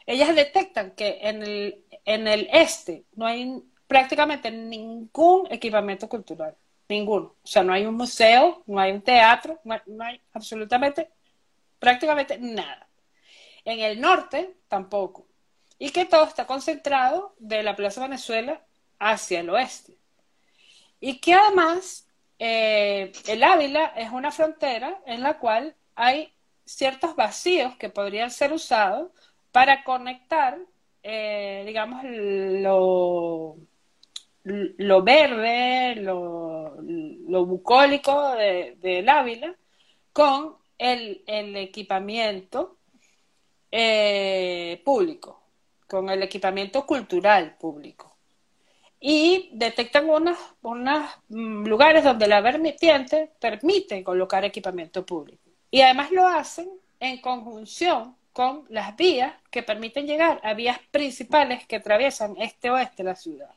[0.07, 6.55] Ellas detectan que en el, en el este no hay prácticamente ningún equipamiento cultural,
[6.89, 7.35] ninguno.
[7.43, 11.11] O sea, no hay un museo, no hay un teatro, no hay, absolutamente,
[11.79, 12.89] prácticamente nada.
[13.65, 15.27] En el norte tampoco.
[15.79, 18.63] Y que todo está concentrado de la Plaza Venezuela
[18.99, 19.97] hacia el oeste.
[21.01, 22.07] Y que además
[22.39, 26.33] eh, el Ávila es una frontera en la cual hay
[26.65, 29.11] ciertos vacíos que podrían ser usados
[29.53, 30.59] para conectar,
[31.03, 33.57] eh, digamos, lo,
[34.47, 39.55] lo verde, lo, bucólico del Ávila
[40.13, 42.79] con el, equipamiento
[43.71, 45.43] eh, público,
[45.89, 48.17] con el equipamiento cultural público.
[49.01, 55.51] Y detectan unos, unos mm, lugares donde la vertiente permite colocar equipamiento público.
[55.71, 56.71] Y además lo hacen
[57.01, 63.09] en conjunción con las vías que permiten llegar a vías principales que atraviesan este-oeste de
[63.09, 63.51] la ciudad.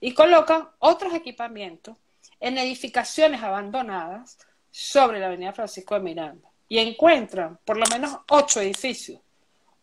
[0.00, 1.96] Y colocan otros equipamientos
[2.40, 4.38] en edificaciones abandonadas
[4.70, 6.48] sobre la avenida Francisco de Miranda.
[6.68, 9.20] Y encuentran por lo menos ocho edificios,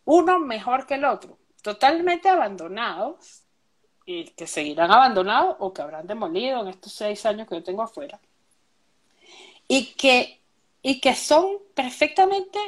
[0.05, 3.41] uno mejor que el otro, totalmente abandonados
[4.05, 7.81] y que seguirán abandonados o que habrán demolido en estos seis años que yo tengo
[7.81, 8.19] afuera.
[9.67, 10.41] Y que,
[10.83, 12.59] y que son perfectamente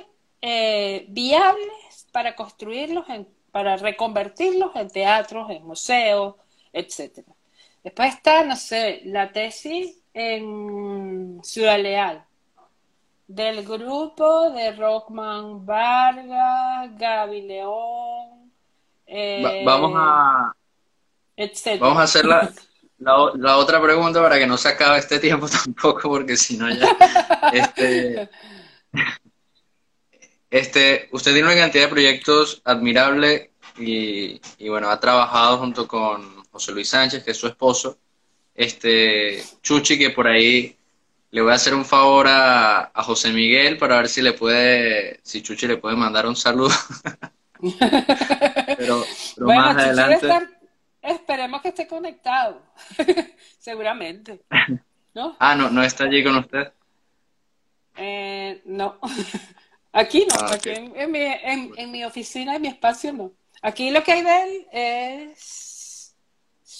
[0.41, 3.05] eh, viables para construirlos,
[3.51, 6.35] para reconvertirlos en teatros, en museos,
[6.73, 7.36] etcétera.
[7.87, 12.21] Después está, no sé, la tesis en Ciudad Leal,
[13.27, 18.51] del grupo de Rockman Vargas, Gaby León.
[19.05, 20.53] Eh, vamos a.
[21.79, 22.51] Vamos a hacer la,
[22.97, 26.93] la, otra pregunta para que no se acabe este tiempo tampoco, porque si no ya.
[27.53, 28.29] este,
[30.49, 36.36] este, usted tiene una cantidad de proyectos admirable y, y bueno, ha trabajado junto con
[36.57, 37.99] José Luis Sánchez, que es su esposo,
[38.55, 40.75] este Chuchi, que por ahí
[41.29, 45.43] le voy a hacer un favor a, José Miguel para ver si le puede, si
[45.43, 46.73] Chuchi le puede mandar un saludo.
[48.75, 49.05] pero,
[49.37, 50.27] más adelante.
[50.99, 52.63] esperemos que esté conectado,
[53.59, 54.41] seguramente.
[55.13, 55.37] ¿No?
[55.39, 56.73] Ah, no, no está allí con usted.
[57.97, 58.97] Eh, no,
[59.93, 63.31] aquí no, ah, aquí en, mi, en mi oficina, en mi espacio no.
[63.61, 65.66] Aquí lo que hay de él es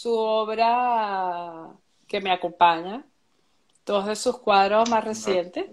[0.08, 1.68] su obra
[2.08, 3.04] que me acompaña,
[3.84, 5.66] todos de sus cuadros más recientes.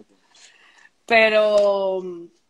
[1.06, 2.02] Pero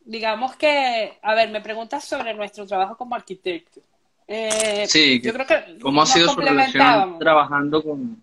[0.03, 3.83] digamos que, a ver, me preguntas sobre nuestro trabajo como arquitecto.
[4.27, 8.23] Eh, sí, yo creo que ¿cómo ha sido su relación trabajando con,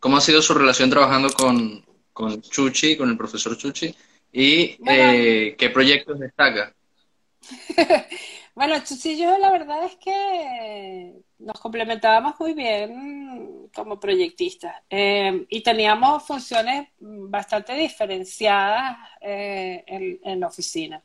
[0.00, 3.94] cómo ha sido su relación trabajando con, con Chuchi, con el profesor Chuchi,
[4.32, 6.74] y eh, qué proyectos destaca?
[8.56, 15.62] bueno, Chuchi yo la verdad es que nos complementábamos muy bien como proyectistas eh, y
[15.62, 21.02] teníamos funciones bastante diferenciadas eh, en, la oficina.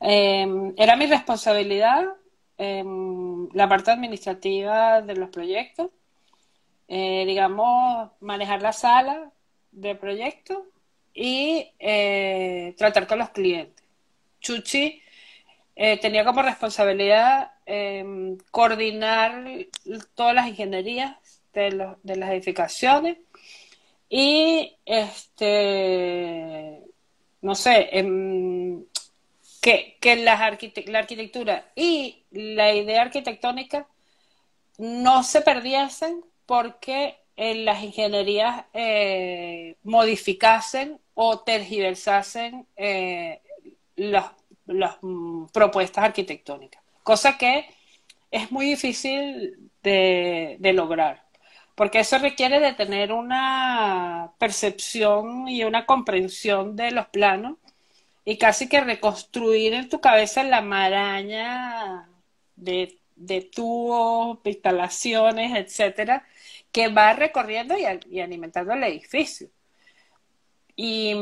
[0.00, 2.04] Eh, era mi responsabilidad
[2.60, 5.92] la parte administrativa de los proyectos,
[6.88, 9.30] digamos, manejar la sala
[9.70, 10.58] de proyectos
[11.14, 11.70] y
[12.76, 13.86] tratar con los clientes.
[14.40, 15.00] Chuchi
[15.76, 19.44] tenía como responsabilidad Em, coordinar
[20.14, 21.18] todas las ingenierías
[21.52, 23.18] de, las edificaciones
[24.08, 26.80] y este
[27.42, 28.86] no sé em,
[29.60, 33.86] que, que la, la arquitectura y la idea arquitectónica
[34.78, 43.42] no se perdiesen porque en las ingenierías eh, modificasen o tergiversasen eh,
[43.96, 44.32] las,
[44.64, 47.64] las mm, propuestas arquitectónicas cosa que
[48.30, 51.24] es muy difícil de, lograr,
[51.74, 57.56] porque eso requiere de tener una percepción y una comprensión de los planos
[58.26, 62.10] y casi que reconstruir en tu cabeza la maraña
[62.56, 62.98] de,
[63.54, 66.26] tubos, instalaciones, etcétera,
[66.72, 69.48] que va recorriendo y, alimentando el edificio.
[70.76, 71.14] Y,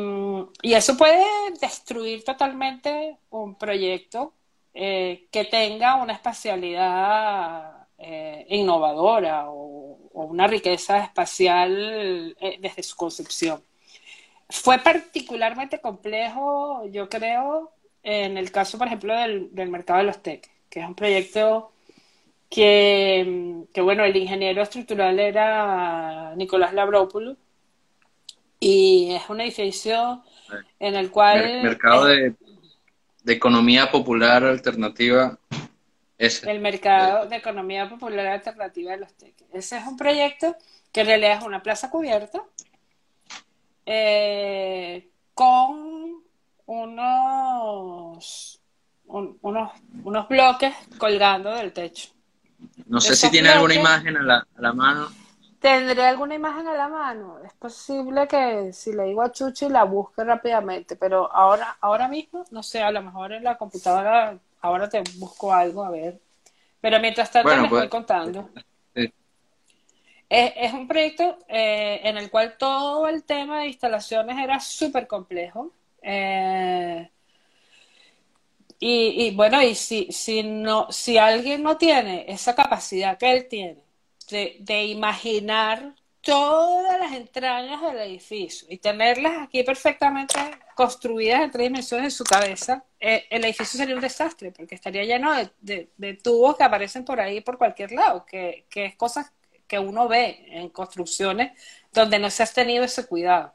[0.63, 1.25] eso puede
[1.61, 4.35] destruir totalmente un proyecto
[4.79, 13.63] eh, que tenga una espacialidad eh, innovadora o, una riqueza espacial eh, desde su concepción.
[14.51, 17.73] Fue particularmente complejo, yo creo,
[18.03, 21.73] en el caso, por ejemplo, del, mercado de los TEC, que es un proyecto
[22.51, 27.39] que, bueno, el ingeniero estructural era Nicolás Labrópoulou
[28.61, 30.23] y es un edificio
[30.79, 31.63] en el cual...
[31.63, 32.35] mercado de
[33.27, 35.37] de economía popular alternativa
[36.17, 36.49] ese.
[36.49, 39.49] El mercado de economía popular alternativa de los teques.
[39.53, 40.57] Ese es un proyecto
[40.93, 42.41] que en realidad es una plaza cubierta
[43.85, 46.23] eh, con
[46.67, 48.61] unos,
[49.07, 49.73] unos,
[50.05, 52.11] unos bloques colgando del techo.
[52.87, 55.09] No sé si tiene alguna imagen a la, a la mano.
[55.67, 57.41] Tendré alguna imagen a la mano.
[57.45, 62.45] Es posible que si le digo a Chuchi la busque rápidamente, pero ahora, ahora mismo,
[62.53, 66.21] no sé, a lo mejor en la computadora, ahora te busco algo, a ver.
[66.81, 68.49] Pero mientras tanto me estoy pues, contando.
[70.29, 75.73] Es, un proyecto eh, en el cual todo el tema de instalaciones era súper complejo.
[76.01, 77.11] Eh,
[78.79, 83.86] y, bueno, y si, si, no, si alguien no tiene esa capacidad que él tiene
[84.29, 85.95] de, de imaginar
[86.27, 90.35] todas las entrañas del edificio y tenerlas aquí perfectamente
[90.75, 95.05] construidas en tres dimensiones en su cabeza, eh, el edificio sería un desastre porque estaría
[95.05, 99.33] lleno de, de, tubos que aparecen por ahí por cualquier lado, que, que, es cosas
[99.69, 101.53] que uno ve en construcciones
[101.93, 103.55] donde no se ha tenido ese cuidado.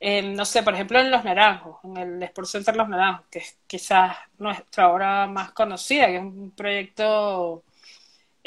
[0.00, 3.38] Eh, no sé, por ejemplo, en Los Naranjos, en el Sport Center Los Naranjos, que
[3.38, 7.62] es quizás nuestra obra más conocida, que es un proyecto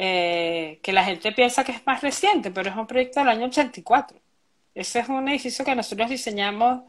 [0.02, 3.48] eh, que la gente piensa que es más reciente, pero es un proyecto del año
[3.48, 4.18] 84.
[4.74, 6.84] Ese es un edificio que nosotros diseñamos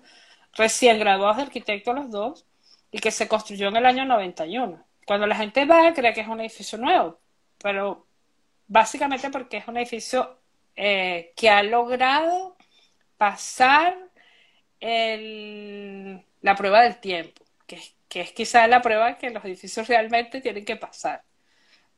[0.55, 2.47] recién graduados de arquitecto los dos
[2.93, 4.87] y que se construyó en el año 91.
[5.07, 7.19] Cuando la gente va, cree que es un edificio nuevo,
[7.59, 8.07] pero
[8.69, 10.39] básicamente porque es un edificio
[10.77, 12.57] eh, que ha logrado
[13.19, 13.97] pasar
[14.81, 20.65] la prueba del tiempo, que, que es quizás la prueba que los edificios realmente tienen
[20.65, 21.25] que pasar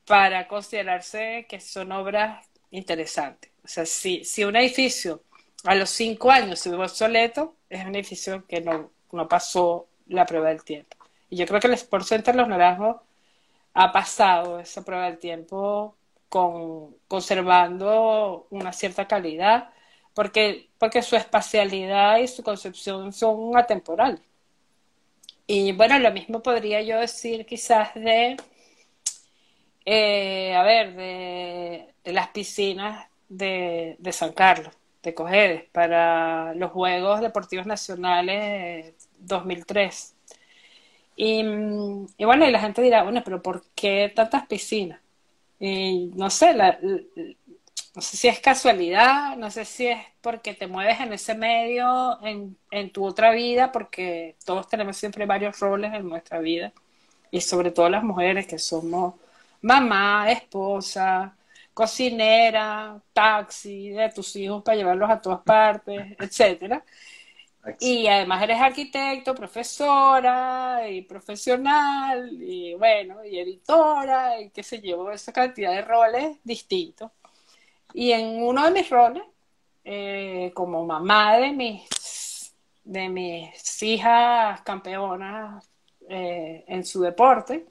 [0.06, 3.50] para considerarse que son obras interesantes.
[3.64, 5.22] O sea, si, si un edificio
[5.64, 10.26] a los cinco años se ve obsoleto, es un edificio que no, no pasó la
[10.26, 10.96] prueba del tiempo.
[11.30, 12.96] Y yo creo que el Sport Center Los Naranjos
[13.74, 15.96] ha pasado esa prueba del tiempo
[16.28, 19.70] con, conservando una cierta calidad,
[20.14, 24.20] porque, porque su espacialidad y su concepción son atemporales.
[25.46, 28.36] Y bueno, lo mismo podría yo decir quizás de,
[29.84, 36.70] eh, a ver, de, de las piscinas de, de San Carlos de Cojedes para los
[36.70, 40.14] Juegos Deportivos Nacionales 2003.
[41.16, 41.40] Y,
[42.16, 45.00] y, bueno, y la gente dirá, bueno, pero ¿por qué tantas piscinas?
[45.58, 51.00] Y no sé, no sé si es casualidad, no sé si es porque te mueves
[51.00, 56.08] en ese medio, en, en tu otra vida, porque todos tenemos siempre varios roles en
[56.08, 56.72] nuestra vida,
[57.30, 59.14] y sobre todo las mujeres que somos
[59.62, 61.36] mamá, esposa,
[61.74, 66.84] cocinera, taxi de tus hijos para llevarlos a todas partes, etcétera.
[67.80, 75.10] Y además eres arquitecto, profesora y profesional y bueno, y editora y qué sé yo,
[75.12, 77.10] esa cantidad de roles distintos.
[77.94, 79.22] Y en uno de mis roles,
[79.84, 85.68] eh, como mamá de mis, de mis hijas campeonas
[86.08, 87.66] eh, en su deporte,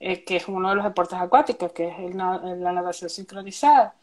[0.00, 3.94] eh, que es uno de los deportes acuáticos, que es la natación sincronizada.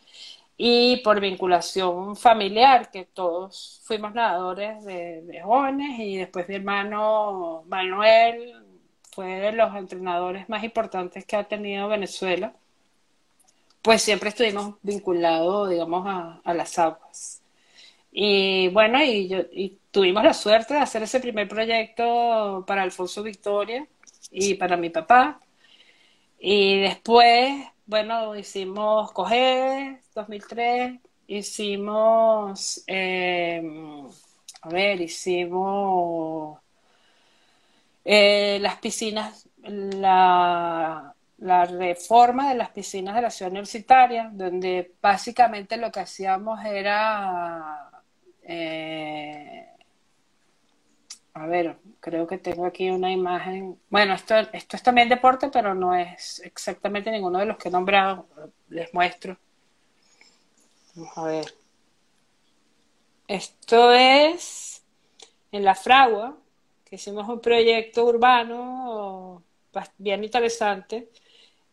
[0.58, 8.54] Y por vinculación familiar, que todos fuimos nadadores de, jóvenes y después mi hermano Manuel
[9.12, 12.54] fue de los entrenadores más importantes que ha tenido Venezuela,
[13.82, 17.42] pues siempre estuvimos vinculados, digamos, a, a las aguas.
[18.12, 23.24] Y bueno, y, yo, y tuvimos la suerte de hacer ese primer proyecto para Alfonso
[23.24, 23.88] Victoria
[24.32, 25.40] y para mi papá,
[26.40, 33.62] y después, bueno, hicimos Coger 2003, hicimos, eh,
[34.62, 36.60] a ver, hicimos
[38.06, 45.78] eh, las piscinas, la, la reforma de las piscinas de la ciudad universitaria, donde básicamente
[45.78, 47.92] lo que hacíamos era
[48.44, 49.68] eh,
[51.38, 53.80] a ver, creo que tengo aquí una imagen.
[53.90, 57.72] Bueno, esto, esto es también deporte, pero no es exactamente ninguno de los que he
[57.72, 58.28] nombrado.
[58.70, 59.38] Les muestro.
[60.96, 61.46] Vamos a ver.
[63.28, 64.84] Esto es
[65.52, 66.38] en La Fragua,
[66.86, 69.44] que hicimos un proyecto urbano
[69.98, 71.10] bien interesante.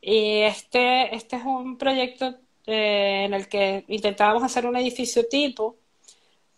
[0.00, 2.34] Y este, este es un proyecto
[2.66, 5.76] eh, en el que intentábamos hacer un edificio tipo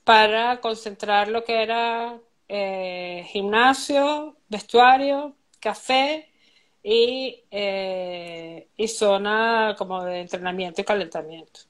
[0.04, 6.28] para concentrar lo que era eh, gimnasio, vestuario, café
[6.82, 11.60] y, eh, y, zona como de entrenamiento y calentamiento.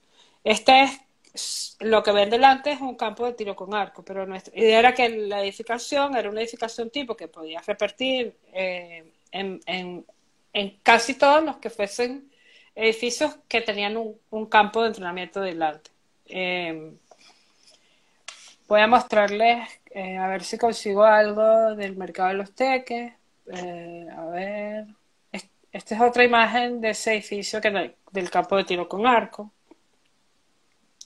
[0.45, 4.59] Este es lo que ven delante es un campo de tiro con arco, pero nuestra
[4.59, 10.07] idea era que la edificación era una edificación tipo que podía repartir eh, en, en,
[10.53, 12.31] en, casi todos los que fuesen
[12.75, 15.91] edificios que tenían un, un campo de entrenamiento delante.
[18.69, 23.13] Voy a mostrarles eh, a ver si consigo algo del mercado de los teques.
[23.53, 24.87] Eh, a ver.
[25.73, 29.53] Esta es otra imagen de ese edificio que del campo de tiro con arco.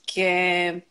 [0.07, 0.87] Que,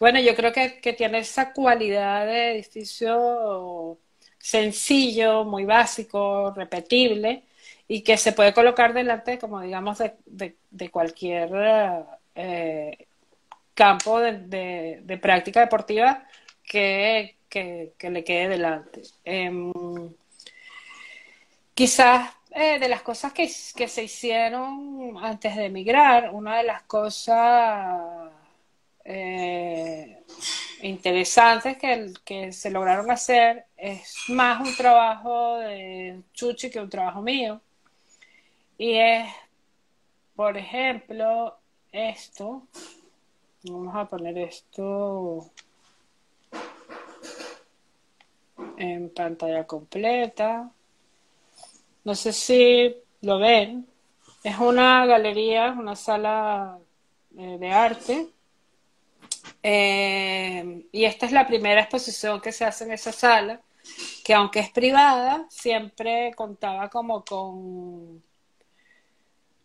[0.00, 3.98] bueno, yo creo que, que, tiene esa cualidad de edificio
[4.38, 7.44] sencillo, muy básico, repetible,
[7.88, 11.50] y que se puede colocar delante, como digamos, de, de, cualquier
[12.34, 13.07] eh,
[13.78, 16.26] campo de, práctica deportiva
[16.64, 19.02] que, que, le quede delante.
[19.24, 19.72] Em,
[21.74, 28.32] quizás eh, de las cosas que, se hicieron antes de emigrar, una de las cosas
[29.04, 30.24] eh,
[30.82, 37.22] interesantes que, que, se lograron hacer es más un trabajo de Chuchi que un trabajo
[37.22, 37.60] mío.
[38.76, 39.28] Y es,
[40.34, 41.56] por ejemplo,
[41.92, 42.66] esto.
[43.64, 45.50] Vamos a poner esto
[48.76, 50.70] en pantalla completa.
[52.04, 53.86] No sé si lo ven.
[54.44, 56.78] Es una galería, una sala
[57.36, 58.28] eh, de arte.
[59.62, 63.60] Eh, y esta es la primera exposición que se hace en esa sala,
[64.24, 68.22] que aunque es privada, siempre contaba como con,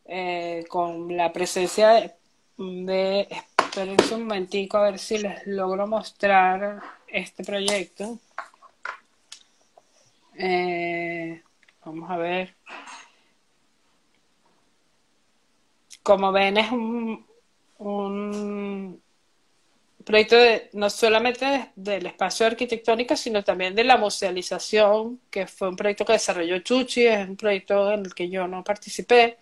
[0.05, 2.15] eh, con la presencia de,
[2.57, 3.27] de,
[3.73, 8.19] esperen un momentico a ver si les logro mostrar este proyecto.
[11.83, 12.55] Vamos a ver.
[16.03, 17.25] Como ven, es un,
[20.05, 20.35] proyecto
[20.73, 26.13] no solamente del espacio arquitectónico, sino también de la musealización, que fue un proyecto que
[26.13, 29.39] desarrolló Chuchi, es un proyecto en el que yo no participé,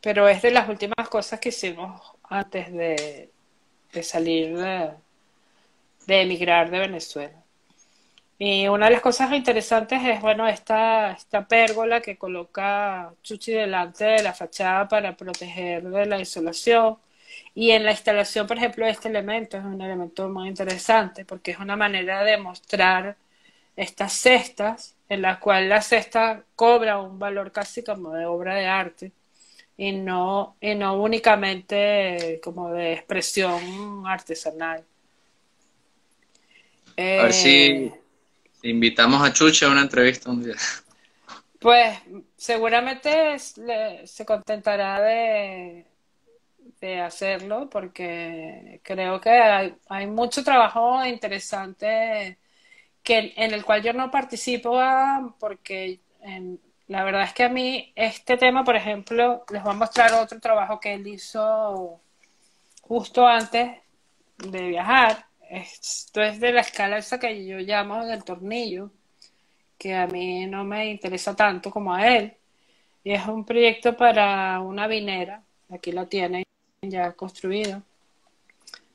[0.00, 3.33] pero es de las últimas cosas que hicimos antes de,
[4.02, 7.44] salir de emigrar de Venezuela.
[8.38, 14.04] Y una de las cosas interesantes es, bueno, esta, esta pérgola que coloca Chuchi delante
[14.04, 16.98] de la fachada para proteger de la insolación.
[17.54, 21.58] Y en la instalación, por ejemplo, este elemento es un elemento muy interesante porque es
[21.58, 23.16] una manera de mostrar
[23.76, 28.66] estas cestas en la cual la cesta cobra un valor casi como de obra de
[28.66, 29.12] arte
[29.76, 34.84] y no, y no únicamente como de expresión artesanal.
[36.96, 37.92] a ver si eh,
[38.64, 40.54] Invitamos a Chucha a una entrevista un día.
[41.58, 41.98] Pues
[42.36, 45.86] seguramente se contentará de,
[46.80, 52.38] de hacerlo porque creo que hay, mucho trabajo interesante
[53.02, 56.00] que, en el cual yo no participo ah, porque
[56.88, 60.38] la verdad es que a mí este tema, por ejemplo, les voy a mostrar otro
[60.40, 62.00] trabajo que él hizo
[62.82, 63.78] justo antes
[64.38, 68.90] de viajar esto es de la escala esa que yo llamo del tornillo,
[69.78, 72.34] que a mí no me interesa tanto como a él.
[73.04, 76.42] Y es un proyecto para una vinera, aquí lo tienen
[76.82, 77.82] ya construido,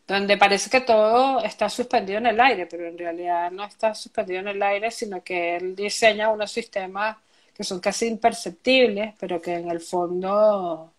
[0.07, 4.39] donde parece que todo está suspendido en el aire, pero en realidad no está suspendido
[4.39, 7.17] en el aire, sino que él diseña unos sistemas
[7.59, 10.93] que son casi imperceptibles, pero que en el fondo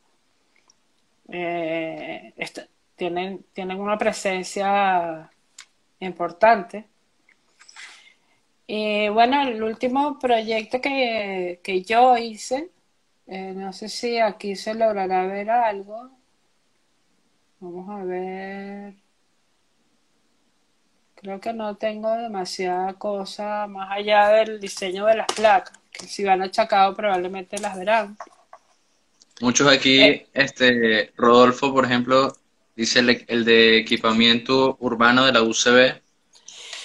[1.28, 2.34] eh,
[2.96, 5.30] tienen, tienen una presencia
[6.00, 6.84] importante.
[8.66, 12.70] Y bueno, el último proyecto que, yo hice,
[13.26, 16.10] eh, no sé si aquí se logrará ver algo.
[17.60, 18.94] Vamos a ver.
[21.14, 26.24] Creo que no tengo demasiada cosa más allá del diseño de las placas, que si
[26.24, 28.16] van achacado probablemente las verán.
[29.40, 30.26] Muchos aquí, eh.
[30.34, 32.34] este, Rodolfo, por ejemplo,
[32.80, 36.00] Dice el, de equipamiento urbano de la UCB,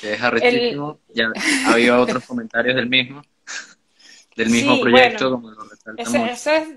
[0.01, 0.99] que es arrechísimo.
[1.13, 1.31] Ya
[1.67, 3.21] había otros comentarios del mismo,
[4.35, 5.63] del mismo proyecto, como lo
[5.95, 6.67] ese, es,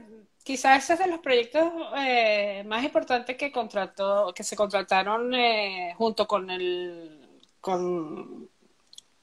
[0.45, 1.65] quizás ese es de los proyectos
[1.99, 7.19] eh, más importantes que contrató, que se contrataron eh, junto con el
[7.61, 8.49] con,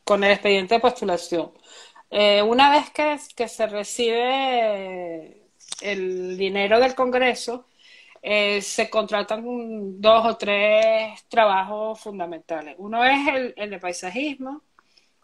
[0.04, 1.54] con el expediente de postulación.
[2.18, 5.50] Eh, una vez que, que se recibe
[5.82, 7.68] el dinero del Congreso,
[8.22, 9.44] eh, se contratan
[10.00, 12.76] dos o tres trabajos fundamentales.
[12.78, 14.62] Uno es el, de paisajismo,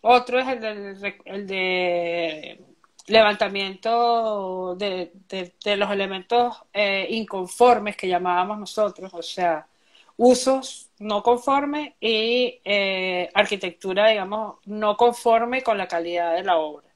[0.01, 2.61] otro es el, de
[3.07, 5.13] levantamiento de,
[5.77, 9.65] los elementos eh, inconformes que llamábamos nosotros, o sea,
[10.21, 16.87] usos no conformes y eh, arquitectura, digamos, no conforme con la calidad de la obra.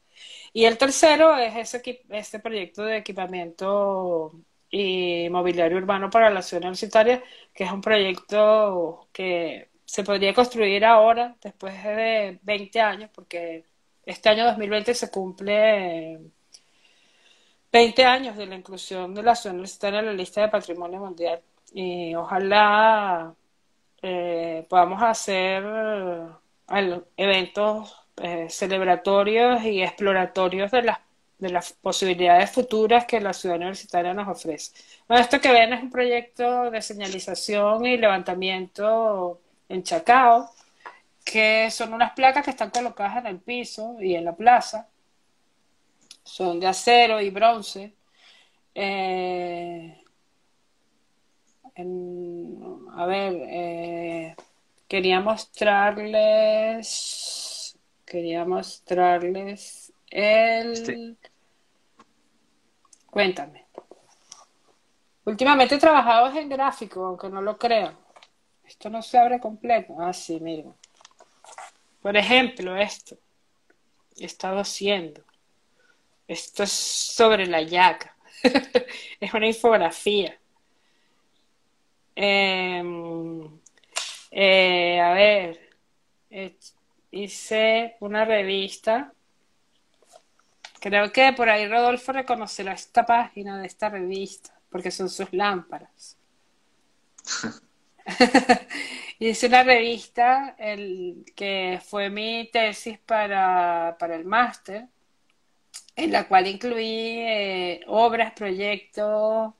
[0.54, 4.32] Y el tercero es ese, ese proyecto de equipamiento
[4.70, 7.24] y mobiliario urbano para la ciudad universitaria,
[7.54, 13.66] que es un proyecto que se podría construir ahora, después de 20 años, porque
[14.06, 16.20] este año 2020 se cumple
[17.72, 21.42] 20 años de la inclusión de la ciudad universitaria en la lista de patrimonio mundial.
[21.78, 23.36] Y ojalá
[24.02, 31.00] eh, podamos hacer eh, eventos eh, celebratorios y exploratorios de las
[31.38, 34.72] de las posibilidades futuras que la ciudad universitaria nos ofrece.
[35.06, 40.50] Bueno, esto que ven es un proyecto de señalización y levantamiento en Chacao,
[41.26, 44.88] que son unas placas que están colocadas en el piso y en la plaza.
[46.24, 47.94] Son de acero y bronce.
[51.78, 54.36] A ver, eh,
[54.88, 61.18] quería mostrarles, quería mostrarles el...
[63.10, 63.66] Cuéntame.
[65.26, 67.98] Últimamente he trabajado en gráfico, aunque no lo crean.
[68.66, 69.96] Esto no se abre completo.
[70.00, 70.74] Ah, sí, miren.
[72.02, 73.18] Por ejemplo, esto.
[74.18, 75.22] He estado haciendo.
[76.28, 78.16] Esto es sobre la yaca.
[79.20, 80.38] es una infografía.
[82.16, 83.60] Em,
[84.32, 85.60] eh, a ver,
[87.12, 89.14] hice una revista.
[90.80, 96.18] Creo que por ahí Rodolfo reconocerá esta página de esta revista, porque son sus lámparas.
[99.20, 104.88] hice una revista el, que fue mi tesis para, para el máster,
[105.96, 109.54] en la cual incluí eh, obras, proyectos,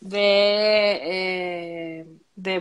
[0.00, 2.60] de, eh, de,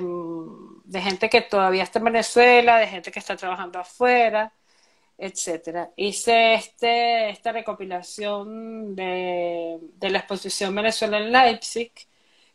[0.86, 4.54] de, gente que todavía está en Venezuela, de gente que está trabajando afuera,
[5.18, 5.92] etcétera.
[5.96, 11.92] Hice este, esta recopilación de, de la exposición Venezuela en Leipzig,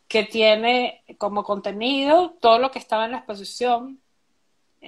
[0.07, 4.01] que tiene como contenido todo lo que estaba en la exposición,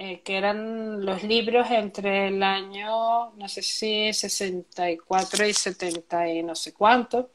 [0.00, 6.42] eh, que eran los libros entre el año, no sé si 64 y 70 y
[6.44, 7.32] no sé cuánto,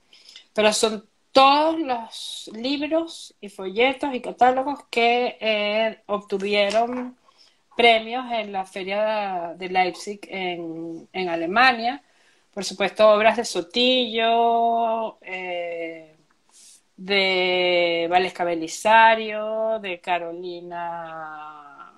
[0.53, 7.18] pero son todos los libros y folletos y catálogos que eh, obtuvieron
[7.76, 12.03] premios en la Feria de Leipzig en, Alemania.
[12.53, 16.15] Por supuesto, obras de Sotillo, eh,
[16.95, 21.93] de Valesca Belisario, de Carolina,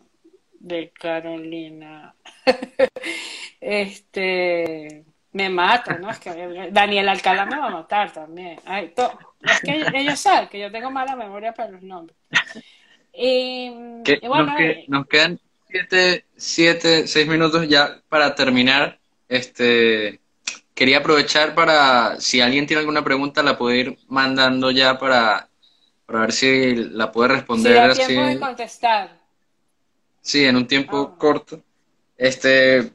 [0.54, 2.16] de Carolina,
[3.62, 5.06] este,
[5.36, 6.10] me mata, ¿no?
[6.10, 8.58] Es que Daniel Alcalá me va a matar también.
[8.66, 12.18] es que ellos saben que yo tengo mala memoria para los nombres.
[13.18, 13.70] Y,
[14.26, 15.38] bueno, eh, nos, quedan
[15.68, 18.98] siete, siete, seis minutos ya para terminar.
[19.28, 20.22] Este,
[20.74, 25.50] quería aprovechar para, si alguien tiene alguna pregunta, la puede ir mandando ya para,
[26.06, 27.94] para ver si la puede responder.
[27.94, 29.20] Sí, tiempo de contestar.
[30.22, 31.20] Sí, en un tiempo ah.
[31.20, 31.62] corto.
[32.18, 32.90] Este,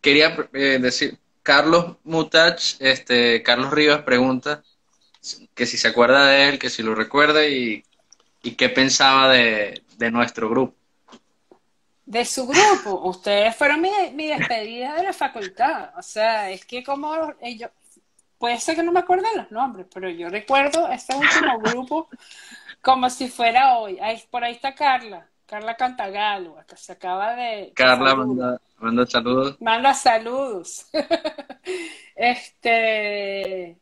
[0.00, 4.62] quería eh, decir, Carlos Mutach, este, Carlos Rivas pregunta
[5.54, 7.84] que si se acuerda de él, que si lo recuerda y,
[8.56, 10.74] qué pensaba de, nuestro grupo.
[12.04, 15.90] De su grupo, ustedes fueron mi, mi, despedida de la facultad.
[15.96, 17.70] O sea, es que como ellos,
[18.36, 22.08] puede ser que no me acuerde los nombres, pero yo recuerdo este último grupo
[22.80, 23.98] como si fuera hoy.
[24.00, 25.28] Ahí, por ahí está Carla.
[25.52, 27.72] Carla Cantagalo, que se acaba de...
[27.74, 29.60] Carla manda, saludos.
[29.60, 30.86] Manda saludos.
[32.16, 33.76] este,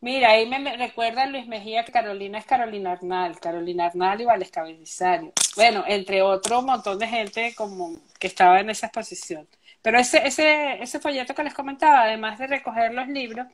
[0.00, 4.62] mira, ahí me, recuerda Luis Mejía que Carolina es Carolina Arnal, Carolina Arnal y Valesca
[4.62, 5.32] Belisario.
[5.56, 9.48] Bueno, entre otro montón de gente como que estaba en esa exposición.
[9.82, 13.48] Pero ese, ese, ese folleto que les comentaba, además de recoger los libros,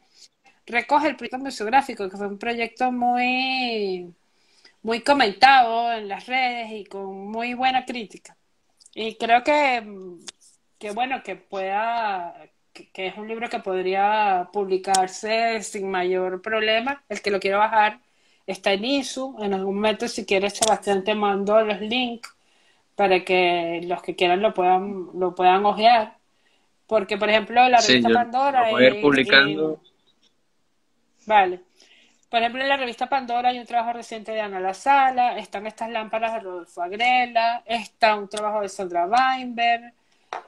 [0.66, 4.12] recoge el proyecto museográfico, que fue un proyecto muy
[4.82, 8.36] muy comentado en las redes y con muy buena crítica.
[8.94, 9.82] Y creo que,
[10.78, 12.34] que bueno, que pueda,
[12.72, 17.02] que, es un libro que podría publicarse sin mayor problema.
[17.08, 18.00] El que lo quiera bajar
[18.46, 19.36] está en ISU.
[19.40, 22.34] En algún momento, si quieres, Sebastián te mando los links
[22.96, 26.18] para que los que quieran lo puedan, lo puedan ojear.
[26.86, 28.70] Porque, por ejemplo, la revista Pandora...
[28.70, 29.80] Lo ir publicando.
[31.24, 31.60] vale.
[32.32, 35.66] Por ejemplo, en la revista Pandora hay un trabajo reciente de Ana La Sala, están
[35.66, 39.92] estas lámparas de Rodolfo Agrela, está un trabajo de Sandra Weinberg,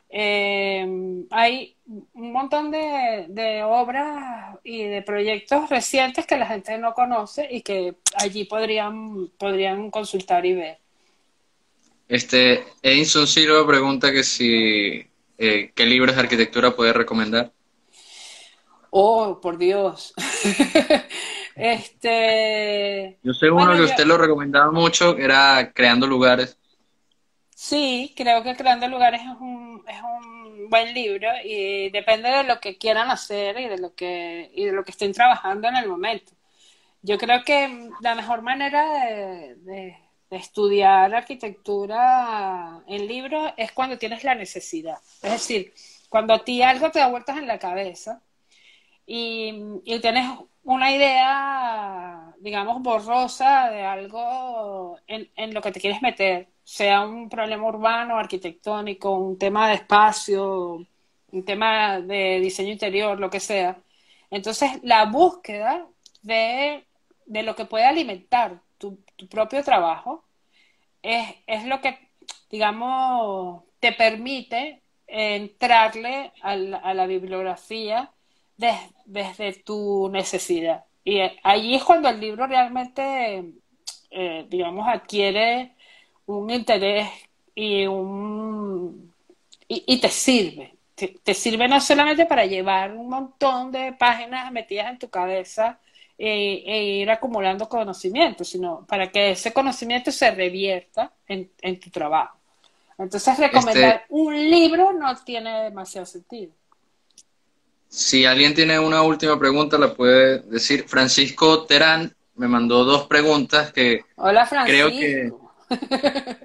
[0.08, 1.76] eh, hay
[2.14, 7.96] un montón de, obras y de proyectos recientes que la gente no conoce y que
[8.14, 10.78] allí podrían, podrían consultar y ver.
[12.08, 15.06] Este, Edinson Silva pregunta que si
[15.36, 17.52] eh, qué libros de arquitectura puede recomendar.
[18.88, 20.14] Oh, por Dios.
[21.56, 23.18] Este.
[23.22, 26.58] Yo sé uno que usted lo recomendaba mucho, era Creando Lugares.
[27.54, 32.58] Sí, creo que Creando Lugares es un, es un buen libro y depende de lo
[32.60, 35.88] que quieran hacer y de lo que, y de lo que estén trabajando en el
[35.88, 36.32] momento.
[37.02, 39.96] Yo creo que la mejor manera de,
[40.30, 44.98] de estudiar arquitectura en libros es cuando tienes la necesidad.
[45.22, 45.72] Es decir,
[46.08, 48.20] cuando a ti algo te da vueltas en la cabeza
[49.06, 49.54] y,
[49.84, 50.28] y tienes
[50.64, 57.66] una idea, digamos, borrosa de algo en, lo que te quieres meter sea un problema
[57.66, 60.86] urbano, arquitectónico, un tema de espacio,
[61.32, 63.78] un tema de diseño interior, lo que sea.
[64.30, 65.86] Entonces, la búsqueda
[66.22, 66.86] de,
[67.26, 68.98] lo que puede alimentar tu,
[69.30, 70.24] propio trabajo
[71.02, 72.10] es, lo que,
[72.50, 78.10] digamos, te permite entrarle a la, bibliografía
[78.56, 80.84] desde tu necesidad.
[81.04, 83.44] Y allí es cuando el libro realmente,
[84.10, 85.74] eh, digamos, adquiere
[86.26, 87.08] un interés
[87.54, 89.12] y un
[89.68, 90.74] y, te sirve.
[90.94, 95.80] Te, sirve no solamente para llevar un montón de páginas metidas en tu cabeza
[96.16, 102.38] e, e ir acumulando conocimiento, sino para que ese conocimiento se revierta en, tu trabajo.
[102.96, 106.52] Entonces, recomendar este un libro no tiene demasiado sentido.
[107.94, 110.84] Si alguien tiene una última pregunta, la puede decir.
[110.88, 114.88] Francisco Terán me mandó dos preguntas que Hola, Francisco.
[114.88, 115.44] creo que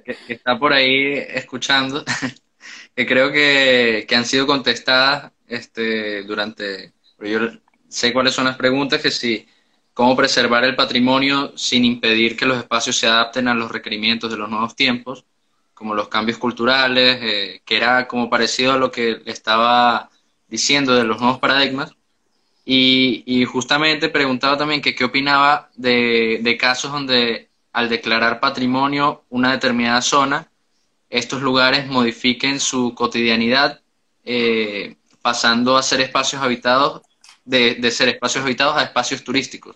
[0.03, 2.03] que, está por ahí escuchando,
[2.95, 6.93] que creo que, han sido contestadas este, durante...
[7.19, 7.39] Yo
[7.87, 9.47] sé cuáles son las preguntas, que si
[9.91, 14.37] cómo preservar el patrimonio sin impedir que los espacios se adapten a los requerimientos de
[14.37, 15.25] los nuevos tiempos,
[15.73, 20.11] como los cambios culturales, eh, que era como parecido a lo que estaba
[20.49, 21.93] diciendo de los nuevos paradigmas.
[22.65, 29.51] Y, justamente preguntaba también que qué opinaba de, de casos donde al declarar patrimonio una
[29.51, 30.47] determinada zona,
[31.09, 33.81] estos lugares modifiquen su cotidianidad,
[34.23, 37.01] eh, pasando a ser espacios habitados,
[37.45, 39.75] de, ser espacios habitados a espacios turísticos.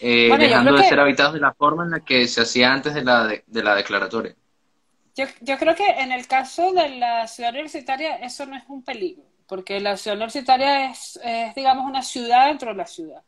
[0.00, 3.04] Eh, dejando de ser habitados de la forma en la que se hacía antes de
[3.04, 4.34] la, de, la declaratoria.
[5.14, 8.82] Yo, yo, creo que en el caso de la ciudad universitaria eso no es un
[8.82, 13.22] peligro, porque la ciudad universitaria es, es digamos, una ciudad dentro de la ciudad.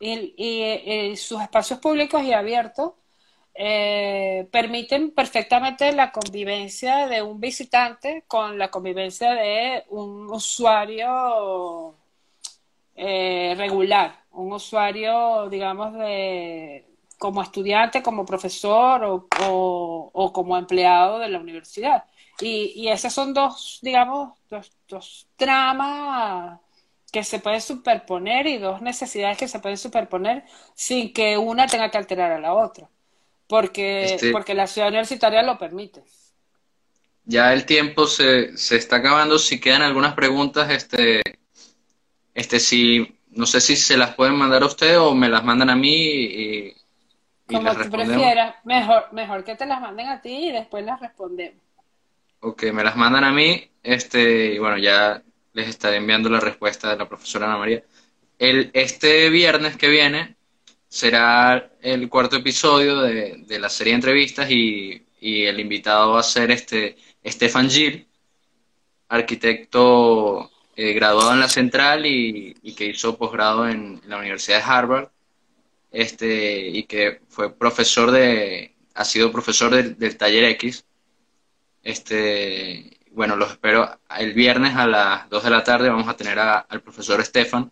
[0.00, 2.92] Y, eh, sus espacios públicos y abiertos
[3.54, 11.96] eh, permiten perfectamente la convivencia de un visitante con la convivencia de un usuario
[12.96, 16.86] eh, regular, un usuario, digamos, de
[17.24, 22.04] como estudiante, como profesor o, como empleado de la universidad.
[22.38, 26.60] Y, y esas son dos, digamos, dos, dos tramas
[27.10, 30.44] que se pueden superponer y dos necesidades que se pueden superponer
[30.74, 32.90] sin que una tenga que alterar a la otra,
[33.46, 36.04] porque, este porque la ciudad universitaria lo permite.
[37.24, 39.38] Ya el tiempo se, se está acabando.
[39.38, 41.22] Si quedan algunas preguntas, este,
[42.34, 45.70] este, si, no sé si se las pueden mandar a usted o me las mandan
[45.70, 46.83] a mí y,
[47.46, 51.60] Como tú prefieras, mejor, mejor que te las manden a ti y después las respondemos.
[52.40, 55.22] Ok, me las mandan a mí, este, y bueno, ya
[55.54, 57.82] les estaré enviando la respuesta de la profesora Ana María.
[58.38, 60.36] El, este viernes que viene
[60.88, 66.50] será el cuarto episodio de, la serie de entrevistas y, el invitado va a ser
[66.50, 68.06] este Stefan Gil,
[69.08, 75.08] arquitecto eh, graduado en la Central y, que hizo posgrado en, la Universidad de Harvard
[75.94, 80.84] este, y que fue profesor de, ha sido profesor del taller X.
[81.84, 83.88] Este, bueno, los espero
[84.18, 85.88] el viernes a las 2 de la tarde.
[85.88, 87.70] Vamos a tener al profesor Estefan.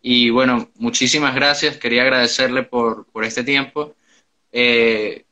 [0.00, 1.76] Y bueno, muchísimas gracias.
[1.76, 3.96] Quería agradecerle por, este tiempo.
[4.52, 5.24] Eh,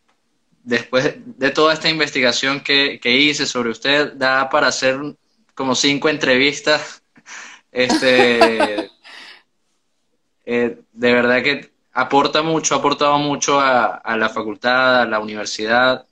[0.64, 4.98] después de toda esta investigación que, hice sobre usted, da para hacer
[5.54, 6.98] como cinco entrevistas.
[7.74, 8.90] Este,
[10.44, 16.06] eh, de verdad que aporta mucho, ha aportado mucho a, la facultad, a la universidad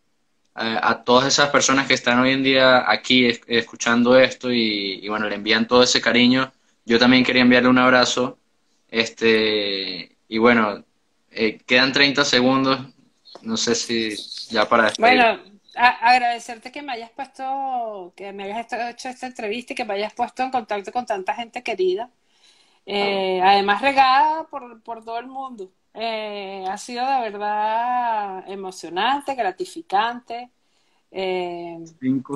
[0.55, 5.37] a, todas esas personas que están hoy en día aquí escuchando esto y, bueno, le
[5.37, 6.53] envían todo ese cariño.
[6.85, 8.39] Yo también quería enviarle un abrazo.
[8.89, 10.85] Este, y bueno,
[11.31, 12.81] eh, quedan 30 segundos.
[13.43, 14.17] No sé si
[14.51, 14.93] ya para.
[14.99, 15.41] Bueno,
[15.75, 20.13] agradecerte que me hayas puesto, que me hayas hecho esta entrevista y que me hayas
[20.13, 22.11] puesto en contacto con tanta gente querida.
[22.93, 25.71] Eh, además regada por, por todo el mundo.
[25.95, 30.51] Eh, ha sido de verdad emocionante, gratificante.
[31.13, 31.79] Eh,